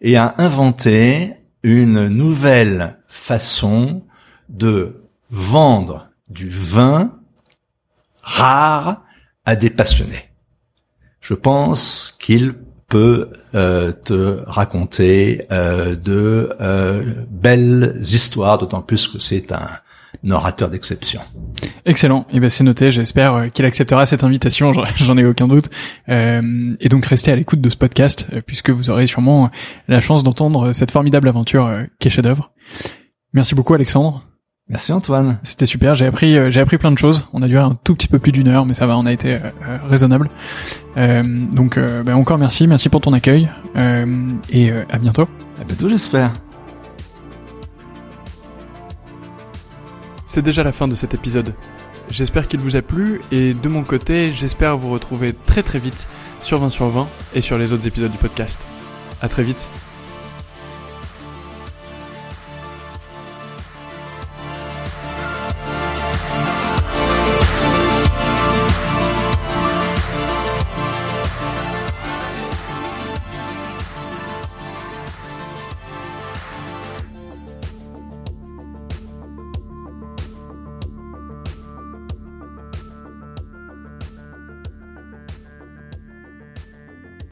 et 0.00 0.16
a 0.16 0.36
inventé 0.38 1.34
une 1.64 2.06
nouvelle 2.06 2.98
façon 3.08 4.04
de 4.48 5.02
vendre 5.28 6.08
du 6.28 6.48
vin 6.48 7.18
rare 8.22 9.02
à 9.44 9.56
des 9.56 9.70
passionnés. 9.70 10.30
Je 11.20 11.34
pense 11.34 12.16
qu'il 12.20 12.54
peut 12.86 13.30
euh, 13.56 13.90
te 13.90 14.40
raconter 14.46 15.46
euh, 15.50 15.96
de 15.96 16.54
euh, 16.60 17.24
belles 17.28 17.96
histoires, 18.00 18.58
d'autant 18.58 18.82
plus 18.82 19.08
que 19.08 19.18
c'est 19.18 19.50
un 19.50 19.68
orateur 20.30 20.70
d'exception. 20.70 21.20
Excellent. 21.84 22.26
Et 22.30 22.36
eh 22.36 22.40
ben 22.40 22.50
c'est 22.50 22.64
noté. 22.64 22.90
J'espère 22.90 23.50
qu'il 23.52 23.64
acceptera 23.64 24.06
cette 24.06 24.24
invitation. 24.24 24.72
J'en 24.96 25.16
ai 25.18 25.24
aucun 25.24 25.48
doute. 25.48 25.70
et 26.08 26.88
donc 26.88 27.06
restez 27.06 27.32
à 27.32 27.36
l'écoute 27.36 27.60
de 27.60 27.70
ce 27.70 27.76
podcast 27.76 28.26
puisque 28.46 28.70
vous 28.70 28.90
aurez 28.90 29.06
sûrement 29.06 29.50
la 29.88 30.00
chance 30.00 30.22
d'entendre 30.22 30.72
cette 30.72 30.90
formidable 30.90 31.28
aventure 31.28 31.70
qui 31.98 32.08
est 32.08 32.10
chef-d'œuvre. 32.10 32.52
Merci 33.32 33.54
beaucoup 33.54 33.74
Alexandre. 33.74 34.24
Merci 34.70 34.92
Antoine. 34.92 35.38
C'était 35.42 35.66
super, 35.66 35.96
j'ai 35.96 36.06
appris 36.06 36.36
euh, 36.36 36.48
j'ai 36.48 36.60
appris 36.60 36.78
plein 36.78 36.92
de 36.92 36.98
choses. 36.98 37.26
On 37.32 37.42
a 37.42 37.48
duré 37.48 37.62
un 37.62 37.76
tout 37.82 37.96
petit 37.96 38.06
peu 38.06 38.20
plus 38.20 38.30
d'une 38.30 38.46
heure, 38.46 38.66
mais 38.66 38.74
ça 38.74 38.86
va, 38.86 38.96
on 38.96 39.04
a 39.04 39.12
été 39.12 39.34
euh, 39.34 39.38
euh, 39.68 39.78
raisonnable. 39.88 40.30
donc 40.96 41.78
ben, 41.78 42.14
encore 42.14 42.38
merci, 42.38 42.68
merci 42.68 42.88
pour 42.88 43.00
ton 43.00 43.12
accueil 43.12 43.48
et 43.74 44.70
à 44.70 44.98
bientôt. 44.98 45.28
À 45.60 45.64
bientôt 45.64 45.88
j'espère. 45.88 46.32
C'est 50.32 50.42
déjà 50.42 50.62
la 50.62 50.70
fin 50.70 50.86
de 50.86 50.94
cet 50.94 51.12
épisode. 51.12 51.54
J'espère 52.08 52.46
qu'il 52.46 52.60
vous 52.60 52.76
a 52.76 52.82
plu 52.82 53.20
et 53.32 53.52
de 53.52 53.68
mon 53.68 53.82
côté, 53.82 54.30
j'espère 54.30 54.76
vous 54.76 54.88
retrouver 54.88 55.32
très 55.32 55.64
très 55.64 55.80
vite 55.80 56.06
sur 56.40 56.60
20 56.60 56.70
sur 56.70 56.86
20 56.86 57.08
et 57.34 57.40
sur 57.40 57.58
les 57.58 57.72
autres 57.72 57.88
épisodes 57.88 58.12
du 58.12 58.16
podcast. 58.16 58.60
À 59.20 59.28
très 59.28 59.42
vite. 59.42 59.68